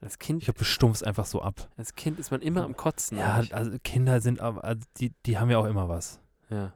Als 0.00 0.20
Kind, 0.20 0.42
Ich 0.42 0.44
glaube, 0.46 0.58
du 0.60 0.64
stumpfst 0.64 1.02
einfach 1.04 1.26
so 1.26 1.42
ab. 1.42 1.68
als 1.76 1.96
kind 1.96 2.20
ist 2.20 2.30
man 2.30 2.40
immer 2.40 2.62
am 2.62 2.76
Kotzen. 2.76 3.18
Ja, 3.18 3.34
eigentlich. 3.34 3.52
also 3.54 3.76
Kinder 3.82 4.20
sind 4.20 4.40
aber, 4.40 4.62
also 4.62 4.86
die, 4.98 5.12
die 5.26 5.38
haben 5.38 5.50
ja 5.50 5.58
auch 5.58 5.64
immer 5.66 5.88
was. 5.88 6.20
ja. 6.50 6.72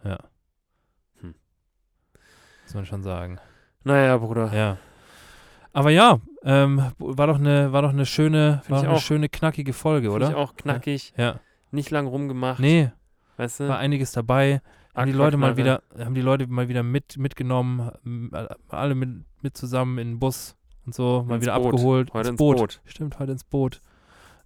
Muss 2.65 2.75
man 2.75 2.85
schon 2.85 3.05
sagen. 3.05 3.39
Naja, 3.85 4.17
Bruder. 4.19 4.53
Ja. 4.53 4.79
Aber 5.77 5.91
ja, 5.91 6.21
ähm, 6.43 6.83
war 6.97 7.27
doch 7.27 7.39
eine, 7.39 7.71
war 7.71 7.83
doch 7.83 7.91
eine 7.91 8.07
schöne, 8.07 8.63
Find 8.65 8.71
war 8.71 8.79
doch 8.83 8.89
eine 8.89 8.97
auch. 8.97 9.01
schöne, 9.03 9.29
knackige 9.29 9.75
Folge, 9.75 10.11
Finde 10.11 10.17
oder? 10.27 10.31
ich 10.31 10.35
auch 10.35 10.57
knackig. 10.57 11.13
Ja. 11.19 11.39
Nicht 11.71 11.91
lang 11.91 12.07
rumgemacht. 12.07 12.61
Nee, 12.61 12.93
Weißt 13.37 13.61
du? 13.61 13.69
war 13.69 13.77
einiges 13.79 14.13
dabei. 14.13 14.63
Haben 14.95 15.09
die 15.09 15.13
Leute 15.13 15.37
mal 15.37 15.59
wieder, 15.59 15.83
haben 15.99 16.15
die 16.15 16.23
Leute 16.23 16.47
mal 16.47 16.69
wieder 16.71 16.83
mit, 16.83 17.19
mitgenommen, 17.19 17.91
alle 18.71 18.95
mit, 18.95 19.11
mit 19.43 19.55
zusammen 19.55 19.99
in 19.99 20.13
den 20.13 20.19
Bus 20.19 20.57
und 20.87 20.95
so, 20.95 21.27
mal 21.29 21.35
Ins 21.35 21.43
wieder 21.45 21.59
Boot. 21.61 21.75
abgeholt. 21.75 22.15
Heute 22.15 22.29
ins 22.31 22.39
Boot. 22.39 22.81
Stimmt, 22.87 23.19
heute 23.19 23.33
ins 23.33 23.45
Boot. 23.45 23.83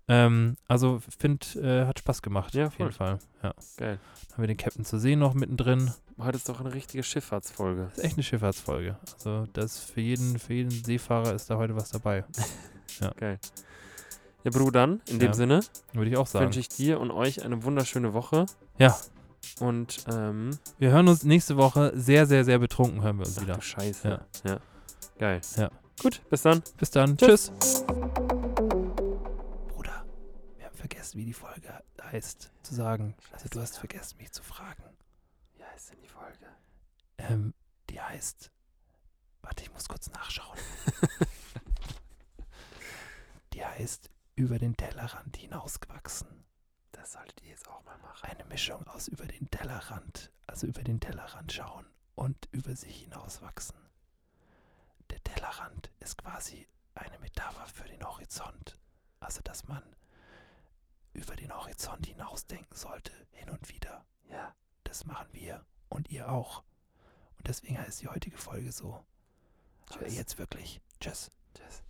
Ähm, 0.08 0.56
also 0.66 1.00
find, 1.16 1.54
äh, 1.54 1.86
hat 1.86 2.00
Spaß 2.00 2.22
gemacht, 2.22 2.54
Ja, 2.56 2.66
auf 2.66 2.76
jeden 2.80 2.90
Fall. 2.90 3.20
Ja. 3.44 3.54
Geil. 3.76 4.00
Haben 4.32 4.42
wir 4.42 4.48
den 4.48 4.56
Captain 4.56 4.84
zu 4.84 4.98
sehen 4.98 5.20
noch 5.20 5.34
mittendrin. 5.34 5.92
Heute 6.22 6.36
ist 6.36 6.48
doch 6.48 6.60
eine 6.60 6.72
richtige 6.74 7.02
Schifffahrtsfolge. 7.02 7.84
Das 7.88 7.98
ist 7.98 8.04
echt 8.04 8.16
eine 8.16 8.22
Schifffahrtsfolge. 8.22 8.96
Also 9.14 9.46
das 9.52 9.78
für 9.78 10.00
jeden, 10.00 10.38
für 10.38 10.54
jeden 10.54 10.70
Seefahrer 10.70 11.34
ist 11.34 11.48
da 11.50 11.56
heute 11.56 11.74
was 11.76 11.90
dabei. 11.90 12.24
Geil. 13.16 13.38
Ja, 14.44 14.50
Bru, 14.50 14.70
dann, 14.70 15.00
in 15.08 15.18
dem 15.18 15.28
Ja. 15.28 15.34
Sinne, 15.34 15.60
Würde 15.92 16.10
ich 16.10 16.16
auch 16.16 16.26
sagen. 16.26 16.46
wünsche 16.46 16.60
ich 16.60 16.68
dir 16.68 17.00
und 17.00 17.10
euch 17.10 17.44
eine 17.44 17.62
wunderschöne 17.62 18.12
Woche. 18.14 18.46
Ja. 18.78 18.96
Und, 19.60 20.04
ähm, 20.12 20.50
Wir 20.78 20.90
hören 20.90 21.08
uns 21.08 21.24
nächste 21.24 21.56
Woche 21.56 21.92
sehr, 21.94 22.26
sehr, 22.26 22.44
sehr 22.44 22.58
betrunken 22.58 23.02
hören 23.02 23.18
wir 23.18 23.26
uns 23.26 23.38
ach 23.38 23.42
wieder. 23.42 23.54
du 23.54 23.60
Scheiße. 23.62 24.08
Ja. 24.08 24.20
ja. 24.50 24.58
Geil. 25.18 25.40
Ja. 25.56 25.70
Gut, 26.02 26.22
bis 26.30 26.42
dann. 26.42 26.62
Bis 26.78 26.90
dann. 26.90 27.16
Tschüss. 27.16 27.52
Tschüss. 27.60 27.84
Bruder, 27.84 30.04
wir 30.56 30.66
haben 30.66 30.76
vergessen, 30.76 31.18
wie 31.18 31.24
die 31.26 31.32
Folge 31.34 31.68
heißt, 32.02 32.50
zu 32.62 32.74
sagen. 32.74 33.14
Also 33.32 33.46
du 33.50 33.60
hast 33.60 33.78
vergessen, 33.78 34.16
mich 34.18 34.32
zu 34.32 34.42
fragen. 34.42 34.82
Heißt 35.80 35.92
denn 35.92 36.00
die 36.02 36.08
Folge? 36.08 36.46
Ähm, 37.16 37.54
die 37.88 37.98
heißt. 37.98 38.50
Warte, 39.40 39.62
ich 39.62 39.72
muss 39.72 39.88
kurz 39.88 40.10
nachschauen. 40.10 40.58
die 43.54 43.64
heißt 43.64 44.10
Über 44.34 44.58
den 44.58 44.76
Tellerrand 44.76 45.38
hinausgewachsen. 45.38 46.44
Das 46.92 47.12
solltet 47.12 47.40
ihr 47.40 47.48
jetzt 47.48 47.66
auch 47.66 47.82
mal 47.84 47.96
machen. 47.96 48.28
Eine 48.28 48.44
Mischung 48.44 48.86
aus 48.88 49.08
über 49.08 49.24
den 49.24 49.50
Tellerrand, 49.50 50.30
also 50.46 50.66
über 50.66 50.82
den 50.82 51.00
Tellerrand 51.00 51.50
schauen 51.50 51.86
und 52.14 52.46
über 52.52 52.76
sich 52.76 53.00
hinauswachsen. 53.00 53.78
Der 55.08 55.22
Tellerrand 55.22 55.90
ist 55.98 56.18
quasi 56.18 56.68
eine 56.94 57.18
Metapher 57.20 57.66
für 57.66 57.88
den 57.88 58.04
Horizont. 58.04 58.78
Also, 59.18 59.40
dass 59.40 59.66
man 59.66 59.96
über 61.14 61.36
den 61.36 61.56
Horizont 61.56 62.04
hinausdenken 62.04 62.76
sollte, 62.76 63.14
hin 63.30 63.48
und 63.48 63.70
wieder. 63.70 64.04
Ja, 64.28 64.54
das 64.90 65.06
machen 65.06 65.28
wir 65.32 65.64
und 65.88 66.10
ihr 66.10 66.28
auch. 66.30 66.64
Und 67.38 67.46
deswegen 67.46 67.78
heißt 67.78 68.02
die 68.02 68.08
heutige 68.08 68.36
Folge 68.36 68.72
so. 68.72 69.02
Aber 69.86 70.00
Tschüss. 70.04 70.16
jetzt 70.16 70.38
wirklich. 70.38 70.80
Tschüss. 71.00 71.30
Tschüss. 71.54 71.82